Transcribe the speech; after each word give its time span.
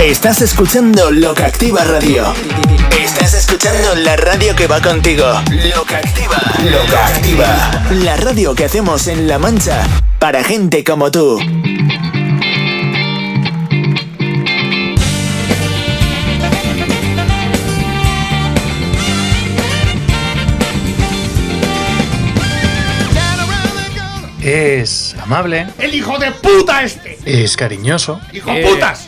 Estás 0.00 0.40
escuchando 0.42 1.10
Loca 1.10 1.46
Activa 1.46 1.82
Radio. 1.82 2.32
Estás 3.00 3.34
escuchando 3.34 3.96
la 3.96 4.16
radio 4.16 4.54
que 4.54 4.68
va 4.68 4.80
contigo. 4.80 5.26
Loca 5.74 5.98
Activa. 5.98 6.40
Loca 6.70 7.06
Activa. 7.08 7.82
La 8.04 8.16
radio 8.16 8.54
que 8.54 8.64
hacemos 8.64 9.08
en 9.08 9.26
La 9.26 9.40
Mancha 9.40 9.84
para 10.20 10.44
gente 10.44 10.84
como 10.84 11.10
tú. 11.10 11.40
Es 24.40 25.14
amable. 25.20 25.66
¡El 25.78 25.94
hijo 25.94 26.16
de 26.18 26.30
puta 26.30 26.82
este! 26.84 27.18
Es 27.26 27.56
cariñoso. 27.56 28.20
¡Hijo 28.32 28.50
de 28.50 28.62
putas! 28.62 29.07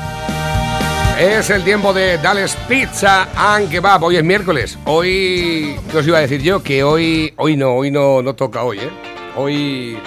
Es 1.19 1.49
el 1.49 1.63
tiempo 1.63 1.93
de 1.93 2.17
Dales 2.17 2.55
Pizza 2.67 3.27
and 3.35 3.69
Kebab. 3.69 4.03
Hoy 4.03 4.17
es 4.17 4.23
miércoles. 4.23 4.77
Hoy, 4.85 5.79
¿qué 5.91 5.97
os 5.97 6.07
iba 6.07 6.17
a 6.17 6.21
decir 6.21 6.41
yo? 6.41 6.63
Que 6.63 6.83
hoy, 6.83 7.33
hoy 7.37 7.55
no, 7.55 7.75
hoy 7.75 7.91
no, 7.91 8.21
no 8.21 8.33
toca 8.33 8.63
hoy, 8.63 8.79
¿eh? 8.79 8.89
Hoy 9.35 9.99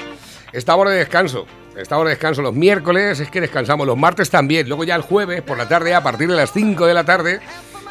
estamos 0.53 0.89
de 0.89 0.97
descanso. 0.97 1.47
Estamos 1.77 2.05
de 2.05 2.11
descanso 2.11 2.43
los 2.43 2.55
miércoles, 2.55 3.21
es 3.21 3.31
que 3.31 3.41
descansamos 3.41 3.87
los 3.87 3.97
martes 3.97 4.31
también. 4.31 4.69
Luego 4.69 4.85
ya 4.85 4.95
el 4.95 5.03
jueves, 5.03 5.43
por 5.43 5.59
la 5.59 5.69
tarde, 5.69 5.95
a 5.95 6.03
partir 6.03 6.29
de 6.29 6.37
las 6.37 6.53
5 6.53 6.87
de 6.87 6.95
la 6.95 7.05
tarde, 7.05 7.41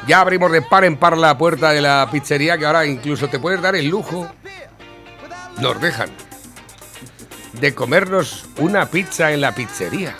ya 0.08 0.22
abrimos 0.22 0.52
de 0.52 0.62
par 0.62 0.84
en 0.84 0.98
par 0.98 1.18
la 1.18 1.38
puerta 1.38 1.72
de 1.72 1.82
la 1.82 2.08
pizzería, 2.12 2.58
que 2.58 2.66
ahora 2.66 2.86
incluso 2.86 3.30
te 3.30 3.40
puedes 3.40 3.62
dar 3.62 3.76
el 3.76 3.88
lujo. 3.88 4.28
Nos 5.59 5.80
dejan 5.80 6.09
de 7.59 7.74
comernos 7.74 8.46
una 8.58 8.86
pizza 8.88 9.32
en 9.32 9.42
la 9.42 9.54
pizzería. 9.54 10.16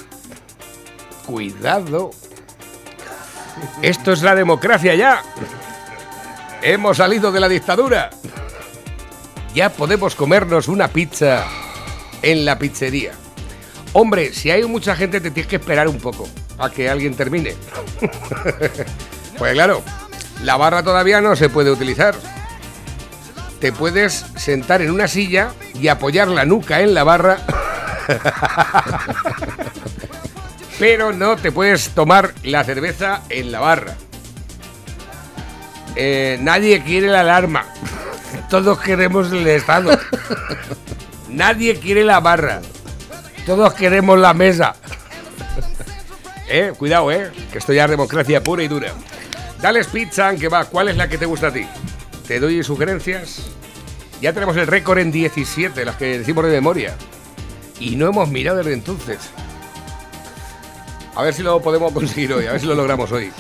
Cuidado. 1.26 2.12
Esto 3.82 4.14
es 4.14 4.22
la 4.22 4.36
democracia 4.36 4.96
ya. 4.96 5.24
Hemos 6.62 6.98
salido 6.98 7.32
de 7.32 7.40
la 7.40 7.50
dictadura. 7.50 8.10
Ya 9.54 9.70
podemos 9.70 10.16
comernos 10.16 10.68
una 10.68 10.88
pizza 10.88 11.46
en 12.22 12.46
la 12.46 12.58
pizzería. 12.58 13.12
Hombre, 13.94 14.34
si 14.34 14.50
hay 14.50 14.64
mucha 14.64 14.96
gente 14.96 15.22
te 15.22 15.30
tienes 15.30 15.50
que 15.50 15.58
esperar 15.58 15.88
un 15.88 16.00
poco 16.00 16.28
a 16.58 16.70
que 16.70 16.90
alguien 16.90 17.16
termine. 17.16 17.54
pues 19.38 19.54
claro, 19.54 19.84
la 20.44 20.58
barra 20.58 20.82
todavía 20.82 21.22
no 21.22 21.36
se 21.36 21.50
puede 21.50 21.70
utilizar. 21.70 22.16
Te 23.60 23.72
puedes 23.72 24.26
sentar 24.36 24.82
en 24.82 24.92
una 24.92 25.08
silla 25.08 25.52
y 25.80 25.88
apoyar 25.88 26.28
la 26.28 26.46
nuca 26.46 26.82
en 26.82 26.94
la 26.94 27.04
barra. 27.04 27.38
Pero 30.80 31.14
no 31.14 31.36
te 31.36 31.52
puedes 31.52 31.90
tomar 31.90 32.34
la 32.44 32.64
cerveza 32.64 33.22
en 33.30 33.52
la 33.52 33.60
barra. 33.60 33.96
Eh, 35.96 36.38
nadie 36.42 36.82
quiere 36.84 37.08
la 37.08 37.22
alarma. 37.22 37.66
Todos 38.50 38.80
queremos 38.80 39.32
el 39.32 39.48
Estado. 39.48 39.98
Nadie 41.30 41.80
quiere 41.80 42.04
la 42.04 42.20
barra. 42.20 42.62
Todos 43.46 43.74
queremos 43.74 44.20
la 44.20 44.34
mesa. 44.34 44.76
Eh, 46.50 46.72
cuidado, 46.78 47.10
eh, 47.12 47.32
que 47.52 47.58
esto 47.58 47.74
ya 47.74 47.86
es 47.86 47.90
democracia 47.90 48.44
pura 48.44 48.62
y 48.62 48.68
dura. 48.68 48.92
Dales 49.60 49.88
pizza, 49.88 50.36
que 50.36 50.50
va. 50.50 50.66
¿Cuál 50.66 50.90
es 50.90 50.98
la 50.98 51.08
que 51.08 51.18
te 51.18 51.26
gusta 51.26 51.48
a 51.48 51.54
ti? 51.54 51.66
Te 52.28 52.40
doy 52.40 52.64
sugerencias. 52.64 53.48
Ya 54.22 54.34
tenemos 54.34 54.56
el 54.58 54.68
récord 54.68 55.00
en 55.00 55.12
17, 55.12 55.84
las 55.84 55.96
que 55.96 56.20
decimos 56.20 56.46
de 56.46 56.52
memoria. 56.52 56.96
Y 57.80 57.96
no 57.96 58.08
hemos 58.08 58.30
mirado 58.30 58.58
desde 58.58 58.74
entonces. 58.74 59.18
A 61.16 61.24
ver 61.24 61.34
si 61.34 61.44
lo 61.44 61.62
podemos 61.62 61.92
conseguir 61.92 62.34
hoy, 62.34 62.48
a 62.48 62.54
ver 62.54 62.62
si 62.62 62.68
lo 62.68 62.76
logramos 62.76 63.12
hoy. 63.12 63.32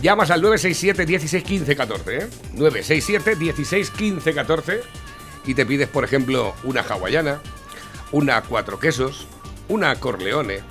Llamas 0.00 0.30
al 0.30 0.40
967 0.40 1.04
16 1.04 1.44
15 1.44 1.76
14, 1.76 2.16
¿eh? 2.16 2.28
967 2.54 3.36
16 3.36 3.90
15 3.90 4.34
14 4.34 4.80
y 5.44 5.54
te 5.54 5.66
pides, 5.66 5.88
por 5.88 6.04
ejemplo, 6.04 6.54
una 6.64 6.80
hawaiana, 6.80 7.40
una 8.12 8.40
cuatro 8.42 8.78
quesos, 8.78 9.26
una 9.68 9.94
corleone, 9.96 10.62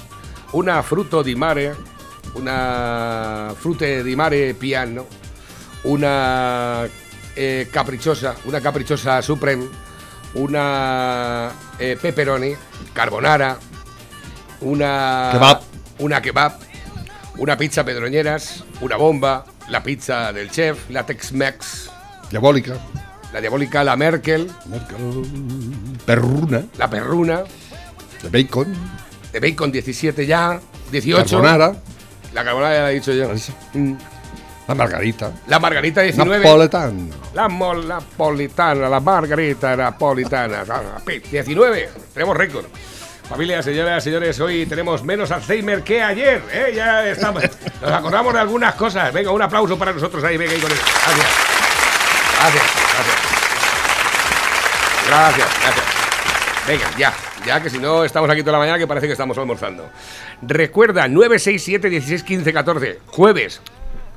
una 0.53 0.81
fruto 0.81 1.21
di 1.21 1.35
mare, 1.35 1.75
una 2.33 3.53
frute 3.55 4.03
di 4.03 4.15
mare 4.15 4.55
piano, 4.55 5.05
una 5.83 6.87
eh, 7.35 7.67
caprichosa, 7.71 8.35
una 8.45 8.59
caprichosa 8.59 9.21
supreme, 9.21 9.67
una 10.33 11.51
eh, 11.77 11.97
pepperoni, 12.01 12.55
carbonara, 12.93 13.57
una. 14.61 15.29
Una 15.99 16.21
kebab, 16.21 16.53
una 17.37 17.57
pizza 17.57 17.83
pedroñeras, 17.83 18.63
una 18.81 18.95
bomba, 18.97 19.45
la 19.69 19.81
pizza 19.83 20.31
del 20.33 20.49
chef, 20.49 20.89
la 20.89 21.05
Tex-Mex, 21.05 21.89
Diabólica. 22.29 22.75
la 23.33 23.39
diabólica, 23.41 23.83
la 23.83 23.95
Merkel, 23.95 24.49
Perruna. 26.05 26.63
la 26.77 26.89
perruna, 26.89 27.43
De 28.21 28.29
bacon. 28.29 28.73
de 29.31 29.39
bacon 29.39 29.71
17 29.71 30.25
ya, 30.25 30.59
18. 30.91 31.23
Carbonara. 31.29 31.75
La 32.33 32.43
carbonara 32.43 32.75
ya 32.75 32.81
la 32.83 32.91
he 32.91 32.95
dicho 32.95 33.11
yo. 33.11 33.29
Mm. 33.73 33.93
La 34.67 34.75
margarita. 34.75 35.31
La 35.47 35.59
margarita 35.59 36.01
19. 36.01 36.43
Napoletano. 36.45 37.09
La 37.33 37.47
mol- 37.49 37.87
napolitana, 37.87 38.87
la 38.87 38.99
margarita 38.99 39.75
napolitana. 39.75 40.63
la 40.63 41.01
pi- 41.03 41.19
19. 41.19 41.89
Tenemos 42.13 42.37
récord. 42.37 42.65
Familia, 43.29 43.61
señoras, 43.61 44.03
señores, 44.03 44.39
hoy 44.39 44.65
tenemos 44.65 45.03
menos 45.03 45.29
Alzheimer 45.29 45.83
que 45.83 46.01
ayer. 46.01 46.41
¿eh? 46.51 46.73
Ya 46.75 47.07
estamos. 47.07 47.43
Nos 47.79 47.91
acordamos 47.91 48.33
de 48.33 48.39
algunas 48.39 48.73
cosas. 48.73 49.13
Venga, 49.13 49.31
un 49.31 49.41
aplauso 49.41 49.77
para 49.77 49.93
nosotros 49.93 50.23
ahí. 50.23 50.35
Venga, 50.35 50.51
ahí 50.51 50.59
con. 50.59 50.71
Gracias. 50.71 51.27
Gracias. 52.39 52.63
Gracias. 52.95 53.29
Gracias, 55.07 55.47
gracias. 55.61 55.85
Venga, 56.67 56.97
ya. 56.97 57.13
Ya 57.45 57.61
que 57.61 57.69
si 57.69 57.77
no 57.77 58.03
estamos 58.03 58.31
aquí 58.31 58.41
toda 58.41 58.53
la 58.53 58.59
mañana 58.59 58.79
que 58.79 58.87
parece 58.87 59.05
que 59.05 59.13
estamos 59.13 59.37
almorzando. 59.37 59.87
Recuerda, 60.41 61.07
967 61.07 61.87
16 61.87 62.23
15 62.23 62.51
14. 62.51 62.99
Jueves, 63.05 63.61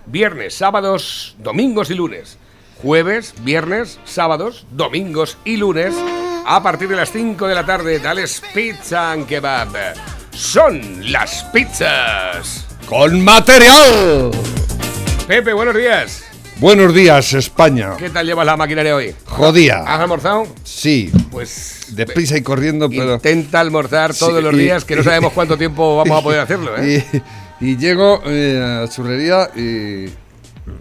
viernes, 0.06 0.54
sábados, 0.54 1.36
domingos 1.38 1.90
y 1.90 1.94
lunes. 1.94 2.38
Jueves, 2.80 3.34
viernes, 3.42 4.00
sábados, 4.04 4.66
domingos 4.70 5.36
y 5.44 5.58
lunes. 5.58 5.94
A 6.46 6.62
partir 6.62 6.88
de 6.88 6.96
las 6.96 7.10
5 7.12 7.46
de 7.46 7.54
la 7.54 7.64
tarde, 7.64 7.98
Dales 7.98 8.42
Pizza 8.54 9.12
and 9.12 9.26
Kebab. 9.26 9.68
Son 10.32 10.80
las 11.12 11.44
pizzas. 11.52 12.66
Con 12.86 13.22
material. 13.22 14.30
Pepe, 15.26 15.52
buenos 15.52 15.76
días. 15.76 16.24
Buenos 16.58 16.94
días, 16.94 17.32
España. 17.34 17.96
¿Qué 17.96 18.10
tal 18.10 18.26
llevas 18.26 18.46
la 18.46 18.56
maquinaria 18.56 18.94
hoy? 18.94 19.14
Jodía. 19.26 19.78
¿Has 19.86 20.00
almorzado? 20.00 20.46
Sí. 20.64 21.10
Pues 21.30 21.86
Deprisa 21.90 22.36
y 22.36 22.42
corriendo, 22.42 22.88
pero. 22.88 23.14
intenta 23.14 23.60
almorzar 23.60 24.14
todos 24.14 24.36
Sí, 24.36 24.42
los 24.42 24.54
y- 24.54 24.58
días, 24.58 24.84
que 24.84 24.96
no 24.96 25.02
sabemos 25.02 25.32
cuánto 25.34 25.56
tiempo 25.56 25.96
vamos 25.96 26.18
a 26.18 26.22
poder 26.22 26.40
hacerlo. 26.40 26.76
¿eh? 26.78 27.04
Y, 27.60 27.66
y 27.72 27.76
llego 27.76 28.22
eh, 28.26 28.60
a 28.62 28.80
la 28.82 28.88
churrería 28.88 29.50
y 29.56 30.06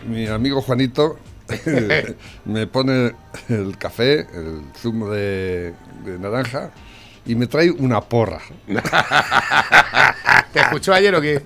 mi 0.07 0.27
amigo 0.27 0.61
Juanito 0.61 1.17
me 2.45 2.67
pone 2.67 3.13
el 3.49 3.77
café, 3.77 4.27
el 4.33 4.61
zumo 4.77 5.09
de, 5.09 5.73
de 6.05 6.19
naranja 6.19 6.71
y 7.25 7.35
me 7.35 7.47
trae 7.47 7.71
una 7.71 8.01
porra. 8.01 8.41
¿Te 10.53 10.59
escuchó 10.59 10.93
ayer 10.93 11.13
o 11.15 11.21
qué? 11.21 11.41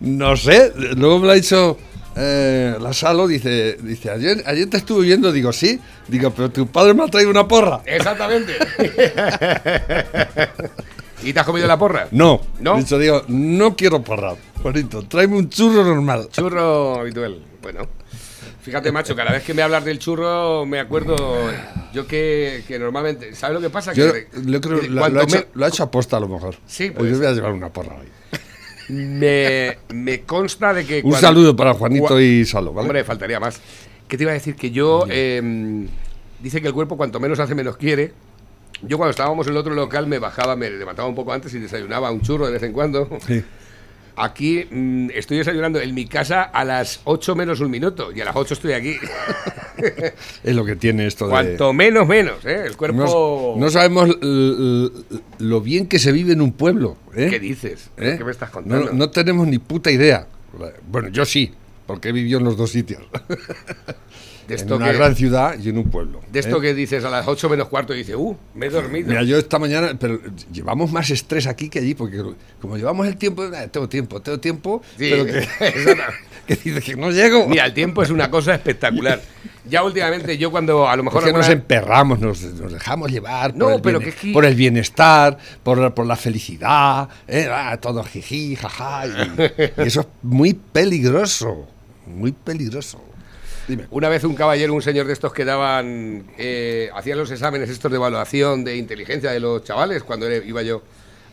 No 0.00 0.36
sé, 0.36 0.72
luego 0.96 1.18
me 1.18 1.26
lo 1.26 1.32
ha 1.32 1.36
dicho 1.36 1.78
eh, 2.16 2.76
la 2.80 2.92
Salo, 2.92 3.26
dice, 3.26 3.76
dice 3.80 4.10
ayer, 4.10 4.42
ayer 4.46 4.68
te 4.70 4.76
estuve 4.76 5.04
viendo, 5.06 5.32
digo, 5.32 5.52
sí, 5.52 5.80
digo, 6.08 6.30
pero 6.30 6.50
tu 6.50 6.66
padre 6.66 6.94
me 6.94 7.04
ha 7.04 7.08
traído 7.08 7.30
una 7.30 7.48
porra. 7.48 7.80
Exactamente. 7.84 8.52
¿Y 11.22 11.32
te 11.32 11.40
has 11.40 11.46
comido 11.46 11.66
la 11.66 11.78
porra? 11.78 12.08
No, 12.10 12.40
¿No? 12.60 12.80
Digo, 12.82 13.22
no 13.28 13.74
quiero 13.74 14.02
porra. 14.02 14.34
Juanito, 14.62 15.02
tráeme 15.04 15.38
un 15.38 15.48
churro 15.48 15.82
normal. 15.82 16.28
Churro 16.30 17.00
habitual. 17.00 17.42
Bueno. 17.62 17.88
Fíjate, 18.64 18.90
macho, 18.90 19.14
cada 19.14 19.30
vez 19.30 19.42
que 19.44 19.52
me 19.52 19.60
hablas 19.62 19.84
del 19.84 19.98
churro 19.98 20.64
me 20.64 20.80
acuerdo 20.80 21.16
yo 21.92 22.06
que, 22.06 22.64
que 22.66 22.78
normalmente... 22.78 23.34
¿Sabes 23.34 23.54
lo 23.56 23.60
que 23.60 23.68
pasa? 23.70 23.92
Yo 23.92 24.10
que 24.12 24.26
lo 24.46 24.60
creo, 24.60 24.80
que 24.80 24.88
lo, 24.88 25.04
ha 25.04 25.08
hecho, 25.22 25.36
me- 25.36 25.46
lo 25.52 25.64
ha 25.66 25.68
hecho 25.68 25.82
aposta 25.82 26.16
a 26.16 26.20
lo 26.20 26.28
mejor. 26.28 26.56
Sí, 26.66 26.90
Pues 26.90 27.10
yo 27.12 27.18
voy 27.18 27.26
a 27.26 27.32
llevar 27.32 27.52
una 27.52 27.68
porra 27.68 27.96
hoy. 27.96 28.06
me, 28.88 29.76
me 29.92 30.22
consta 30.22 30.72
de 30.72 30.84
que... 30.86 30.96
Un 30.96 31.10
cuando- 31.10 31.20
saludo 31.20 31.54
para 31.56 31.74
Juanito 31.74 32.16
Gua- 32.18 32.22
y 32.22 32.44
Salo, 32.46 32.72
¿vale? 32.72 32.86
Hombre, 32.88 33.04
faltaría 33.04 33.38
más. 33.38 33.60
¿Qué 34.08 34.16
te 34.16 34.22
iba 34.24 34.30
a 34.30 34.34
decir? 34.34 34.56
Que 34.56 34.70
yo... 34.70 35.04
eh, 35.10 35.86
dice 36.40 36.60
que 36.62 36.68
el 36.68 36.74
cuerpo 36.74 36.96
cuanto 36.96 37.20
menos 37.20 37.38
hace, 37.40 37.54
menos 37.54 37.76
quiere. 37.76 38.12
Yo 38.82 38.96
cuando 38.98 39.10
estábamos 39.10 39.46
en 39.46 39.52
el 39.52 39.58
otro 39.58 39.74
local 39.74 40.06
me 40.06 40.18
bajaba, 40.18 40.56
me 40.56 40.68
levantaba 40.70 41.08
un 41.08 41.14
poco 41.14 41.32
antes 41.32 41.52
y 41.54 41.58
desayunaba 41.58 42.10
un 42.10 42.20
churro 42.22 42.46
de 42.46 42.52
vez 42.52 42.62
en 42.62 42.72
cuando. 42.72 43.08
Sí. 43.26 43.42
Aquí 44.16 44.66
mm, 44.70 45.10
estoy 45.14 45.38
desayunando 45.38 45.80
en 45.80 45.94
mi 45.94 46.06
casa 46.06 46.42
a 46.42 46.64
las 46.64 47.00
8 47.04 47.34
menos 47.34 47.60
un 47.60 47.70
minuto 47.70 48.12
y 48.12 48.20
a 48.20 48.26
las 48.26 48.36
8 48.36 48.54
estoy 48.54 48.72
aquí. 48.72 48.96
Es 50.44 50.54
lo 50.54 50.64
que 50.64 50.76
tiene 50.76 51.06
esto 51.06 51.26
de... 51.26 51.32
Cuanto 51.32 51.72
menos, 51.72 52.06
menos, 52.06 52.44
¿eh? 52.44 52.62
El 52.64 52.76
cuerpo... 52.76 53.54
No, 53.56 53.60
no 53.60 53.70
sabemos 53.70 54.08
lo 54.20 55.60
bien 55.60 55.88
que 55.88 55.98
se 55.98 56.12
vive 56.12 56.32
en 56.32 56.40
un 56.40 56.52
pueblo. 56.52 56.96
¿eh? 57.14 57.28
¿Qué 57.28 57.40
dices? 57.40 57.90
¿Eh? 57.96 58.14
¿Qué 58.16 58.24
me 58.24 58.30
estás 58.30 58.50
contando? 58.50 58.86
No, 58.86 58.92
no 58.92 59.10
tenemos 59.10 59.48
ni 59.48 59.58
puta 59.58 59.90
idea. 59.90 60.28
Bueno, 60.88 61.08
yo 61.08 61.24
sí, 61.24 61.52
porque 61.86 62.10
he 62.10 62.12
vivido 62.12 62.38
en 62.38 62.44
los 62.44 62.56
dos 62.56 62.70
sitios. 62.70 63.02
de 64.48 64.54
en 64.56 64.72
una 64.72 64.90
que, 64.90 64.96
gran 64.98 65.14
ciudad 65.16 65.58
y 65.58 65.68
en 65.68 65.78
un 65.78 65.90
pueblo. 65.90 66.20
de 66.30 66.40
esto 66.40 66.58
¿eh? 66.58 66.60
que 66.60 66.74
dices 66.74 67.04
a 67.04 67.10
las 67.10 67.26
8 67.26 67.48
menos 67.48 67.68
cuarto 67.68 67.94
y 67.94 67.98
dices, 67.98 68.14
uh, 68.16 68.36
me 68.54 68.66
he 68.66 68.70
dormido. 68.70 69.08
Mira, 69.08 69.22
yo 69.22 69.38
esta 69.38 69.58
mañana, 69.58 69.96
pero 69.98 70.20
llevamos 70.52 70.92
más 70.92 71.10
estrés 71.10 71.46
aquí 71.46 71.68
que 71.68 71.78
allí, 71.78 71.94
porque 71.94 72.22
como 72.60 72.76
llevamos 72.76 73.06
el 73.06 73.16
tiempo, 73.16 73.44
eh, 73.44 73.68
tengo 73.70 73.88
tiempo, 73.88 74.20
tengo 74.20 74.38
tiempo, 74.40 74.82
Sí, 74.98 75.08
pero 75.10 75.24
que, 75.24 75.46
que 76.46 76.56
dices 76.56 76.84
que 76.84 76.96
no 76.96 77.10
llego. 77.10 77.46
Mira, 77.48 77.66
el 77.66 77.74
tiempo 77.74 78.02
es 78.02 78.10
una 78.10 78.30
cosa 78.30 78.54
espectacular. 78.54 79.20
Ya 79.66 79.82
últimamente 79.82 80.36
yo 80.36 80.50
cuando 80.50 80.86
a 80.86 80.94
lo 80.94 81.04
mejor... 81.04 81.22
Es 81.22 81.28
que 81.28 81.32
nos 81.32 81.48
emperramos, 81.48 82.20
nos, 82.20 82.42
nos 82.42 82.70
dejamos 82.70 83.10
llevar 83.10 83.56
No, 83.56 83.64
por, 83.66 83.74
el 83.76 83.80
pero 83.80 84.00
que- 84.00 84.32
por 84.34 84.44
el 84.44 84.54
bienestar, 84.54 85.38
por, 85.62 85.94
por 85.94 86.04
la 86.04 86.16
felicidad, 86.16 87.08
¿eh? 87.26 87.48
Ah, 87.50 87.78
todo 87.80 88.04
jiji, 88.04 88.56
jaja. 88.56 89.06
Y, 89.06 89.10
y 89.82 89.86
eso 89.86 90.02
es 90.02 90.06
muy 90.22 90.52
peligroso, 90.52 91.66
muy 92.06 92.32
peligroso. 92.32 93.00
Dime. 93.68 93.86
Una 93.90 94.08
vez 94.10 94.24
un 94.24 94.34
caballero, 94.34 94.74
un 94.74 94.82
señor 94.82 95.06
de 95.06 95.14
estos 95.14 95.32
que 95.32 95.44
daban, 95.44 96.24
eh, 96.36 96.90
hacían 96.94 97.16
los 97.18 97.30
exámenes 97.30 97.70
estos 97.70 97.90
de 97.90 97.96
evaluación 97.96 98.62
de 98.64 98.76
inteligencia 98.76 99.30
de 99.30 99.40
los 99.40 99.64
chavales, 99.64 100.02
cuando 100.02 100.30
iba 100.30 100.62
yo 100.62 100.82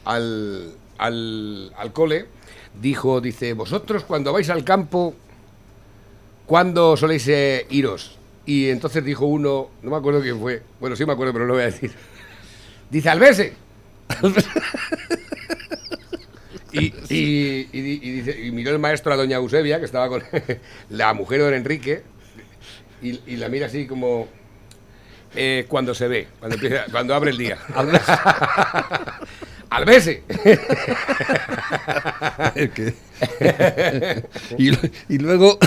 al, 0.05 0.71
al, 0.97 1.73
al 1.77 1.91
cole, 1.93 2.25
dijo, 2.81 3.19
dice, 3.19 3.51
vosotros 3.53 4.05
cuando 4.05 4.31
vais 4.31 4.49
al 4.49 4.63
campo, 4.63 5.13
¿cuándo 6.45 6.95
soléis 6.95 7.27
eh, 7.27 7.65
iros? 7.69 8.17
Y 8.45 8.69
entonces 8.69 9.03
dijo 9.03 9.25
uno, 9.25 9.69
no 9.83 9.91
me 9.91 9.97
acuerdo 9.97 10.21
quién 10.21 10.39
fue, 10.39 10.61
bueno, 10.79 10.95
sí 10.95 11.05
me 11.05 11.11
acuerdo, 11.13 11.33
pero 11.33 11.45
no 11.45 11.49
lo 11.49 11.53
voy 11.55 11.63
a 11.63 11.65
decir. 11.67 11.91
Dice, 12.89 13.09
Albese. 13.09 13.53
Y, 16.73 16.85
y- 17.09 17.67
y 17.73 17.81
di- 17.81 17.99
y 18.01 18.11
dice, 18.21 18.45
y 18.45 18.51
miró 18.51 18.71
el 18.71 18.79
maestro 18.79 19.11
a 19.11 19.17
doña 19.17 19.35
Eusebia, 19.35 19.79
que 19.79 19.85
estaba 19.85 20.07
con 20.07 20.23
la 20.89 21.13
mujer 21.13 21.39
de 21.39 21.43
don 21.45 21.53
Enrique, 21.53 22.01
y, 23.01 23.19
y 23.27 23.35
la 23.37 23.49
mira 23.49 23.67
así 23.67 23.85
como 23.87 24.27
eh, 25.35 25.65
cuando 25.67 25.93
se 25.95 26.07
ve, 26.07 26.27
cuando, 26.39 26.55
empieza, 26.55 26.85
cuando 26.91 27.15
abre 27.15 27.31
el 27.31 27.37
día. 27.37 27.57
Albese. 29.69 30.23
Que- 32.75 32.93
y, 34.57 34.71
y 35.13 35.17
luego 35.19 35.57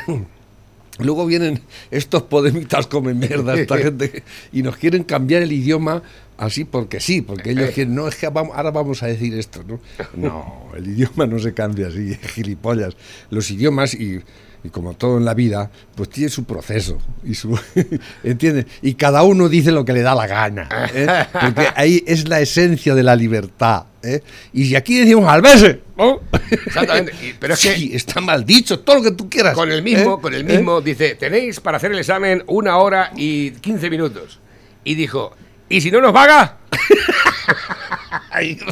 luego 0.98 1.26
vienen 1.26 1.60
estos 1.90 2.22
podemitas 2.22 2.86
come 2.86 3.12
mierda 3.14 3.54
esta 3.54 3.76
gente 3.78 4.22
y 4.52 4.62
nos 4.62 4.76
quieren 4.76 5.04
cambiar 5.04 5.42
el 5.42 5.52
idioma 5.52 6.02
así 6.38 6.64
porque 6.64 7.00
sí 7.00 7.20
porque 7.20 7.50
ellos 7.50 7.70
quieren 7.70 7.94
no 7.94 8.08
es 8.08 8.16
que 8.16 8.28
vamos, 8.28 8.56
ahora 8.56 8.70
vamos 8.70 9.02
a 9.02 9.06
decir 9.06 9.34
esto 9.38 9.62
no 9.66 9.80
no 10.14 10.68
el 10.76 10.86
idioma 10.88 11.26
no 11.26 11.38
se 11.38 11.52
cambia 11.54 11.88
así 11.88 12.14
gilipollas. 12.34 12.96
Los 13.30 13.50
idiomas 13.50 13.94
y 13.94 14.22
y 14.64 14.70
como 14.70 14.94
todo 14.94 15.18
en 15.18 15.24
la 15.26 15.34
vida, 15.34 15.70
pues 15.94 16.08
tiene 16.08 16.30
su 16.30 16.44
proceso 16.44 16.98
y 17.22 17.34
su 17.34 17.56
¿entiendes? 18.24 18.64
Y 18.82 18.94
cada 18.94 19.22
uno 19.22 19.48
dice 19.48 19.70
lo 19.70 19.84
que 19.84 19.92
le 19.92 20.00
da 20.02 20.14
la 20.14 20.26
gana, 20.26 20.68
¿eh? 20.94 21.06
porque 21.32 21.68
ahí 21.76 22.02
es 22.06 22.28
la 22.28 22.40
esencia 22.40 22.94
de 22.94 23.02
la 23.02 23.14
libertad, 23.14 23.84
¿eh? 24.02 24.22
Y 24.54 24.64
si 24.64 24.74
aquí 24.74 24.98
decimos 24.98 25.28
al 25.28 25.42
veces, 25.42 25.76
¿no? 25.98 26.20
Exactamente. 26.66 27.12
Y- 27.22 27.34
pero 27.38 27.54
es 27.54 27.60
que- 27.60 27.74
Sí, 27.74 27.90
está 27.94 28.20
mal 28.22 28.44
dicho, 28.46 28.80
todo 28.80 28.96
lo 28.96 29.02
que 29.02 29.10
tú 29.12 29.28
quieras. 29.28 29.54
Con 29.54 29.70
el 29.70 29.82
mismo, 29.82 30.14
¿eh? 30.14 30.18
con 30.22 30.32
el 30.34 30.40
¿Eh? 30.50 30.56
mismo, 30.56 30.80
dice, 30.80 31.14
tenéis 31.14 31.60
para 31.60 31.76
hacer 31.76 31.92
el 31.92 31.98
examen 31.98 32.42
una 32.46 32.78
hora 32.78 33.12
y 33.16 33.50
15 33.52 33.90
minutos. 33.90 34.40
Y 34.82 34.94
dijo, 34.94 35.36
¿y 35.68 35.80
si 35.82 35.90
no 35.90 36.00
nos 36.00 36.12
paga? 36.12 36.56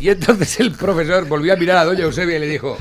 Y 0.00 0.08
entonces 0.10 0.60
el 0.60 0.72
profesor 0.72 1.26
volvió 1.26 1.52
a 1.52 1.56
mirar 1.56 1.76
a 1.78 1.84
doña 1.84 2.04
Eusebia 2.04 2.36
y 2.36 2.40
le 2.40 2.46
dijo, 2.46 2.78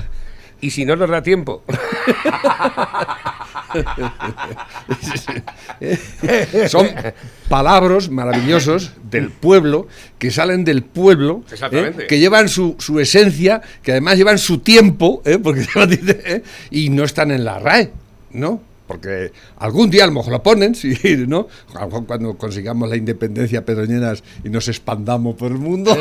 ¿y 0.61 0.71
si 0.71 0.85
no 0.85 0.95
nos 0.95 1.09
da 1.09 1.21
tiempo? 1.21 1.63
Son 6.69 6.87
palabras 7.49 8.09
maravillosos 8.09 8.93
del 9.03 9.31
pueblo, 9.31 9.87
que 10.17 10.31
salen 10.31 10.63
del 10.63 10.83
pueblo, 10.83 11.43
¿eh? 11.71 12.05
Que 12.07 12.19
llevan 12.19 12.49
su, 12.49 12.75
su 12.79 12.99
esencia, 12.99 13.61
que 13.83 13.91
además 13.91 14.17
llevan 14.17 14.37
su 14.37 14.59
tiempo, 14.59 15.21
¿eh? 15.25 15.39
porque 15.41 15.65
¿eh? 16.25 16.43
y 16.71 16.89
no 16.89 17.03
están 17.03 17.31
en 17.31 17.45
la 17.45 17.59
RAE, 17.59 17.91
¿no? 18.31 18.61
Porque 18.87 19.33
algún 19.57 19.89
día 19.89 20.05
a 20.05 20.07
lo 20.07 20.13
mejor 20.13 20.31
lo 20.31 20.41
ponen, 20.41 20.73
sí, 20.75 20.95
¿no? 21.27 21.47
A 21.75 21.81
lo 21.81 21.85
mejor 21.87 22.05
cuando 22.05 22.37
consigamos 22.37 22.89
la 22.89 22.95
independencia 22.95 23.65
pedroñeras 23.65 24.23
y 24.43 24.49
nos 24.49 24.67
expandamos 24.69 25.35
por 25.35 25.51
el 25.51 25.57
mundo, 25.57 25.95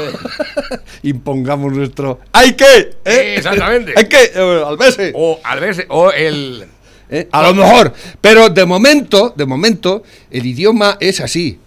impongamos 1.02 1.72
nuestro 1.72 2.20
¡Hay 2.32 2.52
que! 2.54 2.96
¿eh? 3.04 3.34
Exactamente. 3.38 3.92
¡Hay 3.96 4.04
que! 4.08 4.30
eh, 4.34 4.62
al 4.66 4.76
verse. 4.76 5.12
O 5.14 5.40
al 5.42 5.60
veces, 5.60 5.86
o 5.88 6.10
el... 6.12 6.64
¿eh? 7.10 7.28
A 7.32 7.42
lo 7.42 7.54
mejor, 7.54 7.92
pero 8.20 8.48
de 8.50 8.64
momento, 8.64 9.32
de 9.36 9.46
momento, 9.46 10.02
el 10.30 10.46
idioma 10.46 10.96
es 11.00 11.20
así, 11.20 11.58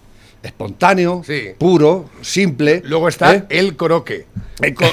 espontáneo, 0.43 1.21
Sí. 1.25 1.49
puro, 1.57 2.09
simple. 2.21 2.81
Luego 2.85 3.07
está 3.09 3.35
¿eh? 3.35 3.43
el 3.49 3.75
coroque. 3.75 4.25
El 4.61 4.73
co- 4.73 4.85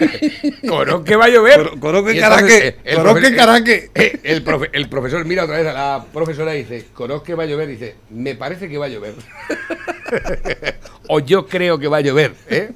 Coroque 0.68 1.16
va 1.16 1.24
a 1.26 1.28
llover. 1.28 1.70
Coro- 1.78 1.98
entonces, 2.10 2.20
caraque, 2.20 2.66
eh, 2.68 2.76
el 2.84 2.96
coroque 2.96 3.20
profe- 3.20 3.36
caraque. 3.36 3.90
eh, 3.94 4.20
El, 4.22 4.44
profe- 4.44 4.70
el 4.72 4.88
profesor 4.88 5.24
mira 5.24 5.44
otra 5.44 5.58
vez 5.58 5.66
a 5.66 5.72
la 5.72 6.04
profesora 6.12 6.54
y 6.54 6.64
dice, 6.64 6.86
Coroque 6.92 7.34
va 7.34 7.44
a 7.44 7.46
llover. 7.46 7.68
Dice, 7.68 7.94
me 8.10 8.34
parece 8.34 8.68
que 8.68 8.78
va 8.78 8.86
a 8.86 8.88
llover. 8.88 9.14
o 11.08 11.20
yo 11.20 11.46
creo 11.46 11.78
que 11.78 11.88
va 11.88 11.98
a 11.98 12.00
llover. 12.00 12.34
¿eh? 12.48 12.70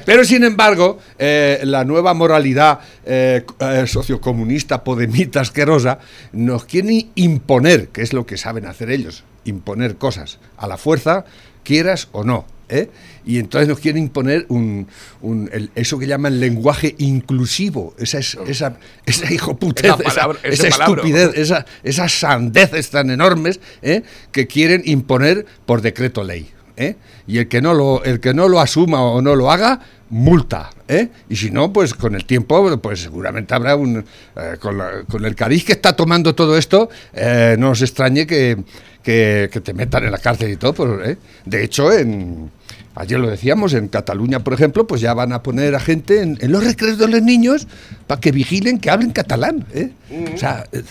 Pero 0.06 0.24
sin 0.24 0.44
embargo, 0.44 0.98
eh, 1.18 1.60
la 1.64 1.84
nueva 1.84 2.14
moralidad 2.14 2.80
eh, 3.04 3.44
eh, 3.60 3.84
sociocomunista, 3.86 4.84
podemita, 4.84 5.40
asquerosa, 5.40 5.98
nos 6.32 6.64
quiere 6.64 7.06
imponer, 7.14 7.88
que 7.88 8.02
es 8.02 8.12
lo 8.12 8.26
que 8.26 8.36
saben 8.36 8.66
hacer 8.66 8.90
ellos, 8.90 9.24
imponer 9.44 9.96
cosas 9.96 10.38
a 10.56 10.66
la 10.66 10.76
fuerza, 10.76 11.24
quieras 11.64 12.08
o 12.12 12.24
no. 12.24 12.46
¿Eh? 12.68 12.88
Y 13.24 13.38
entonces 13.38 13.68
nos 13.68 13.78
quieren 13.80 14.02
imponer 14.04 14.46
un, 14.48 14.86
un- 15.20 15.50
el- 15.52 15.70
eso 15.74 15.98
que 15.98 16.06
llaman 16.06 16.40
lenguaje 16.40 16.94
inclusivo, 16.98 17.94
esa, 17.98 18.18
es, 18.18 18.36
esa, 18.46 18.76
esa 19.06 19.32
hijoputez, 19.32 19.84
Esa 19.86 19.94
esa, 19.94 20.04
palabra- 20.14 20.38
esa 20.42 20.68
palabra. 20.68 20.94
estupidez, 21.02 21.30
esa, 21.36 21.66
esas 21.82 22.12
sandeces 22.18 22.90
tan 22.90 23.10
enormes 23.10 23.60
¿eh? 23.82 24.02
que 24.32 24.46
quieren 24.46 24.82
imponer 24.84 25.46
por 25.66 25.82
decreto 25.82 26.24
ley. 26.24 26.50
¿eh? 26.76 26.96
Y 27.26 27.38
el 27.38 27.48
que, 27.48 27.60
no 27.60 27.74
lo, 27.74 28.02
el 28.04 28.20
que 28.20 28.32
no 28.34 28.48
lo 28.48 28.60
asuma 28.60 29.02
o 29.02 29.20
no 29.20 29.34
lo 29.36 29.50
haga, 29.50 29.80
multa. 30.10 30.70
¿eh? 30.86 31.08
Y 31.28 31.36
si 31.36 31.50
no, 31.50 31.70
pues 31.72 31.92
con 31.92 32.14
el 32.14 32.24
tiempo, 32.24 32.78
pues 32.80 33.00
seguramente 33.02 33.52
habrá 33.54 33.76
un... 33.76 33.98
eh, 34.36 34.56
con, 34.58 34.78
la- 34.78 35.02
con 35.10 35.24
el 35.26 35.34
cariz 35.34 35.64
que 35.64 35.72
está 35.72 35.94
tomando 35.94 36.34
todo 36.34 36.56
esto, 36.56 36.88
eh, 37.12 37.56
no 37.58 37.70
os 37.72 37.82
extrañe 37.82 38.26
que, 38.26 38.56
que- 39.02 39.48
que 39.52 39.60
te 39.60 39.72
metan 39.74 40.04
en 40.04 40.12
la 40.12 40.18
cárcel 40.18 40.50
y 40.52 40.56
todo. 40.56 40.74
pues, 40.74 41.08
¿eh? 41.10 41.18
De 41.44 41.64
hecho, 41.64 41.92
en... 41.92 42.50
Ayer 42.94 43.20
lo 43.20 43.30
decíamos, 43.30 43.74
en 43.74 43.86
Cataluña, 43.86 44.40
por 44.42 44.54
ejemplo, 44.54 44.84
pues 44.88 45.00
ya 45.00 45.14
van 45.14 45.32
a 45.32 45.40
poner 45.42 45.76
a 45.76 45.80
gente 45.80 46.20
en, 46.20 46.36
en 46.40 46.50
los 46.50 46.64
recreos 46.64 46.98
de 46.98 47.06
los 47.06 47.22
niños 47.22 47.68
para 48.08 48.20
que 48.20 48.32
vigilen 48.32 48.80
que 48.80 48.90
hablen 48.90 49.12
catalán. 49.12 49.66
¿eh? 49.72 49.92
O 50.34 50.36
sea, 50.36 50.66
eh, 50.72 50.82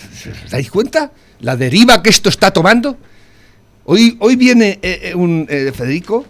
¿os 0.44 0.50
dais 0.50 0.70
cuenta? 0.70 1.12
La 1.40 1.54
deriva 1.56 2.02
que 2.02 2.08
esto 2.08 2.30
está 2.30 2.50
tomando. 2.50 2.96
Hoy, 3.84 4.16
hoy 4.20 4.36
viene 4.36 4.78
eh, 4.82 5.00
eh, 5.10 5.14
un 5.14 5.46
eh, 5.50 5.70
Federico 5.74 6.24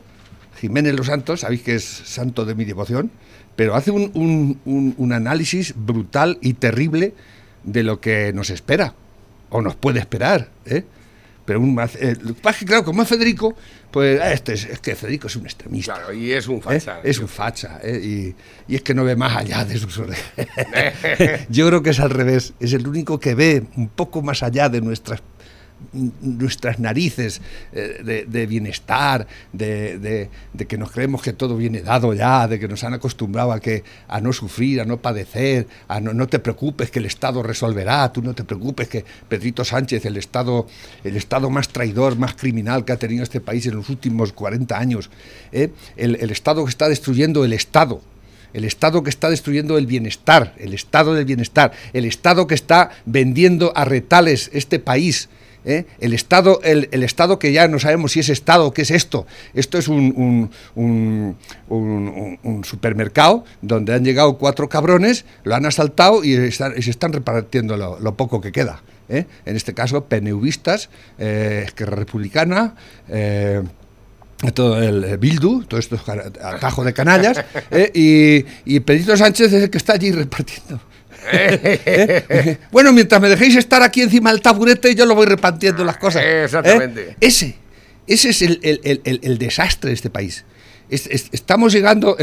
Jiménez 0.61 0.95
Los 0.95 1.07
Santos, 1.07 1.41
sabéis 1.41 1.63
que 1.63 1.77
es 1.77 1.85
santo 1.85 2.45
de 2.45 2.57
mi 2.57 2.65
devoción, 2.65 3.13
pero 3.55 3.77
hace 3.77 3.93
un, 3.93 4.11
un- 4.15 4.59
un- 4.65 4.95
un 4.99 5.13
análisis 5.13 5.75
brutal 5.77 6.39
y 6.41 6.55
terrible 6.55 7.15
de 7.63 7.85
lo 7.85 8.01
que 8.01 8.33
nos 8.33 8.51
espera, 8.51 8.95
o 9.51 9.63
nos 9.63 9.77
puede 9.77 10.01
esperar. 10.01 10.49
¿eh? 10.67 10.85
Pero 11.49 11.61
un, 11.61 11.75
más- 11.75 11.97
eh, 11.97 12.15
claro, 12.67 12.85
como 12.85 13.03
es 13.03 13.09
Federico, 13.09 13.57
pues 13.91 14.21
ah, 14.21 14.35
este 14.35 14.53
es, 14.53 14.67
es 14.67 14.81
que 14.81 14.95
Federico 14.95 15.29
es 15.29 15.37
un 15.37 15.47
extremista. 15.47 15.95
Claro, 15.95 16.13
y 16.13 16.31
es 16.33 16.47
un 16.47 16.59
¿eh? 16.59 16.61
facha. 16.63 17.01
Es 17.03 17.19
un 17.21 17.27
facha, 17.29 17.81
¿eh? 17.83 17.99
y, 18.69 18.71
y 18.71 18.77
es 18.77 18.83
que 18.83 18.93
no 18.93 19.03
ve 19.03 19.17
más 19.17 19.35
allá 19.35 19.65
de 19.65 19.79
sus 19.79 19.97
orejas. 20.05 20.31
Yo 21.49 21.67
creo 21.69 21.83
que 21.83 21.89
es 21.91 22.01
al 22.01 22.11
revés, 22.11 22.53
es 22.61 22.75
el 22.75 22.87
único 22.87 23.19
que 23.19 23.35
ve 23.35 23.65
un 23.77 23.89
poco 23.89 24.21
más 24.21 24.43
allá 24.43 24.69
de 24.69 24.83
nuestras 24.83 25.23
nuestras 25.93 26.79
narices 26.79 27.41
eh, 27.73 28.25
de, 28.27 28.47
bienestar, 28.47 29.27
de, 29.53 30.29
que 30.69 30.79
nos 30.79 30.91
creemos 30.91 31.23
que 31.23 31.33
todo 31.33 31.57
viene 31.57 31.83
dado 31.83 32.13
ya, 32.15 32.47
de 32.49 32.59
que 32.59 32.69
nos 32.69 32.85
han 32.85 32.95
acostumbrado 32.95 33.53
a, 33.53 33.61
que, 33.61 33.85
a 34.09 34.21
no 34.21 34.33
sufrir, 34.33 34.81
a 34.81 34.85
no 34.85 34.99
padecer, 34.99 35.67
a 35.89 36.01
no, 36.01 36.13
no 36.13 36.27
te 36.27 36.39
preocupes 36.39 36.91
que 36.91 36.99
el 36.99 37.07
Estado 37.07 37.43
resolverá, 37.43 38.13
tú 38.13 38.23
no 38.23 38.35
te 38.35 38.45
preocupes 38.45 38.89
que 38.89 39.05
Pedrito 39.29 39.65
Sánchez, 39.65 40.05
el 40.05 40.17
Estado, 40.17 40.67
el 41.05 41.17
Estado 41.17 41.51
más 41.51 41.69
traidor, 41.69 42.17
más 42.17 42.35
criminal 42.35 42.85
que 42.85 42.93
ha 42.93 42.97
tenido 42.97 43.23
este 43.23 43.41
país 43.41 43.67
en 43.67 43.77
los 43.77 43.89
últimos 43.89 44.33
40 44.33 44.79
años, 44.79 45.11
¿eh? 45.53 45.71
el, 45.97 46.17
el 46.17 46.31
Estado 46.31 46.65
que 46.65 46.71
está 46.71 46.89
destruyendo 46.89 47.45
el 47.45 47.53
Estado, 47.53 48.03
el 48.53 48.65
Estado 48.65 49.03
que 49.03 49.11
está 49.11 49.31
destruyendo 49.31 49.79
el 49.79 49.87
bienestar, 49.87 50.55
el 50.59 50.75
Estado 50.75 51.15
del 51.15 51.25
bienestar, 51.25 51.73
el 51.93 52.05
Estado 52.05 52.47
que 52.47 52.55
está 52.55 52.91
vendiendo 53.05 53.73
a 53.77 53.85
retales 53.85 54.51
este 54.53 54.79
país. 54.79 55.29
¿Eh? 55.65 55.87
El, 56.01 56.15
estado, 56.15 56.61
el, 56.63 56.89
Estado 57.03 57.39
que 57.39 57.53
ya 57.53 57.69
no 57.69 57.79
sabemos 57.79 58.13
si 58.13 58.21
es 58.21 58.29
Estado, 58.29 58.73
qué 58.73 58.83
es 58.83 58.91
esto. 58.91 59.27
Esto 59.55 59.79
es 59.79 59.89
un, 59.89 60.51
un, 60.75 61.37
supermercado 62.65 63.45
donde 63.63 63.95
han 63.95 64.05
llegado 64.05 64.39
cuatro 64.39 64.69
cabrones, 64.69 65.25
lo 65.45 65.55
han 65.55 65.67
asaltado 65.67 66.25
y, 66.25 66.51
se 66.53 66.91
están 66.91 67.13
repartiendo 67.13 67.77
lo, 67.77 68.15
poco 68.15 68.41
que 68.41 68.53
queda. 68.53 68.83
¿eh? 69.09 69.27
En 69.45 69.57
este 69.57 69.75
caso, 69.75 70.05
PNVistas, 70.05 70.91
eh, 71.19 71.63
Esquerra 71.67 71.97
Republicana, 71.97 72.75
eh, 73.09 73.63
todo 74.55 74.81
el 74.81 75.19
Bildu, 75.19 75.65
todo 75.65 75.81
esto 75.81 75.99
atajo 76.43 76.85
de 76.85 76.93
canallas, 76.93 77.45
¿eh? 77.71 77.91
y, 77.93 78.75
y 78.75 78.81
Pedrito 78.81 79.17
Sánchez 79.17 79.53
es 79.53 79.63
el 79.65 79.71
que 79.71 79.79
está 79.79 79.95
allí 79.95 80.13
repartiendo. 80.13 80.81
¿Eh? 81.33 82.59
Bueno, 82.71 82.93
mientras 82.93 83.21
me 83.21 83.29
dejéis 83.29 83.57
estar 83.57 83.83
aquí 83.83 84.03
encima 84.03 84.31
del 84.31 84.41
taburete, 84.41 84.95
yo 84.95 85.07
lo 85.07 85.15
voy 85.15 85.27
repartiendo 85.27 85.85
las 85.85 85.97
cosas. 85.97 86.23
¿eh? 86.23 86.45
Exactamente. 86.45 87.17
Ese, 87.21 87.57
ese 88.07 88.31
es 88.31 88.43
el, 88.43 89.39
desastre 89.39 89.91
de 89.91 89.95
este 89.95 90.11
país. 90.11 90.45
estamos 90.89 91.73
llegando 91.73 92.17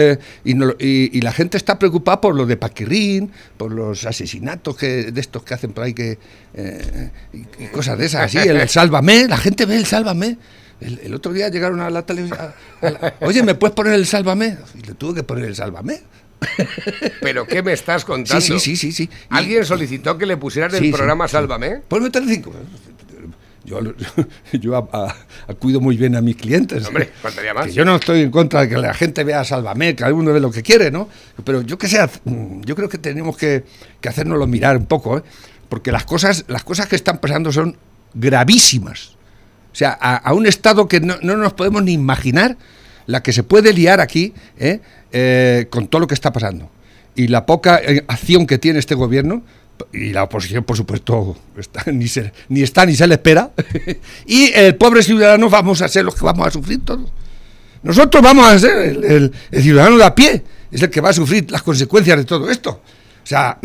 y, 0.43 1.21
la 1.21 1.31
gente 1.31 1.57
está 1.57 1.77
preocupada 1.79 2.21
por 2.21 2.35
lo 2.35 2.45
de 2.45 2.57
Paquirrín, 2.57 3.31
por 3.57 3.71
los 3.71 4.05
asesinatos 4.05 4.77
que, 4.77 5.11
de 5.11 5.21
estos 5.21 5.43
que 5.43 5.53
hacen 5.53 5.71
por 5.73 5.83
ahí 5.83 5.93
que, 5.93 6.17
y, 7.33 7.65
cosas 7.67 7.97
de 7.97 8.05
esas, 8.05 8.25
así, 8.25 8.37
el, 8.37 8.57
el 8.57 8.69
Sálvame, 8.75 9.27
la 9.27 9.37
gente 9.37 9.65
ve 9.65 9.77
el 9.77 9.85
Sálvame 9.85 10.37
el, 10.81 11.13
otro 11.13 11.31
día 11.31 11.49
llegaron 11.49 11.79
a 11.79 11.89
la 11.89 12.05
televisión. 12.05 12.39
Oye, 13.21 13.43
¿me 13.43 13.55
puedes 13.55 13.73
poner 13.73 13.93
el 13.93 14.05
sálvame? 14.05 14.57
Y 14.75 14.85
le 14.85 14.93
tuve 14.93 15.15
que 15.15 15.23
poner 15.23 15.45
el 15.45 15.55
sálvame. 15.55 16.01
¿Pero 17.21 17.45
qué 17.45 17.63
me 17.63 17.73
estás 17.73 18.05
contando? 18.05 18.41
Sí, 18.41 18.59
sí, 18.59 18.75
sí. 18.75 18.91
sí, 18.91 19.09
¿Alguien 19.29 19.65
solicitó 19.65 20.17
que 20.17 20.25
le 20.25 20.37
pusieran 20.37 20.73
el 20.75 20.91
programa 20.91 21.27
Sálvame? 21.27 21.81
Ponme 21.87 22.09
cinco. 22.27 22.53
Yo, 23.63 23.79
yo 24.53 24.89
cuido 25.59 25.81
muy 25.81 25.97
bien 25.97 26.15
a 26.15 26.21
mis 26.21 26.35
clientes. 26.35 26.85
Hombre, 26.87 27.09
faltaría 27.21 27.53
más. 27.53 27.73
yo 27.73 27.83
no 27.83 27.95
estoy 27.95 28.21
en 28.21 28.31
contra 28.31 28.61
de 28.61 28.69
que 28.69 28.77
la 28.77 28.93
gente 28.93 29.23
vea 29.23 29.43
Sálvame, 29.43 29.95
que 29.95 30.03
alguno 30.03 30.31
ve 30.33 30.39
lo 30.39 30.51
que 30.51 30.61
quiere, 30.61 30.91
¿no? 30.91 31.09
Pero 31.43 31.61
yo 31.61 31.77
que 31.77 31.87
sea, 31.87 32.09
yo 32.25 32.75
creo 32.75 32.89
que 32.89 32.99
tenemos 32.99 33.37
que, 33.37 33.63
que 33.99 34.09
hacernoslo 34.09 34.45
mirar 34.45 34.77
un 34.77 34.85
poco, 34.85 35.17
¿eh? 35.17 35.23
Porque 35.69 35.91
las 35.91 36.05
cosas, 36.05 36.45
las 36.47 36.63
cosas 36.63 36.87
que 36.87 36.95
están 36.95 37.17
pasando 37.17 37.51
son 37.51 37.75
gravísimas 38.13 39.15
o 39.75 39.77
sea, 39.77 39.91
a, 39.91 40.33
un 40.33 40.47
Estado 40.47 40.87
que 40.87 41.01
no, 41.01 41.17
nos 41.19 41.51
podemos 41.51 41.83
ni 41.83 41.91
imaginar 41.91 42.55
la 43.07 43.21
que 43.21 43.33
se 43.33 43.43
puede 43.43 43.73
liar 43.73 43.99
aquí 44.01 44.33
¿eh? 44.57 44.79
Eh, 45.11 45.67
con 45.69 45.87
todo 45.87 46.01
lo 46.01 46.07
que 46.07 46.13
está 46.13 46.31
pasando. 46.33 46.69
Y 47.15 47.27
la 47.27 47.45
poca 47.45 47.79
eh, 47.81 48.03
acción 48.07 48.45
que 48.45 48.57
tiene 48.57 48.79
este 48.79 48.95
gobierno, 48.95 49.43
y 49.93 50.11
la 50.11 50.23
oposición, 50.23 50.63
por 50.63 50.77
supuesto, 50.77 51.37
ni, 51.87 52.05
ni 52.49 52.61
está 52.61 52.85
ni 52.85 52.95
se 52.95 53.07
le 53.07 53.15
espera, 53.15 53.51
y 54.25 54.51
el 54.53 54.75
pobre 54.75 55.03
ciudadano 55.03 55.49
vamos 55.49 55.81
a 55.81 55.87
ser 55.87 56.05
los 56.05 56.15
que 56.15 56.25
vamos 56.25 56.47
a 56.47 56.51
sufrir 56.51 56.83
todos. 56.83 57.09
Nosotros 57.83 58.21
vamos 58.23 58.45
a 58.45 58.57
ser 58.57 58.77
el, 58.77 59.31
el, 59.51 59.61
ciudadano 59.61 59.97
de 59.97 60.03
a 60.03 60.15
pie, 60.15 60.43
es 60.71 60.81
el 60.81 60.89
que 60.89 61.01
va 61.01 61.09
a 61.09 61.13
sufrir 61.13 61.49
las 61.51 61.61
consecuencias 61.61 62.17
de 62.17 62.25
todo 62.25 62.49
esto. 62.49 62.81
O 63.23 63.27
sea, 63.27 63.57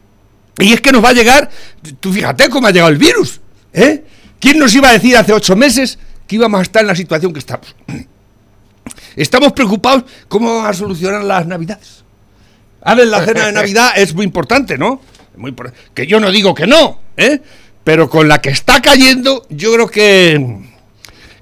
y 0.58 0.72
es 0.72 0.80
que 0.80 0.92
nos 0.92 1.02
va 1.02 1.08
a 1.08 1.14
llegar, 1.14 1.50
tú 1.98 2.12
fíjate 2.12 2.48
cómo 2.50 2.66
ha 2.66 2.70
llegado 2.70 2.90
el 2.90 2.98
virus, 2.98 3.40
¿eh? 3.72 4.04
¿Quién 4.38 4.58
nos 4.58 4.74
iba 4.74 4.90
a 4.90 4.92
decir 4.92 5.16
hace 5.16 5.32
ocho 5.32 5.56
meses 5.56 5.98
que 6.26 6.36
íbamos 6.36 6.60
a 6.60 6.62
estar 6.62 6.82
en 6.82 6.88
la 6.88 6.94
situación 6.94 7.32
que 7.32 7.38
estamos? 7.38 7.74
Estamos 9.16 9.52
preocupados 9.52 10.04
cómo 10.28 10.56
van 10.56 10.66
a 10.66 10.72
solucionar 10.72 11.24
las 11.24 11.46
navidades. 11.46 12.04
A 12.82 12.94
ver, 12.94 13.08
la 13.08 13.24
cena 13.24 13.46
de 13.46 13.52
Navidad 13.60 13.92
es 13.96 14.14
muy 14.14 14.24
importante, 14.24 14.76
¿no? 14.78 15.00
Muy 15.36 15.54
que 15.94 16.06
yo 16.06 16.20
no 16.20 16.30
digo 16.30 16.54
que 16.54 16.66
no, 16.66 17.00
¿eh? 17.16 17.40
Pero 17.82 18.08
con 18.08 18.28
la 18.28 18.40
que 18.40 18.50
está 18.50 18.80
cayendo, 18.80 19.46
yo 19.50 19.74
creo 19.74 19.88
que, 19.88 20.58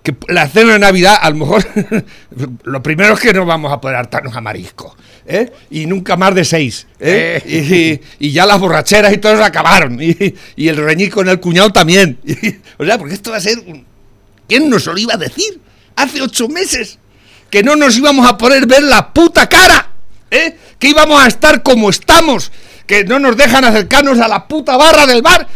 que 0.02 0.16
la 0.28 0.48
cena 0.48 0.74
de 0.74 0.78
Navidad, 0.78 1.16
a 1.20 1.30
lo 1.30 1.36
mejor, 1.36 1.64
lo 2.64 2.82
primero 2.82 3.14
es 3.14 3.20
que 3.20 3.32
no 3.32 3.44
vamos 3.44 3.72
a 3.72 3.80
poder 3.80 3.96
hartarnos 3.96 4.34
a 4.34 4.40
marisco. 4.40 4.96
¿eh? 5.26 5.52
y 5.70 5.86
nunca 5.86 6.16
más 6.16 6.34
de 6.34 6.44
seis. 6.44 6.86
¿eh? 7.00 7.42
Eh. 7.44 8.00
Y, 8.18 8.30
ya 8.30 8.46
las 8.46 8.58
borracheras 8.58 9.12
y 9.12 9.18
todos 9.18 9.40
acabaron. 9.40 9.98
Y, 10.00 10.68
el 10.68 10.76
reñir 10.76 11.10
con 11.10 11.28
el 11.28 11.40
cuñado 11.40 11.70
también. 11.70 12.18
o 12.78 12.84
sea, 12.84 12.98
porque 12.98 13.14
esto 13.14 13.30
va 13.30 13.36
a 13.38 13.40
ser... 13.40 13.58
¿Quién 14.48 14.68
nos 14.68 14.86
lo 14.86 14.98
iba 14.98 15.14
a 15.14 15.18
decir? 15.18 15.60
Hace 15.96 16.20
ocho 16.20 16.48
meses 16.48 16.98
que 17.52 17.62
no 17.62 17.76
nos 17.76 17.98
íbamos 17.98 18.26
a 18.26 18.38
poder 18.38 18.66
ver 18.66 18.82
la 18.82 19.12
puta 19.12 19.46
cara. 19.46 19.90
Que 20.30 20.88
íbamos 20.88 21.22
a 21.22 21.26
estar 21.28 21.62
como 21.62 21.90
estamos. 21.90 22.50
Que 22.86 23.04
no 23.04 23.18
nos 23.18 23.36
dejan 23.36 23.62
acercarnos 23.66 24.18
a 24.20 24.26
la 24.26 24.48
puta 24.48 24.78
barra 24.78 25.04
del 25.04 25.20
bar. 25.20 25.46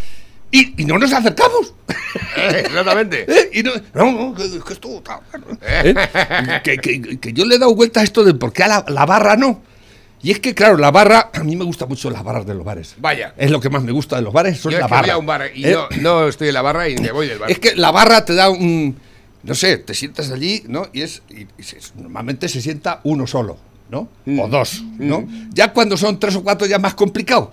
Y, 0.51 0.85
no 0.85 0.99
nos 0.99 1.11
acercamos. 1.15 1.73
Exactamente. 2.37 3.27
Y 3.55 3.63
no, 3.63 3.73
no, 3.95 4.35
que, 4.35 4.45
esto 4.45 5.03
que, 6.63 7.33
yo 7.33 7.47
le 7.47 7.55
he 7.55 7.59
dado 7.59 7.75
vuelta 7.75 8.01
a 8.01 8.03
esto 8.05 8.23
de 8.23 8.35
por 8.35 8.53
qué 8.53 8.65
a 8.65 8.85
la, 8.87 9.07
barra 9.07 9.37
no. 9.37 9.63
Y 10.23 10.33
es 10.33 10.41
que, 10.41 10.55
claro, 10.55 10.77
la 10.77 10.91
barra, 10.91 11.31
a 11.33 11.43
mí 11.45 11.57
me 11.57 11.65
gusta 11.65 11.87
mucho 11.87 12.11
las 12.11 12.23
barras 12.23 12.45
de 12.45 12.53
los 12.53 12.65
bares. 12.65 12.95
Vaya. 12.99 13.33
Es 13.39 13.51
lo 13.51 13.59
que 13.59 13.71
más 13.71 13.83
me 13.83 13.93
gusta 13.93 14.17
de 14.17 14.23
los 14.23 14.35
bares, 14.35 14.61
son 14.61 14.75
la 14.75 14.87
barra. 14.87 15.17
un 15.17 15.25
bar 15.25 15.51
y 15.55 15.63
yo 15.63 15.89
no 16.03 16.29
estoy 16.29 16.49
en 16.49 16.55
la 16.55 16.63
barra 16.63 16.91
y 16.91 16.97
me 16.97 17.11
voy 17.11 17.27
del 17.27 17.39
bar. 17.39 17.51
Es 17.51 17.59
que 17.59 17.75
la 17.75 17.91
barra 17.91 18.23
te 18.27 18.35
da 18.35 18.51
un. 18.51 19.06
No 19.47 19.55
sé, 19.55 19.79
te 19.79 19.95
sientas 19.95 20.31
allí, 20.31 20.63
¿no? 20.67 20.89
Y 20.93 21.03
es. 21.03 21.23
normalmente 21.97 22.49
se 22.49 22.61
sienta 22.61 23.01
uno 23.05 23.27
solo. 23.27 23.59
¿no? 23.89 24.01
O 24.27 24.49
mm. 24.49 24.51
dos, 24.51 24.85
¿no? 24.99 25.21
Mm. 25.23 25.51
Ya 25.53 25.73
cuando 25.73 25.97
son 25.97 26.19
tres 26.19 26.35
o 26.37 26.43
cuatro 26.43 26.67
ya 26.67 26.77
es 26.77 26.83
más 26.83 26.95
complicado, 26.95 27.53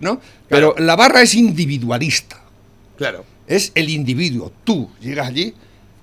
¿no? 0.00 0.20
Pero 0.48 0.74
la 0.78 0.96
barra 0.96 1.22
es 1.22 1.34
individualista. 1.34 2.40
Claro. 2.96 3.24
Es 3.46 3.72
el 3.74 3.88
individuo. 3.88 4.52
Tú 4.64 4.90
llegas 5.00 5.28
allí, 5.28 5.54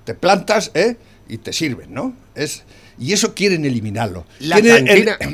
te 0.04 0.14
plantas, 0.14 0.70
¿eh? 0.74 0.96
Y 1.28 1.38
te 1.38 1.52
sirven, 1.52 1.92
¿no? 1.94 2.14
Es, 2.34 2.64
y 2.98 3.12
eso 3.12 3.34
quieren 3.34 3.64
eliminarlo. 3.64 4.26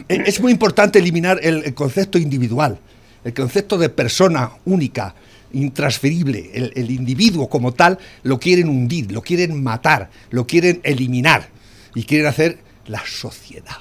es 0.09 0.41
muy 0.41 0.53
importante 0.53 0.99
eliminar 0.99 1.41
el, 1.43 1.73
concepto 1.75 2.19
individual, 2.19 2.79
el 3.25 3.33
concepto 3.33 3.79
de 3.79 3.89
persona 3.89 4.53
única, 4.65 5.15
intransferible. 5.55 6.51
El, 6.55 6.73
el 6.77 6.91
individuo 6.91 7.49
como 7.49 7.73
tal 7.73 7.99
lo 8.23 8.39
quieren 8.39 8.69
hundir, 8.69 9.11
lo 9.13 9.23
quieren 9.23 9.63
matar, 9.63 10.11
lo 10.31 10.47
quieren 10.47 10.81
eliminar 10.85 11.49
y 11.95 12.05
quieren 12.05 12.27
hacer 12.27 12.59
la 12.87 13.03
sociedad. 13.07 13.79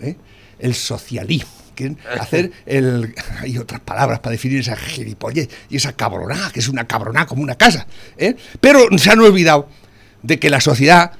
¿eh? 0.00 0.16
el 0.58 0.74
socialismo. 0.74 1.50
Quieren 1.74 1.98
hacer 2.20 2.52
el. 2.66 3.14
Hay 3.40 3.58
otras 3.58 3.80
palabras 3.80 4.20
para 4.20 4.32
definir 4.32 4.60
esa 4.60 4.76
gilipollez 4.76 5.48
y 5.68 5.76
esa 5.76 5.92
cabroná, 5.94 6.50
que 6.52 6.60
es 6.60 6.68
una 6.68 6.86
cabroná 6.86 7.26
como 7.26 7.42
una 7.42 7.54
casa. 7.54 7.86
¿eh? 8.16 8.36
Pero 8.60 8.86
se 8.98 9.10
han 9.10 9.20
olvidado 9.20 9.68
de 10.22 10.38
que 10.38 10.50
la 10.50 10.60
sociedad 10.60 11.12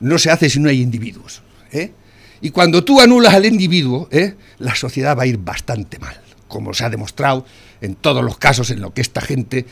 no 0.00 0.18
se 0.18 0.30
hace 0.30 0.48
si 0.48 0.60
no 0.60 0.68
hay 0.68 0.80
individuos. 0.80 1.42
¿eh? 1.72 1.92
Y 2.40 2.50
cuando 2.50 2.84
tú 2.84 3.00
anulas 3.00 3.34
al 3.34 3.44
individuo, 3.46 4.08
la 4.58 4.74
sociedad 4.74 5.18
va 5.18 5.24
a 5.24 5.26
ir 5.26 5.38
bastante 5.38 5.98
mal, 5.98 6.16
como 6.48 6.74
se 6.74 6.84
ha 6.84 6.90
demostrado 6.90 7.46
en 7.80 7.94
todos 7.94 8.24
los 8.24 8.38
casos 8.38 8.70
en 8.70 8.80
los 8.80 8.92
que 8.92 9.00
esta 9.00 9.20
gente 9.20 9.66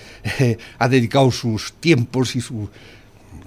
ha 0.78 0.88
dedicado 0.88 1.30
sus 1.32 1.72
tiempos 1.80 2.36
y 2.36 2.40
sus 2.40 2.68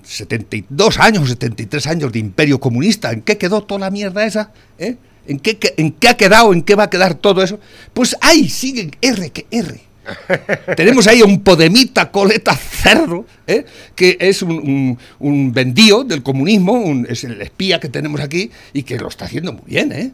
72 0.03 0.99
años, 0.99 1.29
73 1.29 1.87
años 1.87 2.11
de 2.11 2.19
imperio 2.19 2.59
comunista. 2.59 3.11
¿En 3.11 3.21
qué 3.21 3.37
quedó 3.37 3.61
toda 3.61 3.81
la 3.81 3.91
mierda 3.91 4.25
esa? 4.25 4.51
¿Eh? 4.77 4.97
¿En, 5.27 5.39
qué, 5.39 5.57
¿En 5.77 5.91
qué 5.91 6.09
ha 6.09 6.17
quedado? 6.17 6.51
¿En 6.53 6.63
qué 6.63 6.75
va 6.75 6.83
a 6.83 6.89
quedar 6.89 7.13
todo 7.15 7.43
eso? 7.43 7.59
Pues 7.93 8.15
ahí 8.21 8.49
siguen 8.49 8.91
R 9.01 9.29
que 9.29 9.45
R. 9.51 9.79
Tenemos 10.75 11.05
ahí 11.07 11.21
un 11.21 11.41
podemita 11.41 12.09
coleta 12.09 12.55
cerdo, 12.55 13.25
¿eh? 13.45 13.65
que 13.95 14.17
es 14.19 14.41
un, 14.41 14.97
un, 15.19 15.53
vendío 15.53 16.03
del 16.03 16.23
comunismo, 16.23 16.83
es 17.07 17.23
el 17.23 17.39
espía 17.41 17.79
que 17.79 17.89
tenemos 17.89 18.19
aquí 18.19 18.49
y 18.73 18.81
que 18.83 18.97
lo 18.97 19.07
está 19.07 19.25
haciendo 19.25 19.53
muy 19.53 19.65
bien, 19.67 19.91
¿eh? 19.91 20.11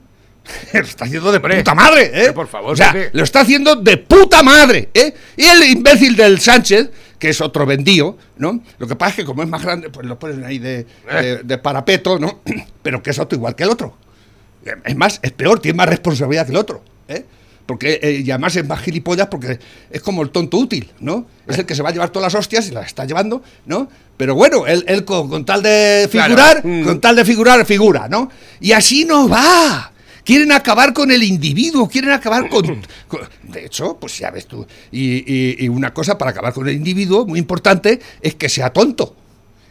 lo 0.73 0.79
está 0.81 1.05
haciendo 1.05 1.31
de 1.31 1.39
puta 1.39 1.75
madre, 1.75 2.11
¿eh? 2.13 2.31
por 2.31 2.47
favor, 2.47 2.73
o 2.73 2.75
sea, 2.75 2.95
lo 3.11 3.23
está 3.23 3.41
haciendo 3.41 3.75
de 3.75 3.97
puta 3.97 4.43
madre, 4.43 4.89
¿eh? 4.93 5.13
Y 5.37 5.43
el 5.45 5.63
imbécil 5.63 6.15
del 6.15 6.39
Sánchez, 6.39 6.89
que 7.19 7.29
es 7.29 7.41
otro 7.41 7.65
vendío, 7.65 8.17
¿no? 8.37 8.61
Lo 8.77 8.87
que 8.87 8.95
pasa 8.95 9.11
es 9.11 9.15
que 9.17 9.25
como 9.25 9.43
es 9.43 9.49
más 9.49 9.63
grande, 9.63 9.89
pues 9.89 10.05
lo 10.05 10.19
ponen 10.19 10.43
ahí 10.43 10.59
de, 10.59 10.85
de, 11.43 11.57
parapeto, 11.57 12.19
¿no? 12.19 12.41
Pero 12.81 13.01
que 13.01 13.11
es 13.11 13.19
otro 13.19 13.37
igual 13.37 13.55
que 13.55 13.63
el 13.63 13.69
otro. 13.69 13.97
Es 14.83 14.95
más, 14.95 15.19
es 15.21 15.31
peor, 15.31 15.59
tiene 15.59 15.77
más 15.77 15.89
responsabilidad 15.89 16.45
que 16.45 16.51
el 16.51 16.57
otro, 16.57 16.83
¿eh? 17.07 17.23
porque 17.65 17.99
eh, 18.01 18.21
y 18.23 18.31
además 18.31 18.55
es 18.55 18.67
más 18.67 18.79
gilipollas 18.79 19.27
porque 19.27 19.59
es 19.89 20.01
como 20.01 20.21
el 20.21 20.29
tonto 20.29 20.57
útil, 20.57 20.91
¿no? 20.99 21.25
Es 21.47 21.57
el 21.57 21.65
que 21.65 21.75
se 21.75 21.81
va 21.81 21.89
a 21.89 21.91
llevar 21.91 22.09
todas 22.09 22.33
las 22.33 22.39
hostias 22.39 22.67
y 22.67 22.71
las 22.71 22.85
está 22.85 23.05
llevando, 23.05 23.41
¿no? 23.65 23.89
Pero 24.17 24.35
bueno, 24.35 24.67
él, 24.67 24.83
él 24.87 25.03
con, 25.03 25.29
con 25.29 25.45
tal 25.45 25.61
de 25.63 26.07
figurar, 26.11 26.65
Mm. 26.65 26.83
con 26.83 27.01
tal 27.01 27.15
de 27.15 27.25
figurar, 27.25 27.65
figura, 27.65 28.07
¿no? 28.07 28.29
Y 28.59 28.71
así 28.71 29.05
no 29.05 29.27
va. 29.27 29.91
Quieren 30.25 30.51
acabar 30.51 30.91
con 30.91 31.11
el 31.11 31.23
individuo, 31.23 31.87
quieren 31.87 32.11
acabar 32.11 32.49
con... 32.49 32.65
de 33.43 33.65
hecho, 33.65 33.97
pues 33.99 34.17
ya 34.17 34.31
ves 34.31 34.47
tú. 34.47 34.65
Y, 34.91 35.67
una 35.69 35.93
cosa 35.93 36.17
para 36.17 36.31
acabar 36.31 36.51
con 36.51 36.67
el 36.67 36.75
individuo, 36.75 37.25
muy 37.25 37.39
importante, 37.39 38.01
es 38.21 38.35
que 38.35 38.49
sea 38.49 38.73
tonto. 38.73 39.15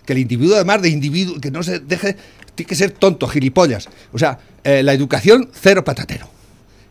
Que 0.07 0.13
el 0.13 0.21
individuo, 0.21 0.55
además 0.55 0.81
de 0.81 0.91
individuo, 0.91 1.41
que 1.41 1.51
no 1.51 1.63
se 1.63 1.81
deje, 1.81 2.17
tiene 2.55 2.69
que 2.69 2.77
ser 2.77 2.93
tonto, 2.93 3.27
gilipollas. 3.27 3.89
O 4.13 4.19
sea, 4.19 4.39
eh, 4.63 4.83
la 4.83 4.93
educación, 4.93 5.51
cero 5.53 5.83
patatero. 5.85 6.29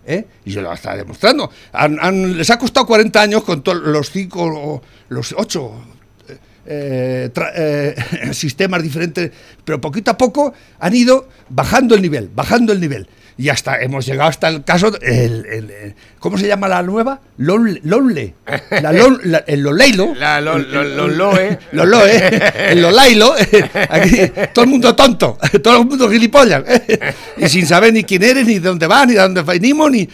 ¿eh? 0.06 0.26
Y 0.44 0.52
yo 0.52 0.62
lo 0.62 0.74
está 0.74 0.96
demostrando. 0.96 1.50
Les 2.12 2.50
ha 2.50 2.60
costado 2.60 2.86
40 2.86 3.22
años 3.22 3.44
con 3.44 3.64
todos 3.64 3.82
los 3.82 4.12
cinco 4.12 4.44
o 4.44 4.82
los 5.08 5.34
ocho 5.38 5.82
eh, 6.66 7.30
tra- 7.34 7.52
eh, 7.56 7.96
sistemas 8.34 8.82
diferentes, 8.82 9.32
pero 9.64 9.80
poquito 9.82 10.12
a 10.12 10.18
poco 10.18 10.54
han 10.80 10.96
ido 10.96 11.30
bajando 11.50 11.96
el 11.96 12.02
nivel, 12.02 12.30
bajando 12.34 12.74
el 12.74 12.80
nivel. 12.80 13.08
Y 13.38 13.50
hasta 13.50 13.82
hemos 13.82 14.06
llegado 14.06 14.30
hasta 14.30 14.48
el 14.48 14.64
caso, 14.64 14.92
el, 15.02 15.46
el- 15.46 15.72
el- 15.72 15.96
¿cómo 16.20 16.38
se 16.38 16.48
llama 16.48 16.68
la 16.68 16.84
nueva? 16.84 17.20
Lonle, 17.38 17.82
Lonle. 17.84 18.36
La 18.70 18.92
lon- 18.94 19.20
la- 19.24 19.44
el 19.48 19.62
Loleilo. 19.62 20.14
La 20.16 20.40
lo- 20.40 20.60
lo- 20.60 20.84
lo- 20.84 21.08
loe. 21.08 21.58
Loloe, 21.72 22.42
el 22.70 22.82
Lolailo, 22.82 23.34
aquí, 23.90 24.18
todo 24.54 24.66
el 24.66 24.70
mundo 24.72 24.96
tonto, 24.96 25.38
todo 25.64 25.82
el 25.82 25.86
mundo 25.88 26.10
gilipollas, 26.10 26.64
y 27.38 27.50
sin 27.50 27.66
saber 27.66 27.92
ni 27.94 28.04
quién 28.04 28.22
eres, 28.24 28.46
ni 28.46 28.56
de 28.56 28.60
dónde 28.70 28.86
vas, 28.88 29.08
ni 29.08 29.14
de 29.14 29.22
dónde 29.22 29.42
venimos, 29.42 29.90
ni, 29.90 30.08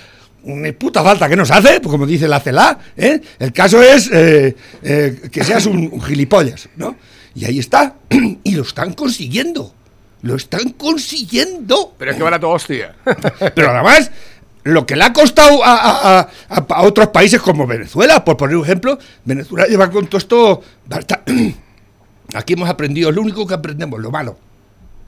ni 0.44 0.72
puta 0.72 1.04
falta 1.04 1.28
que 1.28 1.36
nos 1.36 1.52
hace, 1.52 1.82
pues 1.82 1.92
como 1.92 2.06
dice 2.06 2.28
la 2.28 2.40
CELA, 2.40 2.80
¿eh? 2.96 3.20
el 3.40 3.52
caso 3.52 3.82
es 3.84 4.10
eh, 4.14 4.56
eh, 4.82 5.22
que 5.30 5.44
seas 5.44 5.66
un, 5.66 5.90
un 5.92 6.02
gilipollas, 6.02 6.70
¿no? 6.78 6.96
Y 7.36 7.44
ahí 7.46 7.60
está, 7.60 7.96
y 8.44 8.56
lo 8.56 8.64
están 8.64 8.94
consiguiendo, 8.94 9.74
lo 10.22 10.36
están 10.36 10.70
consiguiendo. 10.72 11.94
Pero 11.98 12.12
es 12.12 12.18
que 12.18 12.24
van 12.24 12.34
a 12.34 12.40
tu 12.40 12.48
hostia. 12.48 12.96
Pero 13.56 13.72
además, 13.72 14.12
lo 14.64 14.86
que 14.86 14.96
le 14.96 15.04
ha 15.06 15.14
costado 15.14 15.64
a, 15.64 15.74
a- 15.76 16.20
a- 16.20 16.30
a- 16.70 16.82
otros 16.84 17.08
países 17.08 17.42
como 17.42 17.66
Venezuela, 17.66 18.24
por 18.26 18.38
poner 18.38 18.56
un 18.58 18.64
ejemplo, 18.64 19.00
Venezuela 19.26 19.66
lleva 19.68 19.90
con 19.90 20.08
todo 20.08 20.18
esto. 20.18 20.62
Aquí 22.34 22.54
hemos 22.54 22.70
aprendido, 22.70 23.10
es 23.10 23.16
lo 23.16 23.22
único 23.22 23.48
que 23.48 23.54
aprendemos, 23.56 24.00
lo 24.00 24.12
malo. 24.12 24.38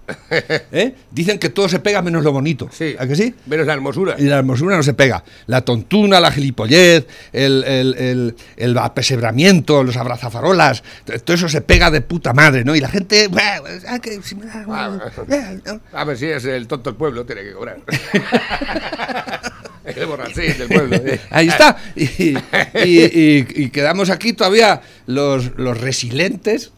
¿Eh? 0.29 0.95
Dicen 1.11 1.39
que 1.39 1.49
todo 1.49 1.69
se 1.69 1.79
pega 1.79 2.01
menos 2.01 2.23
lo 2.23 2.31
bonito. 2.31 2.67
Sí. 2.71 2.95
¿A 2.97 3.07
que 3.07 3.15
sí? 3.15 3.33
Menos 3.45 3.67
la 3.67 3.73
hermosura. 3.73 4.15
Y 4.17 4.23
la 4.23 4.37
hermosura 4.39 4.75
no 4.75 4.83
se 4.83 4.93
pega. 4.93 5.23
La 5.47 5.61
tontuna, 5.61 6.19
la 6.19 6.31
gilipollez, 6.31 7.05
el, 7.31 7.63
el, 7.63 7.95
el, 7.95 8.35
el 8.57 8.77
apesebramiento, 8.77 9.83
los 9.83 9.97
abrazafarolas, 9.97 10.83
todo 11.23 11.35
eso 11.35 11.49
se 11.49 11.61
pega 11.61 11.91
de 11.91 12.01
puta 12.01 12.33
madre, 12.33 12.63
¿no? 12.63 12.75
Y 12.75 12.79
la 12.79 12.89
gente. 12.89 13.27
"Buah, 13.27 13.61
ah, 13.87 14.99
eh, 15.29 15.59
¿no? 15.65 15.79
A 15.93 16.03
ver 16.03 16.17
si 16.17 16.25
es 16.27 16.45
el 16.45 16.67
tonto 16.67 16.91
del 16.91 16.97
pueblo, 16.97 17.25
tiene 17.25 17.43
que 17.43 17.53
cobrar. 17.53 17.77
el 19.97 20.05
borrachín 20.07 20.57
del 20.57 20.67
pueblo. 20.67 20.97
sí. 20.97 21.19
Ahí 21.29 21.47
está. 21.47 21.77
Y, 21.95 22.03
y- 22.03 22.37
y- 22.83 23.47
y 23.63 23.69
quedamos 23.69 24.09
aquí 24.09 24.33
todavía 24.33 24.81
los, 25.07 25.57
los 25.57 25.79
resilientes, 25.79 26.71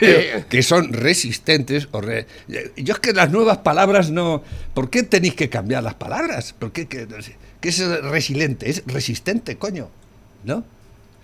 que 0.48 0.62
son 0.62 0.92
resistentes. 0.92 1.88
O 1.92 2.00
re- 2.00 2.26
Yo 2.76 2.94
es 2.94 3.00
que 3.00 3.12
las 3.12 3.30
nuevas 3.30 3.58
palabras 3.58 4.10
no... 4.10 4.42
¿Por 4.74 4.90
qué 4.90 5.02
tenéis 5.02 5.34
que 5.34 5.48
cambiar 5.48 5.82
las 5.82 5.94
palabras? 5.94 6.54
¿Por 6.58 6.72
qué, 6.72 6.86
qué, 6.86 7.06
qué 7.60 7.68
es 7.68 7.78
resiliente? 8.02 8.70
Es 8.70 8.82
resistente, 8.86 9.56
coño. 9.56 9.88
¿No? 10.44 10.64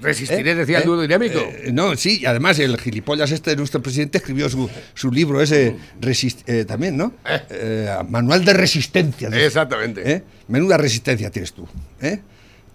Resistiré, 0.00 0.50
¿Eh? 0.50 0.54
decía 0.54 0.78
el 0.78 0.82
¿Eh? 0.84 0.86
dúo 0.86 1.00
dinámico. 1.00 1.38
Eh, 1.38 1.70
no, 1.72 1.96
sí, 1.96 2.18
y 2.20 2.26
además 2.26 2.58
el 2.58 2.76
gilipollas 2.78 3.30
este 3.32 3.50
de 3.50 3.56
nuestro 3.56 3.80
presidente 3.82 4.18
escribió 4.18 4.48
su, 4.48 4.68
su 4.94 5.10
libro 5.10 5.40
ese 5.40 5.76
resist- 6.00 6.42
eh, 6.46 6.64
también, 6.64 6.96
¿no? 6.96 7.14
Eh, 7.50 7.88
Manual 8.08 8.44
de 8.44 8.52
resistencia. 8.52 9.28
Exactamente. 9.28 10.02
¿Eh? 10.10 10.22
Menuda 10.48 10.76
resistencia 10.76 11.30
tienes 11.30 11.52
tú. 11.52 11.66
¿eh? 12.02 12.20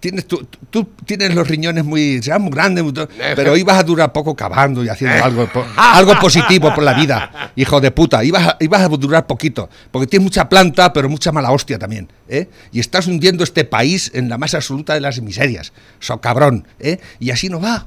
Tienes 0.02 0.26
tú, 0.26 0.44
tú 0.68 0.88
tienes 1.06 1.32
los 1.32 1.46
riñones 1.46 1.84
muy, 1.84 2.20
muy 2.40 2.50
grandes, 2.50 2.82
muy 2.82 2.92
to- 2.92 3.08
pero 3.36 3.56
ibas 3.56 3.78
a 3.78 3.84
durar 3.84 4.12
poco 4.12 4.34
cavando 4.34 4.82
y 4.84 4.88
haciendo 4.88 5.16
algo, 5.24 5.46
po- 5.46 5.64
algo 5.76 6.18
positivo 6.20 6.74
por 6.74 6.82
la 6.82 6.92
vida, 6.94 7.52
hijo 7.54 7.80
de 7.80 7.92
puta. 7.92 8.24
Ibas 8.24 8.48
a, 8.48 8.56
ibas 8.58 8.80
a 8.82 8.88
durar 8.88 9.28
poquito, 9.28 9.70
porque 9.92 10.08
tienes 10.08 10.24
mucha 10.24 10.48
planta, 10.48 10.92
pero 10.92 11.08
mucha 11.08 11.30
mala 11.30 11.52
hostia 11.52 11.78
también. 11.78 12.08
¿eh? 12.28 12.48
Y 12.72 12.80
estás 12.80 13.06
hundiendo 13.06 13.44
este 13.44 13.64
país 13.64 14.10
en 14.12 14.28
la 14.28 14.38
más 14.38 14.54
absoluta 14.54 14.94
de 14.94 15.00
las 15.00 15.20
miserias. 15.22 15.72
So 16.00 16.20
cabrón. 16.20 16.66
¿eh? 16.80 16.98
Y 17.20 17.30
así 17.30 17.48
no 17.48 17.60
va. 17.60 17.86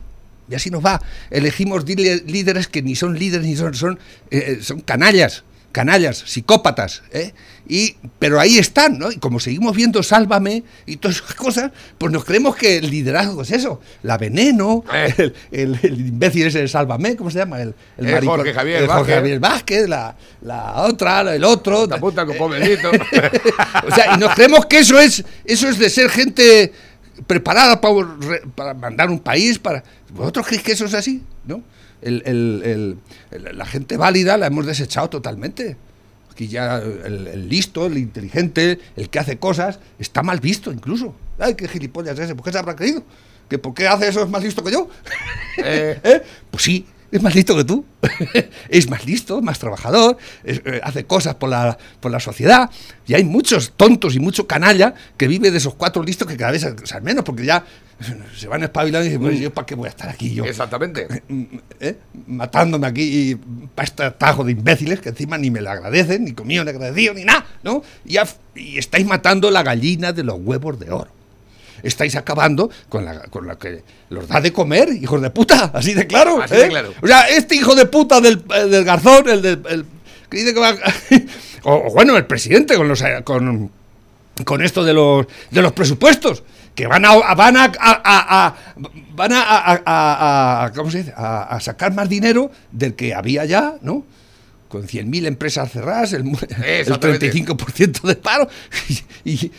Y 0.49 0.55
así 0.55 0.69
nos 0.69 0.85
va. 0.85 1.01
Elegimos 1.31 1.83
líderes 1.85 2.69
que 2.69 2.81
ni 2.81 2.95
son 2.95 3.19
líderes 3.19 3.45
ni 3.45 3.57
son, 3.57 3.73
son, 3.73 3.99
eh, 4.31 4.59
son 4.61 4.79
canallas, 4.79 5.43
canallas, 5.75 6.23
psicópatas. 6.25 7.03
¿eh? 7.11 7.33
Y, 7.67 7.95
pero 8.19 8.39
ahí 8.39 8.57
están, 8.57 8.97
¿no? 8.97 9.11
Y 9.11 9.17
como 9.17 9.39
seguimos 9.41 9.75
viendo 9.75 10.01
Sálvame 10.03 10.63
y 10.85 10.95
todas 10.97 11.17
esas 11.17 11.33
cosas, 11.35 11.71
pues 11.97 12.13
nos 12.13 12.23
creemos 12.23 12.55
que 12.55 12.77
el 12.77 12.89
liderazgo 12.89 13.41
es 13.41 13.51
eso. 13.51 13.81
La 14.03 14.17
veneno, 14.17 14.83
Eh. 14.93 15.13
el, 15.17 15.33
el- 15.51 15.79
el 15.83 15.99
imbécil 16.07 16.47
ese 16.47 16.59
de 16.61 16.67
Sálvame, 16.69 17.15
¿cómo 17.17 17.29
se 17.29 17.39
llama? 17.39 17.59
El, 17.61 17.73
El 17.97 18.05
maricón- 18.07 18.25
Jorge 18.37 18.53
Javier 18.53 18.77
el 18.83 18.87
Jorge 18.87 18.99
Vázquez. 19.01 19.15
Javier 19.15 19.39
Vázquez, 19.39 19.89
la, 19.89 20.15
la 20.43 20.73
otra, 20.83 21.21
el 21.35 21.43
otro. 21.43 21.87
Te 21.87 21.95
apunta 21.95 22.25
con 22.25 22.37
pobrecito. 22.37 22.89
o 23.87 23.93
sea, 23.93 24.15
y 24.15 24.17
nos 24.19 24.33
creemos 24.33 24.65
que 24.67 24.79
eso 24.79 24.97
es, 24.99 25.23
eso 25.43 25.67
es 25.67 25.77
de 25.77 25.89
ser 25.89 26.09
gente 26.09 26.71
preparada 27.27 27.81
para, 27.81 28.07
para 28.55 28.73
mandar 28.73 29.09
un 29.09 29.19
país, 29.19 29.59
para. 29.59 29.83
¿Vosotros 30.13 30.45
creéis 30.45 30.63
que 30.63 30.71
eso 30.71 30.85
es 30.85 30.93
así? 30.93 31.21
¿No? 31.45 31.61
El- 32.01 32.21
el- 32.25 32.97
el- 33.31 33.57
la 33.57 33.65
gente 33.65 33.97
válida 33.97 34.37
la 34.37 34.47
hemos 34.47 34.65
desechado 34.65 35.09
totalmente. 35.09 35.77
Aquí 36.31 36.47
ya 36.47 36.77
el, 36.79 37.47
listo, 37.47 37.85
el 37.85 37.97
inteligente, 37.97 38.79
el 38.97 39.09
que 39.09 39.19
hace 39.19 39.37
cosas, 39.39 39.79
está 39.99 40.21
mal 40.21 40.39
visto 40.41 40.71
incluso. 40.71 41.15
Ay, 41.39 41.55
qué 41.55 41.67
gilipollas 41.67 42.17
es 42.19 42.25
ese, 42.25 42.35
¿por 42.35 42.43
qué 42.45 42.51
se 42.51 42.57
habrá 42.59 42.75
creído? 42.75 43.03
¿Que 43.49 43.57
por 43.57 43.73
qué 43.73 43.87
hace 43.87 44.07
eso 44.09 44.21
es 44.23 44.29
más 44.29 44.43
listo 44.43 44.63
que 44.63 44.71
yo? 44.71 44.89
Eh. 45.57 45.97
¿Eh? 46.03 46.21
Pues 46.51 46.63
sí, 46.63 46.85
es 47.11 47.21
más 47.21 47.33
listo 47.33 47.55
que 47.55 47.63
tú. 47.63 47.85
es 48.69 48.89
más 48.89 49.05
listo, 49.05 49.41
más 49.41 49.59
trabajador, 49.59 50.17
es- 50.43 50.61
eh, 50.65 50.81
hace 50.83 51.05
cosas 51.05 51.35
por 51.35 51.49
la, 51.49 51.77
por 52.01 52.11
la 52.11 52.19
sociedad. 52.19 52.69
Y 53.07 53.13
hay 53.13 53.23
muchos 53.23 53.71
tontos 53.77 54.15
y 54.15 54.19
mucho 54.19 54.45
canalla 54.45 54.93
que 55.15 55.27
vive 55.29 55.51
de 55.51 55.57
esos 55.59 55.75
cuatro 55.75 56.03
listos 56.03 56.27
que 56.27 56.35
cada 56.35 56.51
vez 56.51 56.63
son 56.83 57.03
menos, 57.03 57.23
porque 57.23 57.45
ya 57.45 57.63
se 58.37 58.47
van 58.47 58.63
espabilando 58.63 59.05
y 59.05 59.09
dicen, 59.09 59.21
pues 59.21 59.39
yo 59.39 59.53
para 59.53 59.65
qué 59.65 59.75
voy 59.75 59.87
a 59.87 59.89
estar 59.89 60.09
aquí 60.09 60.33
yo. 60.33 60.45
Exactamente. 60.45 61.07
¿eh? 61.79 61.97
matándome 62.27 62.87
aquí 62.87 63.37
para 63.73 63.85
este 63.85 64.03
atajo 64.03 64.43
de 64.43 64.51
imbéciles 64.51 64.99
que 64.99 65.09
encima 65.09 65.37
ni 65.37 65.51
me 65.51 65.61
lo 65.61 65.69
agradecen, 65.69 66.25
ni 66.25 66.33
conmigo 66.33 66.63
ni 66.63 66.69
agradecido, 66.69 67.13
ni 67.13 67.23
nada, 67.23 67.45
¿no? 67.63 67.83
Y, 68.05 68.17
y 68.55 68.77
estáis 68.77 69.05
matando 69.05 69.49
la 69.51 69.63
gallina 69.63 70.11
de 70.11 70.23
los 70.23 70.37
huevos 70.39 70.79
de 70.79 70.91
oro. 70.91 71.09
Estáis 71.83 72.15
acabando 72.15 72.69
con 72.89 73.05
la, 73.05 73.19
con 73.23 73.45
la 73.45 73.57
que 73.57 73.83
los 74.09 74.27
da 74.27 74.41
de 74.41 74.51
comer, 74.51 74.89
hijos 74.89 75.21
de 75.21 75.29
puta, 75.29 75.71
así 75.73 75.93
de 75.93 76.07
claro. 76.07 76.41
Así 76.41 76.55
de 76.55 76.65
¿eh? 76.65 76.69
claro. 76.69 76.93
O 77.01 77.07
sea, 77.07 77.29
este 77.29 77.55
hijo 77.55 77.75
de 77.75 77.85
puta 77.85 78.19
del, 78.21 78.43
eh, 78.55 78.65
del 78.65 78.83
garzón, 78.83 79.29
el, 79.29 79.41
del 79.41 79.61
el 79.69 79.85
que 80.29 80.37
dice 80.37 80.53
que 80.53 80.59
va. 80.59 80.75
o, 81.63 81.87
o 81.87 81.93
bueno, 81.93 82.17
el 82.17 82.25
presidente 82.25 82.75
con 82.75 82.87
los. 82.87 83.03
con, 83.23 83.69
con 84.43 84.61
esto 84.63 84.83
de 84.83 84.93
los 84.93 85.27
de 85.51 85.61
los 85.61 85.71
presupuestos 85.73 86.43
que 86.75 86.87
van 86.87 87.05
a 87.05 87.15
van 87.35 87.57
a, 87.57 87.63
a- 87.79 88.01
a- 88.47 88.55
van 89.15 89.31
a, 89.31 89.41
a- 89.41 89.81
a- 89.85 90.65
a- 90.65 90.71
¿cómo 90.73 90.91
se 90.91 90.99
dice? 90.99 91.13
A, 91.15 91.43
a 91.55 91.59
sacar 91.59 91.93
más 91.93 92.09
dinero 92.09 92.51
del 92.71 92.95
que 92.95 93.13
había 93.15 93.45
ya 93.45 93.75
no 93.81 94.05
con 94.67 94.83
100.000 94.87 95.25
empresas 95.27 95.71
cerradas 95.71 96.11
el, 96.13 96.21
el 96.27 96.63
Exactamente. 96.81 97.31
35% 97.31 98.01
de 98.01 98.15
paro 98.15 98.49
y, 99.23 99.31
y- 99.31 99.51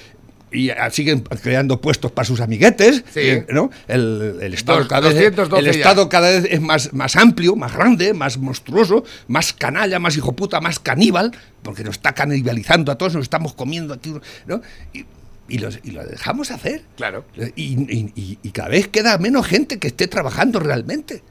y 0.52 0.70
siguen 0.90 1.20
creando 1.42 1.80
puestos 1.80 2.12
para 2.12 2.24
sus 2.24 2.40
amiguetes 2.40 3.02
Sí. 3.12 3.20
eh, 3.20 3.46
¿no? 3.50 3.70
el, 3.88 4.38
el 4.40 4.54
estado 4.54 4.78
Dos- 4.78 4.88
cada 4.88 5.08
vez 5.08 5.16
212 5.34 5.60
el 5.60 5.66
estado 5.76 6.08
cada 6.08 6.30
vez 6.30 6.46
es 6.48 6.60
más, 6.60 6.92
más 6.92 7.16
amplio, 7.16 7.56
más 7.56 7.74
grande, 7.74 8.14
más 8.14 8.38
monstruoso, 8.38 9.04
más 9.28 9.52
canalla, 9.52 9.98
más 9.98 10.16
hijo 10.16 10.34
puta, 10.34 10.60
más 10.60 10.78
caníbal, 10.78 11.32
porque 11.62 11.82
nos 11.82 11.96
está 11.96 12.12
canibalizando 12.14 12.92
a 12.92 12.96
todos, 12.96 13.14
nos 13.14 13.22
estamos 13.24 13.54
comiendo 13.54 13.92
aquí, 13.94 14.14
¿no? 14.46 14.60
Y, 14.92 15.04
y, 15.48 15.58
los- 15.58 15.78
y 15.84 15.90
lo 15.92 16.04
dejamos 16.04 16.50
hacer. 16.50 16.82
Claro. 16.96 17.24
Y, 17.56 18.38
y- 18.42 18.50
cada 18.50 18.68
vez 18.68 18.88
queda 18.88 19.18
menos 19.18 19.46
gente 19.46 19.78
que 19.78 19.86
esté 19.88 20.06
trabajando 20.08 20.58
realmente. 20.60 21.22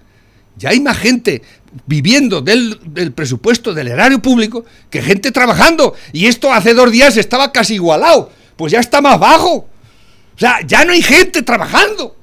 Ya 0.57 0.69
hay 0.69 0.79
más 0.79 0.97
gente 0.97 1.41
viviendo 1.85 2.41
del, 2.41 2.79
del 2.85 3.11
presupuesto 3.11 3.73
del 3.73 3.89
erario 3.89 4.21
público 4.21 4.63
que 4.89 5.01
gente 5.01 5.31
trabajando. 5.31 5.95
Y 6.13 6.27
esto 6.27 6.53
hace 6.53 6.73
dos 6.73 6.91
días 6.91 7.17
estaba 7.17 7.51
casi 7.51 7.73
igualado. 7.75 8.31
Pues 8.55 8.71
ya 8.71 8.79
está 8.79 9.01
más 9.01 9.19
bajo. 9.19 9.53
O 9.55 10.37
sea, 10.37 10.61
ya 10.65 10.85
no 10.85 10.93
hay 10.93 11.01
gente 11.01 11.41
trabajando. 11.41 12.15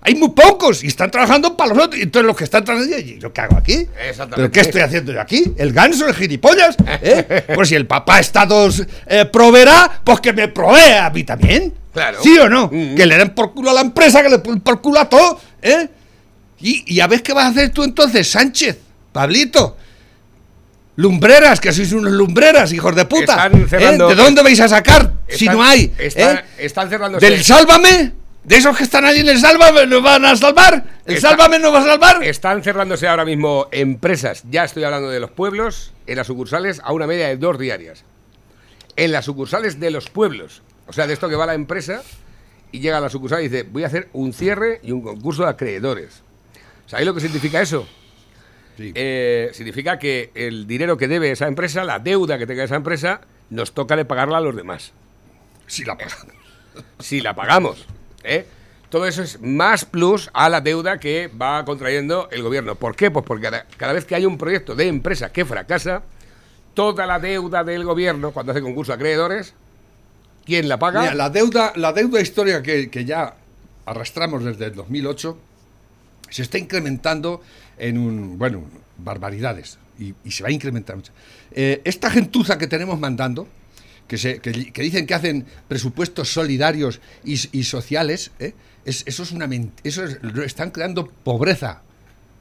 Hay 0.00 0.14
muy 0.14 0.30
pocos 0.30 0.84
y 0.84 0.86
están 0.86 1.10
trabajando 1.10 1.56
para 1.56 1.74
los 1.74 1.84
otros. 1.84 2.00
Entonces 2.00 2.26
los 2.26 2.36
que 2.36 2.44
están 2.44 2.64
trabajando, 2.64 2.96
¿y 2.98 3.18
yo 3.18 3.32
qué 3.32 3.40
hago 3.40 3.56
aquí? 3.56 3.86
¿Pero 4.34 4.50
qué 4.50 4.60
estoy 4.60 4.80
haciendo 4.80 5.12
yo 5.12 5.20
aquí? 5.20 5.52
¿El 5.58 5.72
ganso, 5.72 6.06
el 6.06 6.14
gilipollas? 6.14 6.76
¿Eh? 7.02 7.44
Pues 7.54 7.68
si 7.68 7.74
el 7.74 7.86
papá 7.86 8.20
Estados 8.20 8.82
eh, 9.06 9.24
proveerá, 9.26 10.00
pues 10.04 10.20
que 10.20 10.32
me 10.32 10.48
provea 10.48 11.06
a 11.06 11.10
mí 11.10 11.24
también. 11.24 11.74
Claro. 11.92 12.22
¿Sí 12.22 12.38
o 12.38 12.48
no? 12.48 12.68
Mm. 12.72 12.94
Que 12.94 13.06
le 13.06 13.16
den 13.18 13.34
por 13.34 13.52
culo 13.52 13.70
a 13.70 13.74
la 13.74 13.80
empresa, 13.80 14.22
que 14.22 14.28
le 14.28 14.38
den 14.38 14.60
por 14.60 14.80
culo 14.80 15.00
a 15.00 15.08
todo. 15.08 15.40
¿eh? 15.60 15.88
Y, 16.60 16.94
y 16.94 17.00
a 17.00 17.06
ver 17.06 17.22
qué 17.22 17.32
vas 17.32 17.46
a 17.46 17.48
hacer 17.48 17.70
tú 17.70 17.82
entonces, 17.82 18.30
Sánchez, 18.30 18.78
Pablito. 19.12 19.76
Lumbreras, 20.96 21.60
que 21.60 21.72
sois 21.72 21.92
unos 21.92 22.12
lumbreras, 22.12 22.72
hijos 22.72 22.94
de 22.96 23.04
puta. 23.04 23.34
Están 23.34 23.54
¿eh? 23.62 23.66
cerrando- 23.68 24.08
¿De 24.08 24.14
dónde 24.16 24.42
vais 24.42 24.58
a 24.58 24.68
sacar 24.68 25.12
si 25.28 25.44
Están- 25.44 25.56
no 25.56 25.62
hay? 25.62 25.92
¿eh? 25.98 26.42
están 26.58 26.88
cerrando 26.90 27.18
¿Del 27.20 27.44
Sálvame? 27.44 28.12
¿De 28.48 28.56
esos 28.56 28.74
que 28.78 28.84
están 28.84 29.04
allí 29.04 29.20
en 29.20 29.28
el 29.28 29.38
Sálvame 29.38 29.86
nos 29.86 30.02
van 30.02 30.24
a 30.24 30.34
salvar? 30.34 30.82
¿El 31.04 31.16
Está- 31.16 31.30
Sálvame 31.30 31.58
nos 31.58 31.72
va 31.74 31.80
a 31.80 31.84
salvar? 31.84 32.24
Están 32.24 32.62
cerrándose 32.62 33.06
ahora 33.06 33.26
mismo 33.26 33.68
empresas, 33.72 34.42
ya 34.48 34.64
estoy 34.64 34.84
hablando 34.84 35.10
de 35.10 35.20
los 35.20 35.30
pueblos, 35.30 35.92
en 36.06 36.16
las 36.16 36.26
sucursales 36.28 36.80
a 36.82 36.92
una 36.94 37.06
media 37.06 37.28
de 37.28 37.36
dos 37.36 37.58
diarias. 37.58 38.04
En 38.96 39.12
las 39.12 39.26
sucursales 39.26 39.78
de 39.78 39.90
los 39.90 40.08
pueblos. 40.08 40.62
O 40.86 40.94
sea, 40.94 41.06
de 41.06 41.12
esto 41.12 41.28
que 41.28 41.36
va 41.36 41.44
la 41.44 41.52
empresa 41.52 42.02
y 42.72 42.80
llega 42.80 42.96
a 42.96 43.00
la 43.02 43.10
sucursal 43.10 43.40
y 43.40 43.48
dice, 43.48 43.64
voy 43.64 43.84
a 43.84 43.88
hacer 43.88 44.08
un 44.14 44.32
cierre 44.32 44.80
y 44.82 44.92
un 44.92 45.02
concurso 45.02 45.42
de 45.42 45.50
acreedores. 45.50 46.22
¿Sabéis 46.86 47.06
lo 47.06 47.14
que 47.14 47.20
significa 47.20 47.60
eso? 47.60 47.86
Sí. 48.78 48.92
Eh, 48.94 49.50
significa 49.52 49.98
que 49.98 50.30
el 50.34 50.66
dinero 50.66 50.96
que 50.96 51.06
debe 51.06 51.30
esa 51.30 51.48
empresa, 51.48 51.84
la 51.84 51.98
deuda 51.98 52.38
que 52.38 52.46
tenga 52.46 52.64
esa 52.64 52.76
empresa, 52.76 53.20
nos 53.50 53.72
toca 53.74 53.94
de 53.94 54.06
pagarla 54.06 54.38
a 54.38 54.40
los 54.40 54.56
demás. 54.56 54.92
Sí, 55.66 55.84
la 55.84 55.98
pagan. 55.98 56.16
si 56.98 57.20
la 57.20 57.34
pagamos. 57.34 57.84
¿Eh? 58.24 58.46
Todo 58.90 59.06
eso 59.06 59.22
es 59.22 59.40
más 59.40 59.84
plus 59.84 60.30
a 60.32 60.48
la 60.48 60.60
deuda 60.60 60.98
que 60.98 61.28
va 61.28 61.64
contrayendo 61.64 62.28
el 62.30 62.42
gobierno. 62.42 62.74
¿Por 62.74 62.96
qué? 62.96 63.10
Pues 63.10 63.24
porque 63.26 63.50
cada, 63.76 63.92
vez 63.92 64.06
que 64.06 64.14
hay 64.14 64.24
un 64.24 64.38
proyecto 64.38 64.74
de 64.74 64.88
empresa 64.88 65.30
que 65.30 65.44
fracasa, 65.44 66.02
toda 66.72 67.06
la 67.06 67.18
deuda 67.18 67.64
del 67.64 67.84
gobierno, 67.84 68.32
cuando 68.32 68.52
hace 68.52 68.62
concurso 68.62 68.92
de 68.92 68.96
acreedores, 68.96 69.52
¿quién 70.46 70.68
la 70.68 70.78
paga? 70.78 71.02
Mira, 71.02 71.14
la 71.14 71.28
deuda, 71.28 71.72
la 71.76 71.92
deuda 71.92 72.20
histórica 72.20 72.62
que, 72.62 72.88
que 72.88 73.04
ya 73.04 73.34
arrastramos 73.84 74.44
desde 74.44 74.66
el 74.66 74.74
2008 74.74 75.38
se 76.30 76.42
está 76.42 76.58
incrementando 76.58 77.42
en 77.78 77.98
un, 77.98 78.38
bueno, 78.38 78.62
barbaridades 78.98 79.78
y, 79.98 80.14
y 80.24 80.30
se 80.30 80.42
va 80.42 80.48
a 80.48 80.52
incrementar 80.52 80.96
mucho. 80.96 81.12
Eh, 81.52 81.80
esta 81.84 82.10
gentuza 82.10 82.58
que 82.58 82.66
tenemos 82.66 82.98
mandando, 82.98 83.46
que, 84.08 84.18
se, 84.18 84.40
que, 84.40 84.50
dicen 84.82 85.06
que 85.06 85.14
hacen 85.14 85.46
presupuestos 85.68 86.32
solidarios 86.32 87.00
y, 87.24 87.36
sociales, 87.64 88.32
¿eh? 88.40 88.54
es, 88.84 89.02
eso 89.06 89.22
es 89.22 89.30
una 89.32 89.48
eso 89.84 90.04
es- 90.04 90.18
están 90.44 90.70
creando 90.70 91.06
pobreza, 91.08 91.82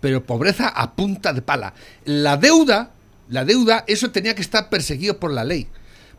pero 0.01 0.23
pobreza 0.23 0.69
a 0.69 0.95
punta 0.95 1.33
de 1.33 1.41
pala. 1.41 1.73
La 2.05 2.37
deuda, 2.37 2.91
la 3.29 3.45
deuda, 3.45 3.83
eso 3.87 4.11
tenía 4.11 4.33
que 4.33 4.41
estar 4.41 4.69
perseguido 4.69 5.19
por 5.19 5.31
la 5.31 5.43
ley. 5.43 5.67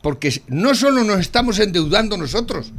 Porque 0.02 0.42
no 0.46 0.74
solo 0.74 1.02
nos 1.02 1.18
estamos 1.18 1.58
endeudando 1.58 2.16
nosotros, 2.16 2.72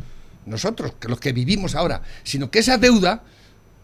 nosotros, 0.45 0.93
que 0.99 1.09
los 1.09 1.19
que 1.19 1.33
vivimos 1.33 1.75
ahora, 1.75 2.01
sino 2.23 2.49
que 2.49 2.59
esa 2.59 2.77
deuda 2.77 3.23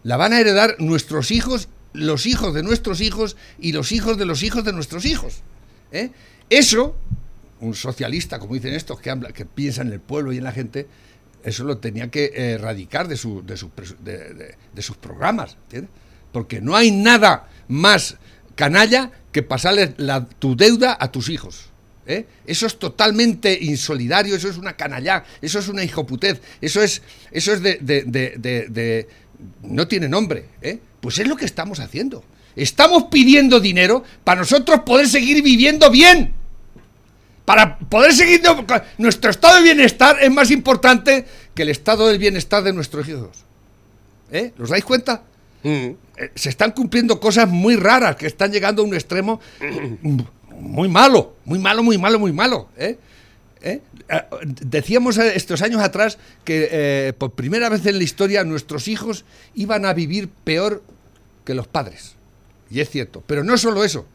la 0.04 0.16
van 0.16 0.32
a 0.32 0.40
heredar 0.40 0.76
nuestros 0.78 1.30
hijos, 1.30 1.68
los 1.92 2.26
hijos 2.26 2.54
de 2.54 2.62
nuestros 2.62 3.00
hijos 3.00 3.36
y 3.58 3.72
los 3.72 3.92
hijos 3.92 4.16
de 4.16 4.24
los 4.24 4.42
hijos 4.42 4.64
de 4.64 4.72
nuestros 4.72 5.04
hijos. 5.04 5.42
¿eh? 5.92 6.10
Eso, 6.48 6.96
un 7.60 7.74
socialista, 7.74 8.38
como 8.38 8.54
dicen 8.54 8.74
estos, 8.74 9.00
que, 9.00 9.44
piensan 9.46 9.88
en 9.88 9.94
el 9.94 10.00
pueblo 10.00 10.32
y 10.32 10.38
en 10.38 10.44
la 10.44 10.52
gente, 10.52 10.86
eso 11.44 11.64
lo 11.64 11.78
tenía 11.78 12.08
que 12.10 12.24
eh, 12.26 12.50
erradicar 12.52 13.08
de, 13.08 13.16
su- 13.16 13.42
de, 13.42 13.56
de- 14.04 14.82
sus 14.82 14.96
programas. 14.96 15.56
Porque 16.32 16.60
no 16.60 16.76
hay 16.76 16.90
nada 16.90 17.48
más 17.68 18.16
canalla 18.54 19.10
que 19.32 19.42
pasarle 19.42 19.94
la- 19.96 20.26
tu 20.26 20.56
deuda 20.56 20.96
a 21.00 21.10
tus 21.12 21.28
hijos. 21.28 21.66
¿eh? 22.06 22.26
Eso 22.46 22.66
es 22.66 22.78
totalmente 22.78 23.56
insolidario, 23.60 24.36
eso 24.36 24.48
es 24.48 24.56
una 24.58 24.74
canallá, 24.74 25.24
eso 25.40 25.58
es 25.58 25.68
una 25.68 25.82
hijoputez, 25.84 26.40
eso 26.60 26.82
es, 26.82 27.02
eso 27.30 27.52
es 27.52 27.62
de- 27.62 29.06
No 29.62 29.86
tiene 29.88 30.08
nombre. 30.08 30.46
¿eh? 30.62 30.78
Pues 31.00 31.18
es 31.18 31.26
lo 31.28 31.36
que 31.36 31.44
estamos 31.44 31.80
haciendo. 31.80 32.24
Estamos 32.54 33.04
pidiendo 33.10 33.60
dinero 33.60 34.02
para 34.24 34.40
nosotros 34.40 34.80
poder 34.86 35.08
seguir 35.08 35.42
viviendo 35.42 35.90
bien. 35.90 36.32
Para 37.46 37.78
poder 37.78 38.12
seguir... 38.12 38.42
Nuestro 38.98 39.30
estado 39.30 39.56
de 39.56 39.62
bienestar 39.62 40.18
es 40.20 40.30
más 40.30 40.50
importante 40.50 41.24
que 41.54 41.62
el 41.62 41.70
estado 41.70 42.08
del 42.08 42.18
bienestar 42.18 42.62
de 42.62 42.74
nuestros 42.74 43.08
hijos. 43.08 43.38
¿Eh? 44.30 44.52
¿Los 44.58 44.68
dais 44.68 44.84
cuenta? 44.84 45.22
Mm. 45.62 45.68
eh, 45.68 45.96
se 46.34 46.48
están 46.48 46.72
cumpliendo 46.72 47.18
cosas 47.18 47.48
muy 47.48 47.74
raras 47.76 48.14
que 48.14 48.26
están 48.26 48.52
llegando 48.52 48.82
a 48.82 48.84
un 48.84 48.94
extremo 48.94 49.40
muy 50.50 50.88
malo, 50.88 51.34
muy 51.44 51.58
malo, 51.58 51.82
muy 51.82 51.98
malo, 51.98 52.18
muy 52.18 52.32
malo. 52.32 52.68
¿eh? 52.76 52.98
¿Eh? 53.62 53.80
Eh, 54.08 54.22
Decíamos 54.44 55.16
estos 55.18 55.62
años 55.62 55.80
atrás 55.82 56.18
que 56.44 57.14
por 57.18 57.32
primera 57.32 57.68
vez 57.68 57.84
en 57.86 57.98
la 57.98 58.04
historia 58.04 58.44
nuestros 58.44 58.86
hijos 58.86 59.24
iban 59.54 59.84
a 59.86 59.92
vivir 59.92 60.28
peor 60.28 60.82
que 61.44 61.54
los 61.54 61.66
padres. 61.66 62.14
Y 62.70 62.80
es 62.80 62.90
cierto. 62.90 63.22
Pero 63.26 63.42
no 63.42 63.56
solo 63.58 63.82
eso. 63.82 64.06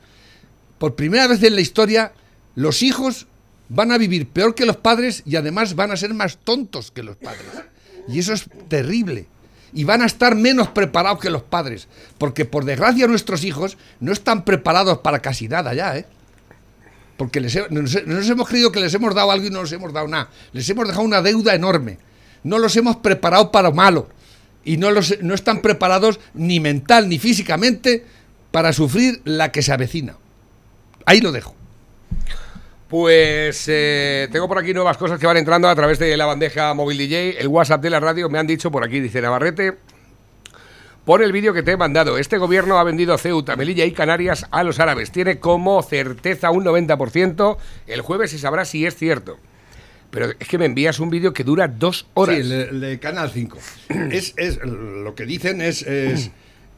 Por 0.78 0.96
primera 0.96 1.28
vez 1.28 1.44
en 1.44 1.56
la 1.56 1.62
historia 1.62 2.12
los 2.56 2.84
hijos 2.84 3.28
van 3.70 3.92
a 3.92 3.98
vivir 3.98 4.28
peor 4.28 4.54
que 4.54 4.66
los 4.66 4.78
padres 4.78 5.24
y 5.26 5.36
además 5.36 5.76
van 5.76 5.92
a 5.92 5.98
ser 5.98 6.14
más 6.14 6.38
tontos 6.38 6.92
que 6.92 7.04
los 7.04 7.16
padres. 7.16 7.46
Y 8.08 8.20
eso 8.20 8.34
es 8.34 8.46
terrible. 8.68 9.28
Y 9.74 9.86
van 9.86 10.02
a 10.02 10.06
estar 10.06 10.36
menos 10.36 10.68
preparados 10.70 11.20
que 11.20 11.30
los 11.30 11.44
padres. 11.44 11.88
Porque 12.18 12.44
por 12.44 12.66
desgracia 12.66 13.08
nuestros 13.08 13.46
hijos 13.46 13.78
no 14.02 14.12
están 14.12 14.44
preparados 14.44 14.98
para 15.00 15.20
casi 15.20 15.48
nada 15.48 15.74
ya, 15.74 15.98
¿eh? 15.98 16.06
Porque 17.16 17.40
les 17.40 17.58
nos 17.70 18.30
hemos 18.30 18.50
creído 18.50 18.72
que 18.72 18.80
les 18.80 18.94
hemos 18.94 19.14
dado 19.14 19.32
algo 19.32 19.46
y 19.46 19.52
no 19.52 19.62
les 19.62 19.72
hemos 19.72 19.94
dado 19.94 20.08
nada. 20.08 20.30
Les 20.52 20.68
hemos 20.70 20.88
dejado 20.88 21.06
una 21.06 21.22
deuda 21.22 21.54
enorme. 21.54 21.98
No 22.44 22.58
los 22.58 22.76
hemos 22.76 22.98
preparado 22.98 23.52
para 23.52 23.70
lo 23.70 23.76
malo. 23.76 24.10
Y 24.66 24.78
no, 24.78 24.92
los, 24.92 25.22
no 25.22 25.34
están 25.34 25.62
preparados 25.62 26.20
ni 26.34 26.60
mental 26.60 27.08
ni 27.08 27.20
físicamente 27.20 28.04
para 28.52 28.74
sufrir 28.74 29.22
la 29.24 29.52
que 29.52 29.62
se 29.62 29.72
avecina. 29.72 30.18
Ahí 31.06 31.22
lo 31.22 31.32
dejo. 31.32 31.56
Pues 32.91 33.67
eh, 33.69 34.27
tengo 34.34 34.49
por 34.49 34.60
aquí 34.60 34.73
nuevas 34.73 34.97
cosas 34.97 35.17
que 35.17 35.25
van 35.25 35.38
entrando 35.38 35.69
a 35.69 35.75
través 35.75 35.97
de 35.97 36.17
la 36.17 36.25
bandeja 36.25 36.73
móvil 36.73 36.97
DJ, 36.97 37.39
el 37.39 37.47
WhatsApp 37.47 37.82
de 37.82 37.89
la 37.89 38.01
radio. 38.01 38.30
Me 38.30 38.38
han 38.38 38.45
dicho 38.45 38.69
por 38.69 38.84
aquí, 38.84 38.99
dice 38.99 39.21
Navarrete, 39.21 39.75
pon 41.06 41.21
el 41.23 41.32
vídeo 41.32 41.54
que 41.54 41.63
te 41.63 41.71
he 41.71 41.77
mandado. 41.77 42.17
Este 42.17 42.38
gobierno 42.38 42.77
ha 42.77 42.84
vendido 42.84 43.17
Ceuta, 43.17 43.56
Melilla 43.56 43.86
y 43.86 43.93
Canarias 43.93 44.45
a 44.51 44.63
los 44.63 44.82
árabes. 44.82 45.10
Tiene 45.10 45.39
como 45.39 45.82
certeza 45.84 46.51
un 46.51 46.65
90%. 46.65 47.58
El 47.88 48.01
jueves 48.01 48.32
se 48.32 48.39
sabrá 48.39 48.65
si 48.65 48.86
es 48.86 48.97
cierto. 48.97 49.38
Pero 50.10 50.25
es 50.38 50.47
que 50.49 50.58
me 50.58 50.65
envías 50.65 50.99
un 50.99 51.10
vídeo 51.10 51.32
que 51.32 51.45
dura 51.45 51.69
dos 51.69 52.08
horas. 52.13 52.45
Sí, 52.45 52.51
el 52.51 52.82
de, 52.82 52.99
Canal 52.99 53.32
5. 53.32 53.58
es, 54.12 54.34
es- 54.36 54.60
lo 54.65 55.15
que 55.15 55.25
dicen 55.25 55.62
es, 55.62 55.82
es, 55.84 56.32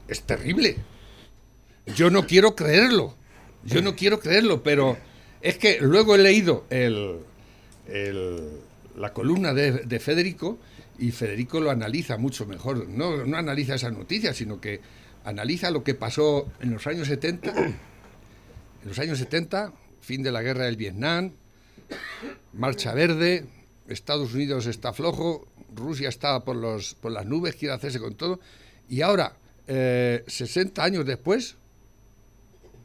es 0.07 0.21
terrible. 0.21 0.77
Yo 1.87 2.11
no 2.11 2.27
quiero 2.27 2.55
creerlo. 2.55 3.15
Yo 3.63 3.81
no 3.81 3.95
quiero 3.95 4.19
creerlo, 4.19 4.61
pero 4.61 4.95
es 5.43 5.57
que 5.57 5.77
luego 5.81 6.15
he 6.15 6.19
leído 6.19 6.65
el, 6.69 7.19
la 8.97 9.13
columna 9.13 9.53
de, 9.53 9.71
de 9.71 9.99
Federico 9.99 10.57
y 10.97 11.11
Federico 11.11 11.59
lo 11.59 11.69
analiza 11.69 12.17
mucho 12.17 12.45
mejor. 12.45 12.87
No, 12.87 13.25
no 13.25 13.37
analiza 13.37 13.75
esas 13.75 13.91
noticias, 13.91 14.37
sino 14.37 14.61
que 14.61 14.79
analiza 15.25 15.69
lo 15.69 15.83
que 15.83 15.95
pasó 15.95 16.49
en 16.61 16.71
los 16.71 16.87
años 16.87 17.07
70. 17.09 17.53
En 18.83 18.89
los 18.89 18.97
años 18.99 19.17
70, 19.17 19.73
fin 20.01 20.23
de 20.23 20.31
la 20.31 20.41
guerra 20.41 20.65
del 20.65 20.77
Vietnam, 20.77 21.31
Marcha 22.53 22.93
verde, 22.93 23.45
Estados 23.87 24.33
Unidos 24.33 24.65
está 24.65 24.93
flojo, 24.93 25.47
Rusia 25.75 26.09
está 26.09 26.41
por, 26.41 26.55
los, 26.55 26.93
por 26.95 27.11
las 27.11 27.25
nubes, 27.25 27.55
quiere 27.55 27.73
hacerse 27.73 27.99
con 27.99 28.15
todo. 28.15 28.39
Y 28.89 29.01
ahora, 29.01 29.35
eh, 29.67 30.23
60 30.27 30.83
años 30.83 31.05
después, 31.05 31.55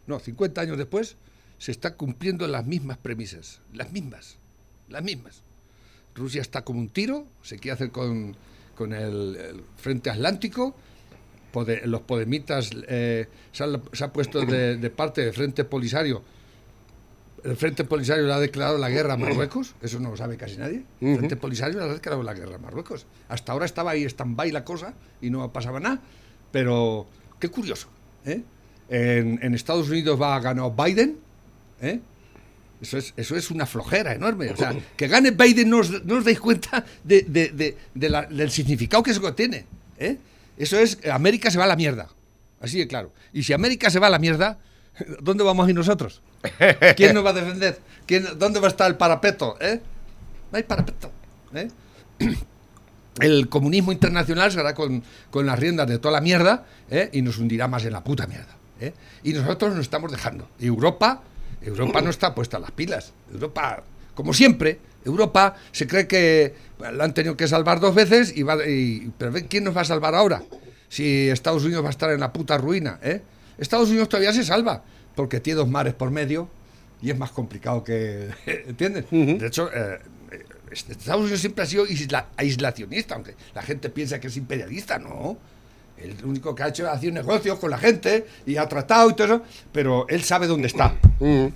no, 0.07 0.18
50 0.18 0.61
años 0.61 0.79
después, 0.79 1.16
se 1.59 1.73
están 1.73 1.94
cumpliendo 1.94 2.47
las 2.47 2.64
mismas 2.66 2.99
premisas, 2.99 3.61
las 3.73 3.92
mismas, 3.92 4.37
las 4.88 5.03
mismas. 5.03 5.42
Rusia 6.14 6.40
está 6.42 6.64
como 6.64 6.81
un 6.81 6.88
tiro, 6.88 7.27
se 7.42 7.59
quiere 7.59 7.75
hacer 7.75 7.90
con, 7.90 8.37
con 8.75 8.92
el, 8.92 9.37
el 9.37 9.62
Frente 9.77 10.11
Atlántico, 10.11 10.75
Pode- 11.53 11.85
los 11.87 12.03
podemitas 12.03 12.71
eh, 12.88 13.27
se, 13.53 13.64
han- 13.64 13.83
se 13.92 14.09
puesto 14.09 14.44
de, 14.44 14.77
de 14.77 14.90
parte 14.90 15.23
del 15.25 15.33
Frente 15.33 15.64
Polisario 15.64 16.23
el 17.44 17.57
Frente 17.57 17.85
Polisario 17.85 18.27
le 18.27 18.33
ha 18.33 18.40
declarado 18.40 18.79
la 18.79 18.90
guerra 18.90 19.14
a 19.14 19.16
Marruecos, 19.16 19.75
eso 19.81 20.01
no 20.01 20.11
lo 20.11 20.16
sabe 20.16 20.37
casi 20.37 20.57
nadie. 20.57 20.83
El 21.01 21.18
Frente 21.18 21.37
Polisario 21.37 21.79
le 21.79 21.85
ha 21.85 21.88
declarado 21.88 22.25
la 22.25 22.35
guerra 22.35 22.57
a 22.57 22.59
Marruecos. 22.59 23.07
Hasta 23.29 23.53
ahora 23.53 23.64
estaba 23.64 23.92
ahí 23.92 24.03
stand-by 24.05 24.51
la 24.51 24.64
cosa 24.64 24.92
y 25.23 25.31
no 25.31 25.51
pasaba 25.53 25.79
nada. 25.79 26.01
Pero 26.51 27.07
qué 27.38 27.49
curioso. 27.49 27.87
¿eh? 28.27 28.42
En, 28.88 29.38
en 29.40 29.55
Estados 29.55 29.88
Unidos 29.88 30.21
va 30.21 30.35
a 30.35 30.40
ganar 30.40 30.73
Biden. 30.77 31.21
¿Eh? 31.80 32.00
Eso, 32.80 32.96
es, 32.98 33.12
eso 33.16 33.34
es 33.36 33.50
una 33.50 33.66
flojera 33.66 34.12
enorme. 34.14 34.50
O 34.50 34.56
sea, 34.56 34.74
que 34.96 35.08
gane 35.08 35.32
Biden 35.32 35.68
no 35.70 35.78
os, 35.78 36.04
no 36.04 36.16
os 36.18 36.24
dais 36.24 36.38
cuenta 36.38 36.84
de, 37.02 37.22
de- 37.22 37.76
del 38.30 38.50
significado 38.50 39.02
que 39.02 39.10
eso 39.10 39.34
tiene. 39.34 39.64
¿eh? 39.98 40.16
Eso 40.56 40.78
es, 40.78 40.98
América 41.10 41.50
se 41.50 41.58
va 41.58 41.64
a 41.64 41.68
la 41.68 41.76
mierda. 41.76 42.08
Así 42.60 42.78
de 42.78 42.86
claro. 42.86 43.12
Y 43.32 43.42
si 43.42 43.52
América 43.52 43.90
se 43.90 43.98
va 43.98 44.06
a 44.06 44.10
la 44.10 44.18
mierda, 44.18 44.58
¿dónde 45.20 45.42
vamos 45.44 45.66
a 45.66 45.70
ir 45.70 45.74
nosotros? 45.76 46.22
¿Quién 46.96 47.14
nos 47.14 47.24
va 47.24 47.30
a 47.30 47.32
defender? 47.32 47.80
¿Quién, 48.06 48.26
¿Dónde 48.38 48.60
va 48.60 48.66
a 48.68 48.70
estar 48.70 48.88
el 48.88 48.96
parapeto? 48.96 49.56
¿Eh? 49.60 49.80
No 50.52 50.56
hay 50.56 50.62
parapeto. 50.62 51.10
¿eh? 51.54 51.68
El 53.20 53.48
comunismo 53.48 53.90
internacional 53.90 54.52
se 54.52 54.60
hará 54.60 54.74
con, 54.74 55.02
con 55.30 55.44
las 55.44 55.58
riendas 55.58 55.88
de 55.88 55.98
toda 55.98 56.12
la 56.12 56.20
mierda 56.20 56.64
¿eh? 56.88 57.10
y 57.12 57.22
nos 57.22 57.38
hundirá 57.38 57.66
más 57.66 57.84
en 57.84 57.92
la 57.92 58.04
puta 58.04 58.28
mierda. 58.28 58.56
¿eh? 58.80 58.92
Y 59.24 59.32
nosotros 59.32 59.74
nos 59.74 59.80
estamos 59.80 60.12
dejando. 60.12 60.48
Europa, 60.60 61.20
Europa 61.62 62.01
no 62.01 62.11
está 62.11 62.35
puesta 62.35 62.57
a 62.57 62.61
las 62.61 62.71
pilas. 62.71 63.12
Europa, 63.33 63.83
como 64.14 64.33
siempre, 64.33 64.79
Europa 65.05 65.57
se 65.73 65.87
cree 65.87 66.07
que 66.07 66.55
la 66.79 67.05
han 67.05 67.14
tenido 67.14 67.37
que 67.37 67.49
salvar 67.49 67.81
dos 67.81 67.94
veces 67.94 68.37
y 68.37 68.42
va, 68.42 68.57
y, 68.66 69.12
pero 69.18 69.33
¿quién 69.49 69.64
nos 69.64 69.77
va 69.77 69.83
a 69.83 69.85
salvar 69.85 70.14
ahora? 70.14 70.42
Si 70.88 71.29
Estados 71.29 71.64
Unidos 71.64 71.85
va 71.85 71.88
a 71.88 71.90
estar 71.90 72.11
en 72.11 72.21
la 72.21 72.33
puta 72.33 72.59
ruina, 72.59 72.99
¿eh? 73.03 73.21
Estados 73.59 73.88
Unidos 73.88 74.09
todavía 74.09 74.33
se 74.33 74.44
salva 74.44 74.83
porque 75.14 75.40
tiene 75.40 75.59
dos 75.59 75.68
mares 75.68 75.94
por 75.94 76.11
medio 76.11 76.49
y 77.03 77.11
es 77.11 77.18
más 77.18 77.31
complicado 77.31 77.83
que, 77.85 78.31
¿entiendes? 78.47 79.07
De 79.11 79.47
hecho, 79.47 79.71
eh, 79.75 79.99
Estados 80.71 81.23
Unidos 81.23 81.40
siempre 81.40 81.64
ha 81.64 81.66
sido 81.66 81.87
isla, 81.87 82.29
aislacionista, 82.37 83.14
aunque 83.14 83.35
la 83.55 83.62
gente 83.62 83.90
piensa 83.90 84.21
que 84.21 84.29
es 84.29 84.37
imperialista, 84.37 84.99
no. 84.99 85.38
El 86.02 86.24
único 86.24 86.54
que 86.54 86.62
ha 86.62 86.68
hecho 86.68 86.84
es 86.84 86.90
hacer 86.90 87.12
negocios 87.12 87.58
con 87.58 87.70
la 87.70 87.78
gente 87.78 88.26
y 88.46 88.56
ha 88.56 88.68
tratado 88.68 89.11
y 89.11 89.14
todo 89.14 89.26
eso, 89.26 89.42
pero 89.72 90.06
él 90.08 90.22
sabe 90.22 90.46
dónde 90.46 90.68
está. 90.68 90.94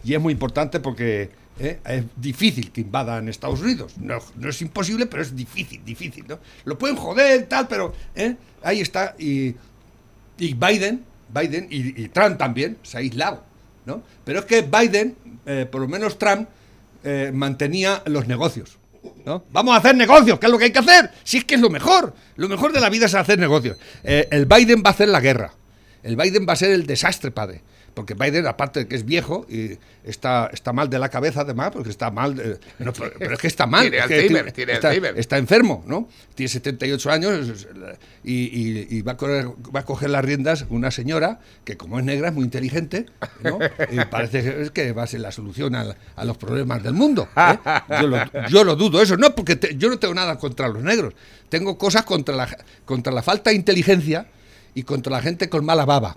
Y 0.04 0.14
es 0.14 0.20
muy 0.20 0.32
importante 0.32 0.80
porque 0.80 1.30
¿eh? 1.58 1.78
es 1.84 2.04
difícil 2.16 2.72
que 2.72 2.80
invadan 2.80 3.28
Estados 3.28 3.60
Unidos. 3.60 3.94
No, 3.98 4.18
no, 4.36 4.48
es 4.48 4.62
imposible, 4.62 5.06
pero 5.06 5.22
es 5.22 5.34
difícil, 5.34 5.84
difícil. 5.84 6.24
¿no? 6.28 6.38
Lo 6.64 6.78
pueden 6.78 6.96
joder, 6.96 7.46
tal, 7.46 7.68
pero 7.68 7.94
¿eh? 8.14 8.36
ahí 8.62 8.80
está. 8.80 9.14
Y, 9.18 9.54
y 10.38 10.54
Biden, 10.54 11.04
Biden 11.32 11.68
y, 11.70 12.02
y, 12.02 12.08
Trump 12.08 12.38
también 12.38 12.78
se 12.82 12.96
ha 12.96 13.00
aislado. 13.00 13.42
¿no? 13.86 14.02
Pero 14.24 14.40
es 14.40 14.44
que 14.44 14.62
Biden, 14.62 15.16
eh, 15.46 15.66
por 15.70 15.80
lo 15.80 15.88
menos 15.88 16.18
Trump, 16.18 16.48
eh, 17.04 17.30
mantenía 17.34 18.02
los 18.06 18.26
negocios. 18.28 18.78
¿No? 19.24 19.44
Vamos 19.50 19.74
a 19.74 19.78
hacer 19.78 19.94
negocios, 19.96 20.38
¿qué 20.38 20.46
es 20.46 20.52
lo 20.52 20.58
que 20.58 20.64
hay 20.64 20.72
que 20.72 20.78
hacer? 20.78 21.10
Si 21.22 21.38
es 21.38 21.44
que 21.44 21.54
es 21.54 21.60
lo 21.60 21.70
mejor. 21.70 22.14
Lo 22.36 22.48
mejor 22.48 22.72
de 22.72 22.80
la 22.80 22.88
vida 22.88 23.06
es 23.06 23.14
hacer 23.14 23.38
negocios. 23.38 23.76
Eh, 24.02 24.28
el 24.30 24.46
Biden 24.46 24.82
va 24.84 24.90
a 24.90 24.92
hacer 24.92 25.08
la 25.08 25.20
guerra. 25.20 25.52
El 26.02 26.16
Biden 26.16 26.46
va 26.48 26.54
a 26.54 26.56
ser 26.56 26.70
el 26.70 26.86
desastre, 26.86 27.30
padre. 27.30 27.62
Porque 27.94 28.14
Biden, 28.14 28.46
aparte 28.46 28.80
de 28.80 28.88
que 28.88 28.96
es 28.96 29.04
viejo 29.04 29.46
y 29.48 29.78
está, 30.04 30.48
está 30.52 30.72
mal 30.72 30.88
de 30.88 30.98
la 30.98 31.10
cabeza, 31.10 31.42
además, 31.42 31.70
porque 31.72 31.90
está 31.90 32.10
mal. 32.10 32.34
De, 32.34 32.58
no, 32.78 32.92
pero, 32.92 33.12
pero, 33.18 33.34
es 33.34 33.40
que 33.40 33.46
está 33.46 33.66
mal. 33.66 33.82
Tiene 33.82 33.98
es 33.98 34.06
que 34.06 34.14
Alzheimer, 34.14 34.52
tiene 34.52 34.72
está, 34.72 34.88
Alzheimer. 34.88 35.18
está, 35.18 35.36
enfermo, 35.36 35.84
¿no? 35.86 36.08
Tiene 36.34 36.48
78 36.48 37.10
años 37.10 37.66
y, 38.24 38.32
y, 38.32 38.86
y 38.90 39.02
va, 39.02 39.12
a 39.12 39.16
correr, 39.16 39.46
va, 39.74 39.80
a 39.80 39.84
coger 39.84 40.10
las 40.10 40.24
riendas 40.24 40.64
una 40.70 40.90
señora 40.90 41.40
que, 41.64 41.76
como 41.76 41.98
es 41.98 42.04
negra, 42.04 42.28
es 42.28 42.34
muy 42.34 42.44
inteligente, 42.44 43.06
¿no? 43.42 43.58
Y 43.90 44.02
parece 44.06 44.70
que 44.72 44.92
va 44.92 45.02
a 45.02 45.06
ser 45.06 45.20
la 45.20 45.32
solución 45.32 45.74
a, 45.74 45.94
a 46.16 46.24
los 46.24 46.38
problemas 46.38 46.82
del 46.82 46.94
mundo. 46.94 47.28
¿eh? 47.36 47.58
Yo, 48.00 48.06
lo, 48.06 48.48
yo, 48.48 48.64
lo, 48.64 48.74
dudo, 48.74 49.02
eso. 49.02 49.18
No, 49.18 49.34
porque 49.34 49.56
te, 49.56 49.76
yo 49.76 49.90
no 49.90 49.98
tengo 49.98 50.14
nada 50.14 50.38
contra 50.38 50.66
los 50.68 50.82
negros. 50.82 51.14
Tengo 51.50 51.76
cosas 51.76 52.04
contra 52.04 52.34
la, 52.34 52.48
contra 52.86 53.12
la 53.12 53.22
falta 53.22 53.50
de 53.50 53.56
inteligencia 53.56 54.26
y 54.74 54.82
contra 54.82 55.12
la 55.12 55.22
gente 55.22 55.48
con 55.48 55.64
mala 55.64 55.84
baba. 55.84 56.16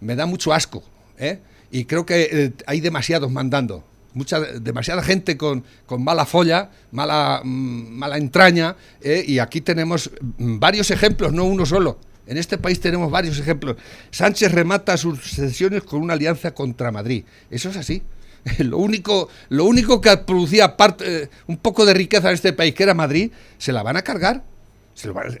Me 0.00 0.16
da 0.16 0.26
mucho 0.26 0.52
asco. 0.52 0.82
¿eh? 1.18 1.40
Y 1.70 1.84
creo 1.84 2.06
que 2.06 2.28
eh, 2.30 2.52
hay 2.66 2.80
demasiados 2.80 3.30
mandando. 3.30 3.84
Mucha, 4.14 4.40
demasiada 4.40 5.02
gente 5.02 5.36
con, 5.36 5.64
con 5.86 6.02
mala 6.02 6.24
folla, 6.24 6.70
mala, 6.90 7.42
mmm, 7.44 7.90
mala 7.90 8.16
entraña, 8.16 8.74
¿eh? 9.00 9.22
y 9.26 9.38
aquí 9.38 9.60
tenemos 9.60 10.10
varios 10.38 10.90
ejemplos, 10.90 11.32
no 11.32 11.44
uno 11.44 11.66
solo. 11.66 11.98
En 12.26 12.36
este 12.36 12.58
país 12.58 12.80
tenemos 12.80 13.10
varios 13.10 13.38
ejemplos. 13.38 13.76
Sánchez 14.10 14.52
remata 14.52 14.96
sus 14.96 15.22
sesiones 15.30 15.82
con 15.82 16.02
una 16.02 16.12
alianza 16.14 16.52
contra 16.52 16.90
Madrid. 16.90 17.24
Eso 17.50 17.70
es 17.70 17.76
así. 17.76 18.02
Lo 18.58 18.78
único, 18.78 19.28
lo 19.48 19.64
único 19.64 20.00
que 20.00 20.16
producía 20.16 20.76
parte, 20.76 21.22
eh, 21.24 21.30
un 21.46 21.56
poco 21.56 21.84
de 21.84 21.92
riqueza 21.92 22.28
en 22.28 22.34
este 22.34 22.52
país, 22.52 22.74
que 22.74 22.82
era 22.82 22.94
Madrid, 22.94 23.32
se 23.58 23.72
la 23.72 23.82
van 23.82 23.96
a 23.96 24.02
cargar. 24.02 24.44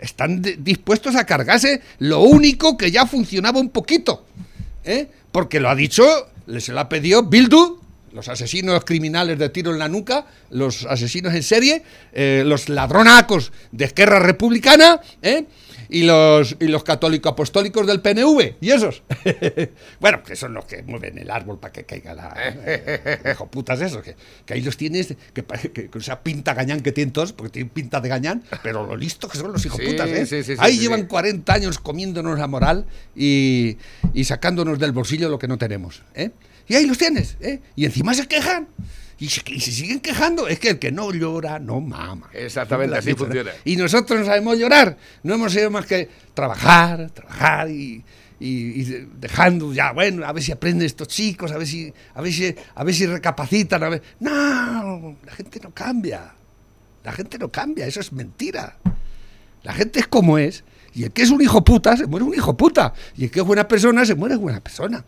Están 0.00 0.42
dispuestos 0.58 1.16
a 1.16 1.24
cargarse 1.24 1.82
lo 1.98 2.20
único 2.20 2.76
que 2.76 2.90
ya 2.90 3.06
funcionaba 3.06 3.60
un 3.60 3.70
poquito. 3.70 4.24
¿eh? 4.84 5.08
porque 5.32 5.60
lo 5.60 5.68
ha 5.68 5.74
dicho, 5.74 6.04
se 6.58 6.72
lo 6.72 6.80
ha 6.80 6.88
pedido 6.88 7.22
Bildu, 7.22 7.78
los 8.12 8.28
asesinos 8.28 8.84
criminales 8.84 9.38
de 9.38 9.50
tiro 9.50 9.72
en 9.72 9.78
la 9.78 9.88
nuca, 9.88 10.26
los 10.50 10.86
asesinos 10.86 11.34
en 11.34 11.42
serie, 11.42 11.82
eh, 12.12 12.42
los 12.44 12.68
ladronacos 12.68 13.52
de 13.70 13.84
Esquerra 13.84 14.18
Republicana, 14.18 15.00
¿eh? 15.22 15.44
Y 15.88 16.02
los, 16.02 16.56
y 16.60 16.68
los 16.68 16.84
católicos 16.84 17.32
apostólicos 17.32 17.86
del 17.86 18.00
PNV, 18.00 18.56
y 18.60 18.70
esos. 18.70 19.02
bueno, 20.00 20.22
que 20.22 20.36
son 20.36 20.54
los 20.54 20.64
que 20.64 20.82
mueven 20.82 21.18
el 21.18 21.30
árbol 21.30 21.58
para 21.58 21.72
que 21.72 21.84
caiga 21.84 22.14
la. 22.14 22.34
Eh, 22.36 23.20
hijo 23.32 23.46
putas 23.46 23.80
esos, 23.80 24.02
que, 24.02 24.16
que, 24.44 24.54
ahí 24.54 24.60
los 24.60 24.76
tienes, 24.76 25.14
que, 25.32 25.44
que, 25.44 25.88
con 25.88 26.00
esa 26.00 26.22
pinta 26.22 26.54
gañán 26.54 26.80
que 26.80 26.92
tienen 26.92 27.12
todos, 27.12 27.32
porque 27.32 27.50
tienen 27.50 27.70
pinta 27.70 28.00
de 28.00 28.08
gañán, 28.08 28.42
pero 28.62 28.86
lo 28.86 28.96
listo 28.96 29.28
que 29.28 29.38
son 29.38 29.52
los 29.52 29.64
hijos 29.64 29.78
Sí, 29.78 29.86
putas, 29.86 30.08
¿eh? 30.08 30.26
sí, 30.26 30.42
sí, 30.42 30.54
sí, 30.54 30.58
ahí 30.58 30.74
sí, 30.74 30.80
llevan 30.80 31.02
sí. 31.02 31.06
40 31.06 31.52
años 31.52 31.78
comiéndonos 31.78 32.38
la 32.38 32.46
moral 32.46 32.86
y, 33.14 33.76
y 34.12 34.24
sacándonos 34.24 34.78
del 34.78 34.92
bolsillo 34.92 35.28
lo 35.28 35.38
que 35.38 35.48
no 35.48 35.58
tenemos, 35.58 36.02
¿eh? 36.14 36.30
Y 36.68 36.74
ahí 36.74 36.86
los 36.86 36.98
tienes, 36.98 37.36
¿eh? 37.40 37.60
Y 37.76 37.86
encima 37.86 38.12
se 38.12 38.26
quejan. 38.26 38.68
Y 39.20 39.28
se, 39.28 39.42
y 39.46 39.60
se, 39.60 39.72
siguen 39.72 40.00
quejando. 40.00 40.46
Es 40.46 40.58
que 40.58 40.70
el 40.70 40.78
que 40.78 40.92
no 40.92 41.12
llora, 41.12 41.58
no 41.58 41.80
mama. 41.80 42.30
Exactamente, 42.32 42.96
así 42.96 43.14
funciona. 43.14 43.50
Y 43.64 43.76
nosotros 43.76 44.20
no 44.20 44.26
sabemos 44.26 44.58
llorar. 44.58 44.96
No 45.22 45.34
hemos 45.34 45.52
sido 45.52 45.70
más 45.70 45.86
que 45.86 46.08
trabajar, 46.34 47.10
trabajar 47.10 47.68
y, 47.70 48.04
y, 48.38 48.48
y, 48.48 49.08
dejando 49.18 49.72
ya, 49.72 49.92
bueno, 49.92 50.24
a 50.24 50.32
ver 50.32 50.42
si 50.42 50.52
aprenden 50.52 50.86
estos 50.86 51.08
chicos, 51.08 51.50
a 51.50 51.58
ver 51.58 51.66
si, 51.66 51.92
a 52.14 52.22
ver 52.22 52.32
si, 52.32 52.54
a 52.74 52.84
ver 52.84 52.94
si 52.94 53.06
recapacitan. 53.06 53.82
A 53.82 53.88
ver. 53.88 54.02
No, 54.20 55.16
la 55.24 55.32
gente 55.32 55.58
no 55.60 55.70
cambia. 55.72 56.34
La 57.02 57.12
gente 57.12 57.38
no 57.38 57.50
cambia, 57.50 57.86
eso 57.86 58.00
es 58.00 58.12
mentira. 58.12 58.76
La 59.62 59.72
gente 59.72 60.00
es 60.00 60.06
como 60.06 60.38
es. 60.38 60.62
Y 60.94 61.04
el 61.04 61.12
que 61.12 61.22
es 61.22 61.30
un 61.30 61.40
hijo 61.40 61.62
puta, 61.62 61.96
se 61.96 62.06
muere 62.06 62.24
un 62.24 62.34
hijo 62.34 62.56
puta. 62.56 62.92
Y 63.16 63.24
el 63.24 63.30
que 63.30 63.40
es 63.40 63.46
buena 63.46 63.68
persona, 63.68 64.04
se 64.04 64.14
muere 64.14 64.36
buena 64.36 64.60
persona. 64.60 65.04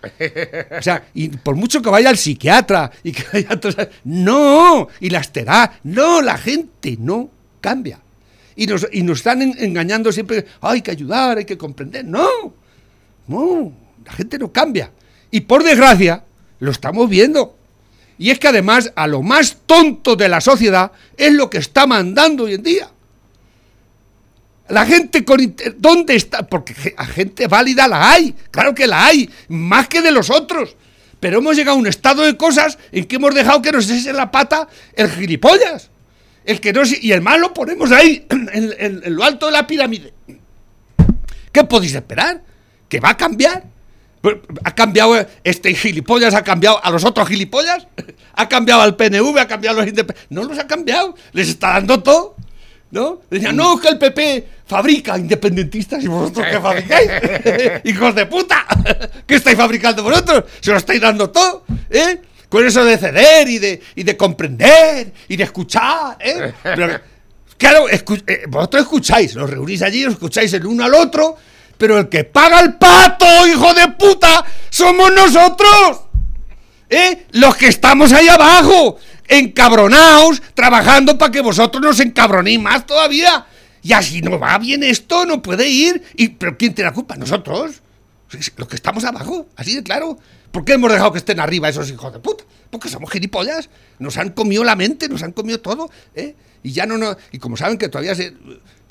O 0.78 0.82
sea, 0.82 1.04
y 1.14 1.28
por 1.28 1.56
mucho 1.56 1.82
que 1.82 1.90
vaya 1.90 2.10
al 2.10 2.16
psiquiatra 2.16 2.90
y 3.02 3.12
que 3.12 3.24
vaya 3.32 3.48
a 3.50 3.88
No, 4.04 4.88
y 5.00 5.10
las 5.10 5.32
terá. 5.32 5.80
No, 5.84 6.22
la 6.22 6.38
gente 6.38 6.96
no 6.98 7.30
cambia. 7.60 8.00
Y 8.56 8.66
nos, 8.66 8.86
y 8.92 9.02
nos 9.02 9.18
están 9.18 9.42
en, 9.42 9.54
engañando 9.58 10.12
siempre. 10.12 10.46
Hay 10.60 10.82
que 10.82 10.90
ayudar, 10.90 11.38
hay 11.38 11.44
que 11.44 11.58
comprender. 11.58 12.04
No, 12.04 12.28
no, 13.26 13.72
la 14.04 14.12
gente 14.12 14.38
no 14.38 14.52
cambia. 14.52 14.90
Y 15.30 15.40
por 15.42 15.64
desgracia, 15.64 16.24
lo 16.58 16.70
estamos 16.70 17.08
viendo. 17.08 17.56
Y 18.18 18.30
es 18.30 18.38
que 18.38 18.48
además, 18.48 18.92
a 18.96 19.06
lo 19.06 19.22
más 19.22 19.56
tonto 19.64 20.14
de 20.14 20.28
la 20.28 20.40
sociedad 20.40 20.92
es 21.16 21.32
lo 21.32 21.48
que 21.48 21.58
está 21.58 21.86
mandando 21.86 22.44
hoy 22.44 22.54
en 22.54 22.62
día. 22.62 22.90
La 24.70 24.86
gente 24.86 25.24
con 25.24 25.54
¿dónde 25.78 26.14
está? 26.14 26.46
Porque 26.46 26.94
a 26.96 27.04
gente 27.06 27.48
válida 27.48 27.88
la 27.88 28.12
hay, 28.12 28.34
claro 28.50 28.74
que 28.74 28.86
la 28.86 29.06
hay, 29.06 29.28
más 29.48 29.88
que 29.88 30.00
de 30.00 30.12
los 30.12 30.30
otros. 30.30 30.76
Pero 31.18 31.38
hemos 31.38 31.56
llegado 31.56 31.76
a 31.76 31.80
un 31.80 31.86
estado 31.86 32.22
de 32.22 32.36
cosas 32.36 32.78
en 32.92 33.04
que 33.04 33.16
hemos 33.16 33.34
dejado 33.34 33.60
que 33.60 33.72
nos 33.72 33.90
ese 33.90 34.12
la 34.12 34.30
pata 34.30 34.68
el 34.94 35.10
gilipollas. 35.10 35.90
El 36.44 36.60
que 36.60 36.72
no 36.72 36.82
y 36.84 37.12
el 37.12 37.20
mal 37.20 37.40
lo 37.40 37.52
ponemos 37.52 37.92
ahí, 37.92 38.26
en, 38.30 39.14
lo 39.14 39.24
alto 39.24 39.46
de 39.46 39.52
la 39.52 39.66
pirámide. 39.66 40.14
¿Qué 41.52 41.64
podéis 41.64 41.94
esperar? 41.94 42.40
¿Que 42.88 43.00
va 43.00 43.10
a 43.10 43.16
cambiar? 43.16 43.64
¿Ha 44.64 44.74
cambiado 44.74 45.26
este 45.44 45.74
gilipollas? 45.74 46.34
¿Ha 46.34 46.44
cambiado 46.44 46.82
a 46.82 46.90
los 46.90 47.04
otros 47.04 47.28
gilipollas? 47.28 47.86
¿Ha 48.34 48.48
cambiado 48.48 48.82
al 48.82 48.96
PNV? 48.96 49.38
¿Ha 49.38 49.48
cambiado 49.48 49.78
a 49.78 49.80
los 49.80 49.88
independientes? 49.88 50.30
No 50.30 50.44
los 50.44 50.58
ha 50.58 50.66
cambiado. 50.66 51.14
Les 51.32 51.48
está 51.48 51.72
dando 51.72 52.02
todo. 52.02 52.36
¿No? 52.90 53.20
Decían, 53.30 53.54
no, 53.54 53.78
que 53.78 53.88
el 53.88 53.98
PP 53.98 54.48
fabrica 54.66 55.16
independentistas 55.16 56.02
y 56.02 56.08
vosotros 56.08 56.46
qué 56.50 56.60
fabricáis. 56.60 57.10
Hijos 57.84 58.14
de 58.14 58.26
puta. 58.26 58.66
¿Qué 59.26 59.36
estáis 59.36 59.56
fabricando 59.56 60.02
vosotros? 60.02 60.44
Se 60.60 60.72
lo 60.72 60.76
estáis 60.76 61.00
dando 61.00 61.30
todo. 61.30 61.64
¿Eh? 61.88 62.20
Con 62.48 62.66
eso 62.66 62.84
de 62.84 62.98
ceder 62.98 63.48
y 63.48 63.58
de, 63.58 63.80
y 63.94 64.02
de 64.02 64.16
comprender 64.16 65.12
y 65.28 65.36
de 65.36 65.44
escuchar. 65.44 66.16
¿eh? 66.18 66.52
Pero, 66.64 67.00
claro, 67.56 67.88
escu 67.88 68.14
eh, 68.26 68.44
vosotros 68.48 68.82
escucháis, 68.82 69.34
los 69.36 69.48
reunís 69.48 69.82
allí, 69.82 70.04
os 70.04 70.14
escucháis 70.14 70.52
el 70.54 70.66
uno 70.66 70.84
al 70.84 70.94
otro, 70.94 71.36
pero 71.78 71.96
el 71.96 72.08
que 72.08 72.24
paga 72.24 72.60
el 72.60 72.74
pato, 72.74 73.46
hijo 73.46 73.72
de 73.72 73.88
puta, 73.92 74.44
somos 74.68 75.12
nosotros. 75.12 76.09
¿Eh? 76.90 77.26
Los 77.32 77.56
que 77.56 77.68
estamos 77.68 78.12
ahí 78.12 78.28
abajo, 78.28 78.98
encabronaos, 79.28 80.42
trabajando 80.54 81.16
para 81.16 81.30
que 81.30 81.40
vosotros 81.40 81.80
nos 81.82 82.00
encabronéis 82.00 82.60
más 82.60 82.84
todavía. 82.84 83.46
Y 83.82 83.92
así 83.92 84.20
no 84.20 84.38
va 84.38 84.58
bien 84.58 84.82
esto, 84.82 85.24
no 85.24 85.40
puede 85.40 85.68
ir. 85.68 86.02
Y, 86.16 86.28
¿Pero 86.30 86.58
quién 86.58 86.74
tiene 86.74 86.90
la 86.90 86.94
culpa? 86.94 87.16
¿Nosotros? 87.16 87.80
Los 88.56 88.68
que 88.68 88.76
estamos 88.76 89.04
abajo, 89.04 89.48
así 89.56 89.74
de 89.74 89.82
claro. 89.82 90.18
¿Por 90.50 90.64
qué 90.64 90.72
hemos 90.72 90.90
dejado 90.92 91.12
que 91.12 91.18
estén 91.18 91.38
arriba 91.38 91.68
esos 91.68 91.88
hijos 91.90 92.12
de 92.12 92.18
puta? 92.18 92.44
Porque 92.70 92.88
somos 92.88 93.10
gilipollas. 93.10 93.70
Nos 94.00 94.16
han 94.16 94.30
comido 94.30 94.64
la 94.64 94.74
mente, 94.74 95.08
nos 95.08 95.22
han 95.22 95.32
comido 95.32 95.60
todo. 95.60 95.90
¿eh? 96.14 96.34
Y 96.62 96.72
ya 96.72 96.86
no, 96.86 96.98
no. 96.98 97.16
Y 97.30 97.38
como 97.38 97.56
saben 97.56 97.78
que 97.78 97.88
todavía 97.88 98.14
se, 98.16 98.34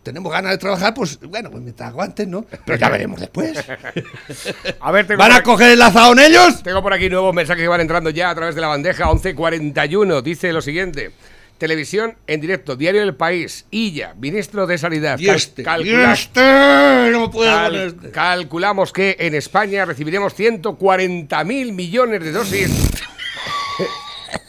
tenemos 0.03 0.31
ganas 0.31 0.51
de 0.51 0.57
trabajar, 0.57 0.93
pues 0.93 1.19
bueno, 1.21 1.49
pues 1.51 1.61
mientras 1.63 1.89
aguanten, 1.89 2.31
¿no? 2.31 2.45
Pero 2.65 2.77
ya 2.77 2.89
veremos 2.89 3.19
después. 3.19 3.57
A 4.79 4.91
ver, 4.91 5.05
tengo 5.07 5.19
¿Van 5.19 5.31
a 5.31 5.43
coger 5.43 5.71
el 5.71 5.81
azahón 5.81 6.19
ellos? 6.19 6.61
Tengo 6.63 6.81
por 6.81 6.93
aquí 6.93 7.09
nuevos 7.09 7.33
mensajes 7.33 7.61
que 7.61 7.67
van 7.67 7.81
entrando 7.81 8.09
ya 8.09 8.29
a 8.29 8.35
través 8.35 8.55
de 8.55 8.61
la 8.61 8.67
bandeja 8.67 9.05
1141. 9.05 10.21
Dice 10.21 10.51
lo 10.53 10.61
siguiente. 10.61 11.11
Televisión 11.57 12.15
en 12.25 12.39
directo, 12.39 12.77
Diario 12.77 13.01
del 13.01 13.15
País, 13.15 13.65
Illa, 13.69 14.13
ministro 14.17 14.65
de 14.65 14.77
Sanidad. 14.77 15.19
Y 15.19 15.25
Cal- 15.25 15.35
este, 15.35 15.63
calcula- 15.63 16.09
y 16.09 16.13
este, 16.13 17.11
no 17.11 17.29
puedo 17.29 17.51
cal- 17.51 17.75
este. 17.75 18.11
Calculamos 18.11 18.93
que 18.93 19.17
en 19.19 19.35
España 19.35 19.83
recibiremos 19.83 20.33
140.000 20.39 21.73
millones 21.73 22.23
de 22.23 22.31
dosis 22.31 22.71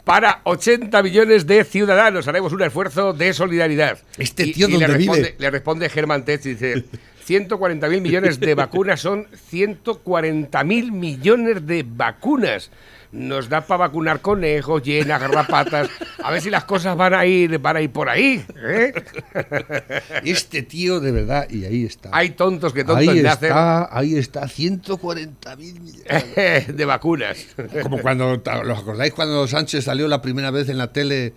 para 0.04 0.40
80 0.44 1.02
millones 1.02 1.46
de 1.46 1.64
ciudadanos. 1.64 2.26
Haremos 2.28 2.52
un 2.52 2.62
esfuerzo 2.62 3.12
de 3.12 3.32
solidaridad. 3.32 3.98
Este 4.18 4.44
Y- 4.46 4.52
tío, 4.52 4.68
y 4.68 4.72
le 4.72 4.78
¿dónde 4.86 4.96
responde, 4.98 5.22
vive? 5.22 5.34
Le 5.38 5.50
responde 5.50 5.88
Germán 5.88 6.24
Tech, 6.24 6.42
dice... 6.42 6.84
140.000 7.28 8.00
millones 8.00 8.40
de 8.40 8.54
vacunas 8.56 9.00
son 9.00 9.28
140.000 9.52 10.90
millones 10.90 11.64
de 11.66 11.84
vacunas. 11.86 12.70
Nos 13.12 13.48
da 13.48 13.60
para 13.60 13.78
vacunar 13.88 14.20
conejos, 14.20 14.82
llenas, 14.84 15.20
garrapatas. 15.20 15.88
A 16.22 16.30
ver 16.30 16.40
si 16.40 16.48
las 16.48 16.64
cosas 16.64 16.96
van 16.96 17.12
a 17.12 17.26
ir, 17.26 17.58
van 17.58 17.76
a 17.76 17.80
ir 17.80 17.90
por 17.90 18.08
ahí. 18.08 18.44
¿eh? 18.56 18.92
Este 20.24 20.62
tío, 20.62 21.00
de 21.00 21.10
verdad, 21.10 21.48
y 21.50 21.64
ahí 21.64 21.84
está. 21.84 22.10
Hay 22.12 22.30
tontos 22.30 22.72
que 22.72 22.84
tontos 22.84 23.08
ahí 23.08 23.18
está, 23.18 23.88
ahí 23.96 24.16
está, 24.16 24.46
140 24.46 25.56
mil 25.56 25.80
millones. 25.80 26.76
de 26.76 26.84
vacunas. 26.84 27.36
Como 27.82 27.98
cuando, 27.98 28.40
¿los 28.64 28.78
acordáis 28.78 29.12
cuando 29.12 29.46
Sánchez 29.48 29.84
salió 29.84 30.06
la 30.06 30.22
primera 30.22 30.52
vez 30.52 30.68
en 30.68 30.78
la 30.78 30.92
tele? 30.92 31.34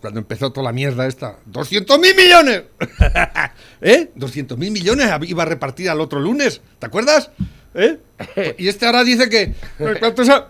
Cuando 0.00 0.20
empezó 0.20 0.52
toda 0.52 0.64
la 0.66 0.72
mierda 0.72 1.06
esta. 1.06 1.36
¡200 1.50 1.98
mil 2.00 2.14
millones! 2.14 2.62
¿Eh? 3.82 4.10
¿200 4.16 4.56
mil 4.56 4.70
millones 4.70 5.10
iba 5.22 5.42
a 5.42 5.46
repartir 5.46 5.90
al 5.90 6.00
otro 6.00 6.20
lunes? 6.20 6.62
¿Te 6.78 6.86
acuerdas? 6.86 7.30
¿Eh? 7.74 7.98
Y 8.58 8.68
este 8.68 8.86
ahora 8.86 9.02
dice 9.02 9.28
que... 9.28 9.54
¿cuánto 9.98 10.22
es 10.22 10.28
a- 10.28 10.48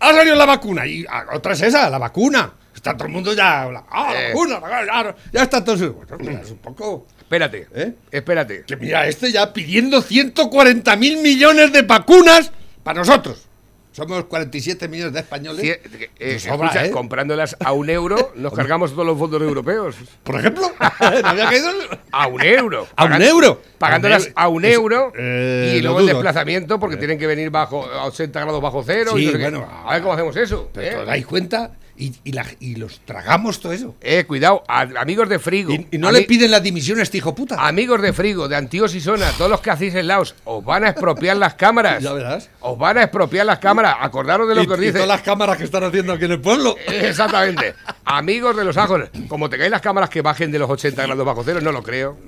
ha 0.00 0.12
salido 0.12 0.36
la 0.36 0.46
vacuna. 0.46 0.86
Y 0.86 1.04
ah, 1.08 1.24
otra 1.32 1.52
es 1.54 1.62
esa, 1.62 1.88
la 1.90 1.98
vacuna. 1.98 2.52
Está 2.74 2.94
todo 2.96 3.06
el 3.06 3.12
mundo 3.12 3.32
ya... 3.32 3.66
la- 3.70 3.84
¡Ah, 3.90 4.12
la 4.12 4.22
Eh. 4.22 4.28
vacuna! 4.28 4.60
Ya, 4.86 5.16
ya 5.32 5.42
está 5.42 5.64
todo... 5.64 5.92
Bueno, 6.18 6.40
es 6.42 6.50
un 6.50 6.58
poco... 6.58 7.06
Espérate, 7.18 7.66
¿Eh? 7.74 7.94
espérate. 8.10 8.64
Que 8.66 8.76
mira, 8.76 9.06
este 9.06 9.32
ya 9.32 9.52
pidiendo 9.52 10.02
140 10.02 10.94
mil 10.96 11.18
millones 11.22 11.72
de 11.72 11.82
vacunas 11.82 12.52
para 12.82 12.98
nosotros. 12.98 13.46
Somos 13.94 14.24
47 14.24 14.88
millones 14.88 15.12
de 15.12 15.20
españoles. 15.20 15.60
Sí, 15.60 16.08
eh, 16.18 16.40
sobra, 16.40 16.66
escucha, 16.66 16.86
¿eh? 16.86 16.90
comprándolas 16.90 17.56
a 17.60 17.70
un 17.70 17.88
euro, 17.88 18.32
nos 18.34 18.52
cargamos 18.52 18.90
todos 18.90 19.06
los 19.06 19.16
fondos 19.16 19.40
europeos. 19.40 19.94
Por 20.24 20.40
ejemplo, 20.40 20.68
¿no 21.00 21.28
había 21.28 21.44
caído? 21.44 21.70
A 22.10 22.26
un 22.26 22.42
euro. 22.42 22.88
¿A 22.96 23.04
un 23.04 23.22
euro? 23.22 23.62
Pagándolas 23.78 24.32
a 24.34 24.48
un 24.48 24.64
euro 24.64 25.12
eh, 25.16 25.76
y 25.78 25.80
luego 25.82 26.00
el 26.00 26.06
desplazamiento 26.06 26.80
porque 26.80 26.96
tienen 26.96 27.20
que 27.20 27.28
venir 27.28 27.50
bajo 27.50 27.84
a 27.84 28.06
80 28.06 28.40
grados 28.40 28.60
bajo 28.60 28.82
cero. 28.84 29.12
y 29.16 29.20
Sí, 29.20 29.26
no 29.26 29.32
sé 29.32 29.38
qué. 29.38 29.42
bueno, 29.44 29.84
a 29.86 29.92
ver 29.92 30.02
cómo 30.02 30.14
hacemos 30.14 30.36
eso. 30.36 30.70
Pero 30.72 30.86
¿eh? 30.86 31.00
¿te 31.00 31.04
dais 31.04 31.26
cuenta? 31.26 31.70
Y, 31.96 32.12
y 32.24 32.32
la- 32.32 32.44
y 32.58 32.74
los 32.74 32.98
tragamos 33.04 33.60
todo 33.60 33.72
eso. 33.72 33.94
Eh, 34.00 34.24
cuidado, 34.24 34.64
a- 34.66 34.80
amigos 34.98 35.28
de 35.28 35.38
Frigo. 35.38 35.72
Y, 35.72 35.86
y 35.92 35.98
no 35.98 36.10
le 36.10 36.22
piden 36.22 36.50
la 36.50 36.58
dimisión 36.58 36.98
a 36.98 37.02
este 37.02 37.18
hijo 37.18 37.36
puta. 37.36 37.54
Amigos 37.64 38.02
de 38.02 38.12
Frigo, 38.12 38.48
de 38.48 38.56
Antíos 38.56 38.94
y 38.96 39.00
Sona, 39.00 39.30
todos 39.38 39.48
los 39.48 39.60
que 39.60 39.70
hacéis 39.70 39.94
en 39.94 40.08
Laos, 40.08 40.34
os 40.44 40.64
van 40.64 40.82
a 40.84 40.88
expropiar 40.90 41.36
las 41.36 41.54
cámaras. 41.54 42.02
Ya 42.02 42.12
verás. 42.12 42.50
Os 42.60 42.76
van 42.76 42.98
a 42.98 43.02
expropiar 43.04 43.46
las 43.46 43.60
cámaras. 43.60 43.94
Acordaros 44.00 44.48
de 44.48 44.56
lo 44.56 44.66
que 44.66 44.72
os 44.72 44.78
y 44.78 44.82
dice. 44.86 44.92
todas 44.94 45.06
las 45.08 45.22
cámaras 45.22 45.56
que 45.56 45.64
están 45.64 45.84
haciendo 45.84 46.12
aquí 46.14 46.24
en 46.24 46.32
el 46.32 46.40
pueblo. 46.40 46.74
Exactamente. 46.88 47.74
Amigos 48.04 48.56
de 48.56 48.64
los 48.64 48.76
ajos, 48.76 49.02
como 49.28 49.48
te 49.48 49.56
caen 49.56 49.70
las 49.70 49.80
cámaras 49.80 50.10
que 50.10 50.20
bajen 50.20 50.50
de 50.50 50.58
los 50.58 50.68
80 50.68 51.00
grados 51.06 51.24
bajo 51.24 51.42
cero, 51.44 51.60
no 51.62 51.70
lo 51.70 51.82
creo. 51.84 52.18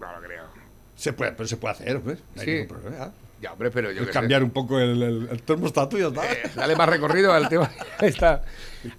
No 0.00 0.12
lo 0.12 0.20
creo. 0.26 0.44
Se 0.94 1.12
puede, 1.12 1.32
pero 1.32 1.48
se 1.48 1.56
puede 1.56 1.74
hacer, 1.74 1.96
hombre. 1.96 2.18
No 2.36 2.40
hay 2.42 2.46
Sí. 2.46 2.52
ningún 2.52 2.68
problema. 2.68 3.10
Ya, 3.40 3.52
hombre, 3.52 3.70
pero 3.70 3.92
yo 3.92 4.04
sé. 4.04 4.10
cambiar 4.10 4.42
un 4.42 4.50
poco 4.50 4.80
el, 4.80 5.00
el- 5.00 5.28
el 5.30 5.42
termostato 5.42 5.96
y 5.96 6.00
ya 6.00 6.08
está. 6.08 6.24
Eh, 6.24 6.42
Dale 6.56 6.74
más 6.74 6.88
recorrido 6.88 7.32
al 7.32 7.48
tema. 7.48 7.70
Ahí 7.98 8.08
está. 8.08 8.42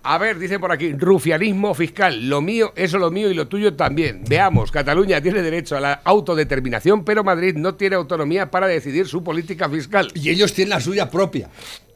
A 0.04 0.18
ver, 0.18 0.40
dice 0.40 0.60
por 0.60 0.72
aquí, 0.72 0.94
rufianismo 0.94 1.74
fiscal. 1.74 2.28
Lo 2.30 2.42
mío, 2.42 2.74
eso 2.76 2.98
lo 2.98 3.12
mío 3.12 3.30
y 3.30 3.34
lo 3.34 3.48
tuyo 3.48 3.76
también. 3.76 4.24
Veamos, 4.28 4.72
Cataluña 4.72 5.22
tiene 5.22 5.42
derecho 5.42 5.78
a 5.78 5.80
la 5.80 5.94
autodeterminación, 6.04 7.04
pero 7.04 7.24
Madrid 7.24 7.56
no 7.56 7.76
tiene 7.76 7.96
autonomía 7.96 8.50
para 8.52 8.68
decidir 8.68 9.08
su 9.08 9.24
política 9.24 9.70
fiscal. 9.70 10.12
Y 10.16 10.30
ellos 10.30 10.54
tienen 10.54 10.70
la 10.72 10.80
suya 10.80 11.10
propia, 11.10 11.50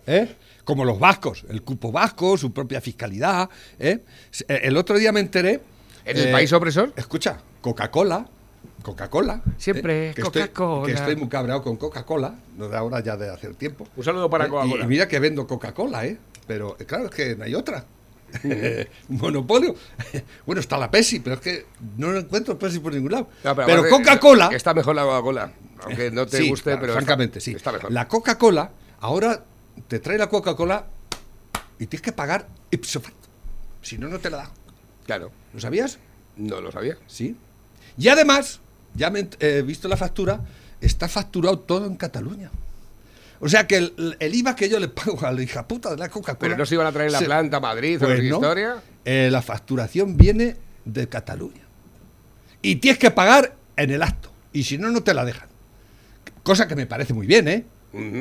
¿eh? 0.07 0.35
Como 0.63 0.85
los 0.85 0.97
vascos, 0.97 1.43
el 1.49 1.61
cupo 1.61 1.91
vasco, 1.91 2.37
su 2.37 2.53
propia 2.53 2.79
fiscalidad, 2.79 3.49
¿eh? 3.79 3.99
Eh, 4.47 4.59
El 4.63 4.77
otro 4.77 4.97
día 4.97 5.11
me 5.11 5.19
enteré... 5.19 5.59
¿En 6.05 6.17
el 6.17 6.27
eh, 6.27 6.31
país 6.31 6.51
opresor? 6.53 6.93
Escucha, 6.95 7.37
Coca-Cola, 7.61 8.25
Coca-Cola... 8.81 9.41
Siempre 9.57 10.09
estoy- 10.11 10.23
Coca-Cola. 10.23 10.85
Que 10.85 10.93
estoy 10.93 11.15
muy 11.15 11.27
cabreado 11.29 11.61
con 11.63 11.75
Coca-Cola, 11.77 12.35
no 12.57 12.67
de 12.69 12.77
ahora, 12.77 13.01
ya 13.01 13.17
de 13.17 13.29
hace 13.29 13.53
tiempo. 13.55 13.87
Un 13.95 14.03
saludo 14.03 14.29
para 14.29 14.45
Eh, 14.45 14.49
Coca-Cola. 14.49 14.83
Y, 14.83 14.85
y 14.85 14.87
mira 14.87 15.07
que 15.07 15.19
vendo 15.19 15.45
Coca-Cola, 15.47 16.05
¿eh? 16.05 16.17
Pero 16.47 16.75
eh, 16.79 16.85
claro, 16.85 17.05
es 17.05 17.11
que 17.11 17.35
no 17.35 17.43
hay 17.43 17.55
otra. 17.55 17.85
Monopolio. 19.09 19.75
bueno, 20.45 20.59
está 20.59 20.77
la 20.77 20.89
Pepsi, 20.89 21.19
pero 21.19 21.35
es 21.35 21.41
que 21.41 21.65
no 21.97 22.15
encuentro 22.15 22.57
Pepsi 22.57 22.79
por 22.79 22.93
ningún 22.93 23.11
lado. 23.11 23.29
No, 23.43 23.55
pero 23.55 23.87
Coca-Cola... 23.89 24.49
Está 24.53 24.73
mejor 24.73 24.95
la 24.95 25.03
Coca-Cola. 25.03 25.51
Aunque 25.83 26.11
no 26.11 26.25
te 26.25 26.37
Sí, 26.37 26.49
guste, 26.49 26.63
claro, 26.63 26.81
pero. 26.81 26.93
francamente, 26.93 27.39
está, 27.39 27.51
sí. 27.51 27.55
Está 27.55 27.71
mejor. 27.71 27.91
La 27.91 28.07
Coca-Cola, 28.07 28.71
ahora 29.01 29.43
te 29.87 29.99
trae 29.99 30.17
la 30.17 30.29
Coca-Cola 30.29 30.85
y 31.79 31.87
tienes 31.87 32.01
que 32.01 32.11
pagar 32.11 32.47
ipso 32.71 33.01
facto. 33.01 33.27
Si 33.81 33.97
no, 33.97 34.07
no 34.07 34.19
te 34.19 34.29
la 34.29 34.37
da. 34.37 34.51
Claro. 35.05 35.31
¿Lo 35.53 35.59
sabías? 35.59 35.99
No 36.37 36.61
lo 36.61 36.71
sabía. 36.71 36.97
Sí. 37.07 37.35
Y 37.97 38.07
además, 38.07 38.59
ya 38.95 39.09
me 39.09 39.27
he 39.39 39.61
visto 39.61 39.87
la 39.87 39.97
factura, 39.97 40.39
está 40.81 41.07
facturado 41.07 41.59
todo 41.59 41.85
en 41.85 41.95
Cataluña. 41.97 42.49
O 43.43 43.49
sea 43.49 43.67
que 43.67 43.77
el, 43.77 44.15
el 44.19 44.35
IVA 44.35 44.55
que 44.55 44.69
yo 44.69 44.79
le 44.79 44.87
pago 44.87 45.19
a 45.25 45.31
la 45.31 45.41
hija 45.43 45.67
puta 45.67 45.89
de 45.91 45.97
la 45.97 46.09
Coca-Cola. 46.09 46.37
Pero 46.39 46.57
no 46.57 46.65
se 46.65 46.75
iban 46.75 46.87
a 46.87 46.91
traer 46.91 47.11
la 47.11 47.19
se- 47.19 47.25
planta 47.25 47.57
a 47.57 47.59
Madrid 47.59 47.97
o 48.01 48.05
Pues 48.05 48.21
qué 48.21 48.29
no, 48.29 48.35
historia. 48.37 48.75
eh, 49.05 49.29
la 49.31 49.41
facturación 49.41 50.15
viene 50.17 50.55
de 50.85 51.07
Cataluña. 51.09 51.61
Y 52.61 52.77
tienes 52.77 52.97
que 52.99 53.11
pagar 53.11 53.53
en 53.75 53.91
el 53.91 54.01
acto. 54.01 54.31
Y 54.53 54.63
si 54.63 54.77
no, 54.77 54.89
no 54.91 55.03
te 55.03 55.13
la 55.13 55.25
dejan. 55.25 55.49
Cosa 56.43 56.67
que 56.67 56.75
me 56.75 56.85
parece 56.85 57.13
muy 57.13 57.27
bien, 57.27 57.47
¿eh? 57.47 57.65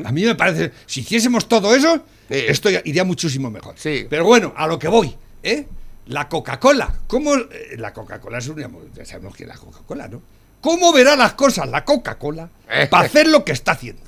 A 0.04 0.12
mí 0.12 0.24
me 0.24 0.34
parece, 0.34 0.70
si 0.86 1.00
hiciésemos 1.00 1.48
todo 1.48 1.74
eso, 1.74 2.04
Sí. 2.28 2.44
esto 2.48 2.68
iría 2.70 3.04
muchísimo 3.04 3.50
mejor. 3.50 3.74
Sí. 3.78 4.06
Pero 4.10 4.24
bueno, 4.24 4.52
a 4.56 4.66
lo 4.66 4.78
que 4.78 4.88
voy, 4.88 5.14
¿eh? 5.42 5.66
La 6.08 6.28
Coca-Cola. 6.28 6.94
¿Cómo? 7.06 7.34
eh, 7.36 7.76
la 7.78 7.92
Coca-Cola 7.92 8.38
es 8.38 8.48
una. 8.48 8.68
Ya 8.94 9.04
sabemos 9.06 9.34
que 9.36 9.44
es 9.44 9.48
la 9.48 9.54
Coca-Cola, 9.56 10.08
¿no? 10.08 10.20
¿Cómo 10.60 10.92
verá 10.92 11.16
las 11.16 11.32
cosas 11.34 11.68
la 11.68 11.84
Coca-Cola 11.84 12.48
Eh. 12.68 12.86
para 12.90 13.06
hacer 13.06 13.28
lo 13.28 13.44
que 13.44 13.52
está 13.52 13.72
haciendo? 13.72 14.02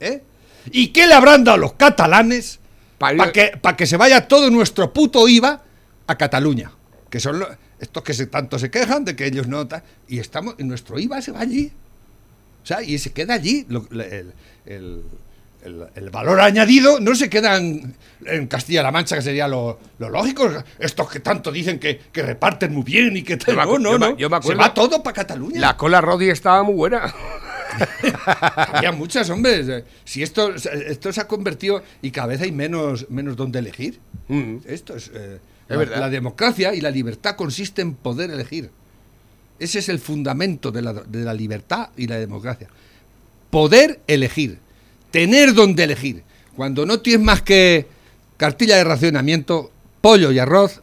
¿Eh? 0.00 0.22
¿Y 0.70 0.88
qué 0.88 1.06
le 1.06 1.14
habrán 1.14 1.44
dado 1.44 1.58
los 1.58 1.72
catalanes 1.74 2.58
Pa' 2.98 3.12
para 3.16 3.32
que, 3.32 3.52
pa' 3.60 3.76
que 3.76 3.86
se 3.86 3.96
vaya 3.96 4.26
todo 4.28 4.50
nuestro 4.50 4.92
puto 4.92 5.28
IVA 5.28 5.62
a 6.06 6.16
Cataluña? 6.18 6.72
Que 7.10 7.20
son 7.20 7.38
los- 7.38 7.48
estos 7.80 8.02
que 8.02 8.12
se, 8.12 8.26
tanto 8.26 8.58
se 8.58 8.70
quejan 8.70 9.04
de 9.04 9.14
que 9.16 9.26
ellos 9.26 9.46
no. 9.46 9.66
y 10.08 10.18
estamos. 10.18 10.54
y 10.58 10.64
nuestro 10.64 10.98
IVA 10.98 11.22
se 11.22 11.32
va 11.32 11.40
allí. 11.40 11.70
O 12.62 12.66
sea, 12.66 12.82
y 12.82 12.98
se 12.98 13.12
queda 13.12 13.34
allí. 13.34 13.64
lo- 13.68 13.86
el, 13.92 14.32
el- 14.66 15.02
el- 15.64 15.86
el 15.94 16.10
valor 16.10 16.40
añadido 16.40 17.00
no 17.00 17.14
se 17.16 17.28
queda 17.28 17.56
en, 17.56 17.94
en 18.24 18.46
Castilla-La 18.46 18.92
Mancha, 18.92 19.16
que 19.16 19.22
sería 19.22 19.48
lo, 19.48 19.78
lo 19.98 20.08
lógico. 20.08 20.48
Estos 20.78 21.08
que 21.10 21.18
tanto 21.20 21.50
dicen 21.50 21.78
que, 21.80 21.98
que 22.12 22.22
reparten 22.22 22.72
muy 22.74 22.84
bien 22.84 23.16
y 23.16 23.22
que 23.22 23.36
tal. 23.36 23.56
Yo 23.56 23.64
No, 23.64 23.68
acu- 23.74 23.80
no, 23.80 23.90
yo 23.92 23.98
me- 23.98 24.06
no. 24.10 24.16
yo 24.16 24.30
me 24.30 24.36
se 24.36 24.38
acuerdo- 24.38 24.60
va 24.60 24.74
todo 24.74 25.02
para 25.02 25.14
Cataluña. 25.14 25.60
La 25.60 25.76
cola 25.76 26.00
Rodi 26.00 26.30
estaba 26.30 26.62
muy 26.62 26.74
buena. 26.74 27.12
Había 28.56 28.92
muchas, 28.92 29.28
hombre. 29.30 29.84
Si 30.04 30.22
esto, 30.22 30.54
esto 30.54 31.12
se 31.12 31.20
ha 31.20 31.26
convertido 31.28 31.82
y 32.02 32.10
cada 32.10 32.28
vez 32.28 32.40
hay 32.40 32.52
menos, 32.52 33.06
menos 33.10 33.36
donde 33.36 33.58
elegir. 33.58 33.98
Mm. 34.28 34.56
Esto 34.66 34.96
es. 34.96 35.10
eh, 35.14 35.38
Es 35.68 35.70
la, 35.70 35.76
verdad. 35.76 36.00
la 36.00 36.10
democracia 36.10 36.74
y 36.74 36.80
la 36.80 36.90
libertad 36.90 37.36
consiste 37.36 37.82
en 37.82 37.94
poder 37.94 38.30
elegir. 38.30 38.70
Ese 39.58 39.80
es 39.80 39.88
el 39.88 39.98
fundamento 39.98 40.70
de 40.70 40.82
la, 40.82 40.92
de 40.92 41.24
la 41.24 41.34
libertad 41.34 41.88
y 41.96 42.06
la 42.06 42.16
democracia. 42.18 42.68
Poder 43.50 44.00
elegir. 44.06 44.58
Tener 45.10 45.54
donde 45.54 45.84
elegir. 45.84 46.22
Cuando 46.54 46.84
no 46.86 47.00
tienes 47.00 47.24
más 47.24 47.42
que 47.42 47.86
cartilla 48.36 48.76
de 48.76 48.84
racionamiento, 48.84 49.70
pollo 50.00 50.30
y 50.32 50.38
arroz, 50.38 50.80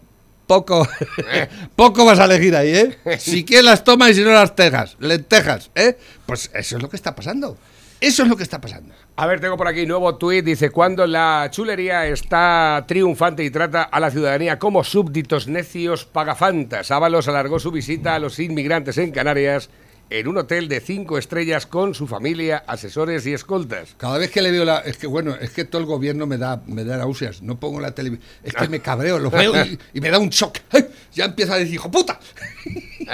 poco, 0.47 0.87
poco 1.75 2.05
vas 2.05 2.19
a 2.19 2.25
elegir 2.25 2.55
ahí, 2.55 2.75
¿eh? 2.75 2.97
Si 3.19 3.43
quieres 3.43 3.65
las 3.65 3.83
tomas 3.83 4.11
y 4.11 4.15
si 4.15 4.21
no 4.21 4.31
las 4.31 4.55
tejas, 4.55 4.95
lentejas, 4.99 5.71
¿eh? 5.75 5.97
Pues 6.25 6.49
eso 6.53 6.77
es 6.77 6.81
lo 6.81 6.89
que 6.89 6.95
está 6.95 7.15
pasando. 7.15 7.57
Eso 8.01 8.23
es 8.23 8.29
lo 8.29 8.35
que 8.35 8.43
está 8.43 8.59
pasando. 8.59 8.93
A 9.15 9.25
ver, 9.25 9.39
tengo 9.39 9.55
por 9.55 9.67
aquí 9.67 9.85
nuevo 9.85 10.15
tuit. 10.15 10.43
Dice, 10.43 10.69
cuando 10.69 11.07
la 11.07 11.47
chulería 11.49 12.05
está 12.07 12.83
triunfante 12.87 13.43
y 13.43 13.49
trata 13.49 13.83
a 13.83 13.99
la 14.01 14.11
ciudadanía 14.11 14.59
como 14.59 14.83
súbditos 14.83 15.47
necios 15.47 16.05
pagafantas. 16.05 16.91
Ábalos 16.91 17.27
alargó 17.29 17.57
su 17.57 17.71
visita 17.71 18.13
a 18.13 18.19
los 18.19 18.37
inmigrantes 18.39 18.97
en 18.97 19.11
Canarias 19.11 19.69
en 20.09 20.27
un 20.27 20.37
hotel 20.37 20.67
de 20.67 20.79
cinco 20.81 21.17
estrellas 21.17 21.65
con 21.65 21.93
su 21.95 22.05
familia, 22.07 22.63
asesores 22.67 23.25
y 23.25 23.33
escoltas. 23.33 23.95
Cada 23.97 24.17
vez 24.17 24.29
que 24.31 24.41
le 24.41 24.51
veo 24.51 24.63
la. 24.65 24.79
Es 24.79 24.97
que 24.97 25.07
bueno, 25.07 25.35
es 25.35 25.49
que 25.51 25.65
todo 25.65 25.81
el 25.81 25.87
gobierno 25.87 26.27
me 26.27 26.37
da, 26.37 26.61
me 26.67 26.83
da 26.83 26.97
náuseas. 26.97 27.41
No 27.41 27.59
pongo 27.59 27.79
la 27.79 27.93
televisión. 27.95 28.27
Es 28.43 28.53
que 28.53 28.67
me 28.67 28.79
cabreo, 28.81 29.17
lo 29.19 29.31
veo 29.31 29.53
y, 29.65 29.79
y 29.93 30.01
me 30.01 30.09
da 30.09 30.19
un 30.19 30.29
shock. 30.29 30.59
¡Ay! 30.71 30.85
Ya 31.13 31.25
empieza 31.25 31.55
a 31.55 31.57
decir, 31.57 31.73
¡hijo 31.75 31.89
puta! 31.89 32.19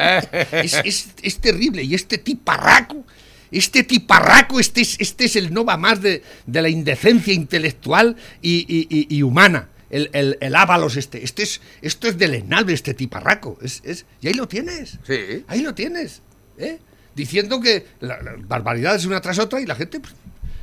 es, 0.52 0.74
es- 0.84 1.08
es 1.22 1.38
terrible. 1.39 1.84
Y 1.84 1.96
este 1.96 2.18
tiparraco. 2.18 3.06
Este 3.52 3.84
tiparraco, 3.84 4.60
este 4.62 4.80
es, 4.82 4.96
este 5.00 5.26
es 5.26 5.36
el 5.36 5.54
no 5.54 5.66
va 5.66 5.76
más 5.76 6.02
de, 6.02 6.24
de 6.46 6.62
la 6.62 6.70
indecencia 6.70 7.34
intelectual 7.34 8.16
y, 8.42 8.66
y- 8.68 8.88
y- 8.89 9.18
y 9.18 9.24
humana. 9.24 9.68
El, 9.89 10.10
el, 10.14 10.38
el 10.39 10.56
ábalos 10.56 10.96
este. 10.96 11.22
este 11.26 11.44
es, 11.44 11.60
esto 11.82 12.08
es 12.08 12.18
deleznable, 12.18 12.74
este 12.74 12.94
tiparraco. 12.94 13.58
Es, 13.62 13.82
es, 13.84 14.06
y 14.22 14.28
ahí 14.28 14.34
lo 14.36 14.48
tienes. 14.48 15.00
Sí. 15.06 15.44
Ahí 15.48 15.62
lo 15.64 15.74
tienes. 15.74 16.22
¿Eh? 16.62 16.80
Diciendo 17.16 17.59
que 17.59 17.86
la- 17.99 18.20
barbaridades 18.47 19.05
una 19.05 19.20
tras 19.22 19.39
otra 19.39 19.59
y 19.59 19.66
la 19.66 19.76
gente 19.76 19.99
pues, 19.99 20.14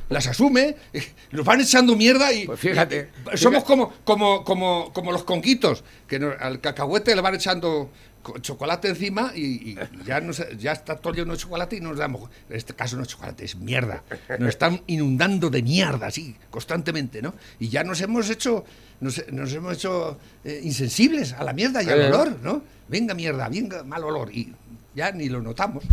las 0.09 0.25
asume, 0.25 0.75
eh, 0.93 1.03
nos 1.31 1.45
van 1.45 1.61
echando 1.61 1.95
mierda 1.95 2.33
y. 2.33 2.45
Pues 2.47 2.59
fíjate, 2.59 3.09
y- 3.33 3.37
somos 3.37 3.59
fíjate. 3.61 3.65
como, 3.65 3.93
como, 4.03 4.43
como, 4.43 4.91
como 4.93 5.11
los 5.11 5.23
conquitos, 5.23 5.83
que 6.07 6.15
al 6.39 6.59
cacahuete 6.61 7.15
le 7.15 7.21
van 7.21 7.35
echando 7.35 7.91
co- 8.23 8.39
chocolate 8.39 8.87
encima 8.89 9.31
y, 9.35 9.71
y 9.71 9.77
ya, 10.07 10.19
ya 10.57 10.71
está 10.71 10.95
todo 10.95 11.13
lleno 11.13 11.33
de 11.33 11.37
chocolate 11.37 11.75
y 11.75 11.81
nos 11.81 11.97
damos. 11.99 12.27
En 12.49 12.55
este 12.55 12.73
caso 12.73 12.97
no 12.97 13.03
es 13.03 13.09
chocolate, 13.09 13.45
es 13.45 13.55
mierda. 13.55 14.01
Nos 14.39 14.49
están 14.49 14.81
inundando 14.87 15.51
de 15.51 15.61
mierda, 15.61 16.07
así, 16.07 16.35
constantemente, 16.49 17.21
¿no? 17.21 17.35
Y 17.59 17.69
ya 17.69 17.83
nos 17.83 18.01
hemos 18.01 18.27
hecho, 18.31 18.65
nos, 19.01 19.23
nos 19.31 19.53
hemos 19.53 19.75
hecho 19.75 20.17
eh, 20.43 20.59
insensibles 20.63 21.33
a 21.33 21.43
la 21.43 21.53
mierda 21.53 21.83
y 21.83 21.89
al 21.89 22.01
Eh. 22.01 22.07
olor, 22.07 22.39
¿no? 22.41 22.63
Venga 22.87 23.13
mierda, 23.13 23.47
venga 23.47 23.83
mal 23.83 24.03
olor. 24.03 24.31
Y 24.35 24.51
ya 24.95 25.11
ni 25.11 25.29
lo 25.29 25.41
notamos. 25.41 25.83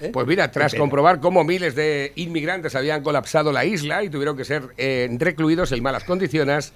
¿eh? 0.00 0.10
Pues 0.12 0.26
mira, 0.26 0.50
tras 0.50 0.72
comprobar 0.74 1.20
cómo 1.20 1.44
miles 1.44 1.74
de 1.74 2.12
inmigrantes 2.16 2.74
habían 2.74 3.02
colapsado 3.02 3.52
la 3.52 3.64
isla 3.64 4.02
y 4.02 4.08
tuvieron 4.10 4.36
que 4.36 4.44
ser 4.44 4.68
eh, 4.78 5.08
recluidos 5.18 5.72
en 5.72 5.82
malas 5.82 6.04
condiciones, 6.04 6.72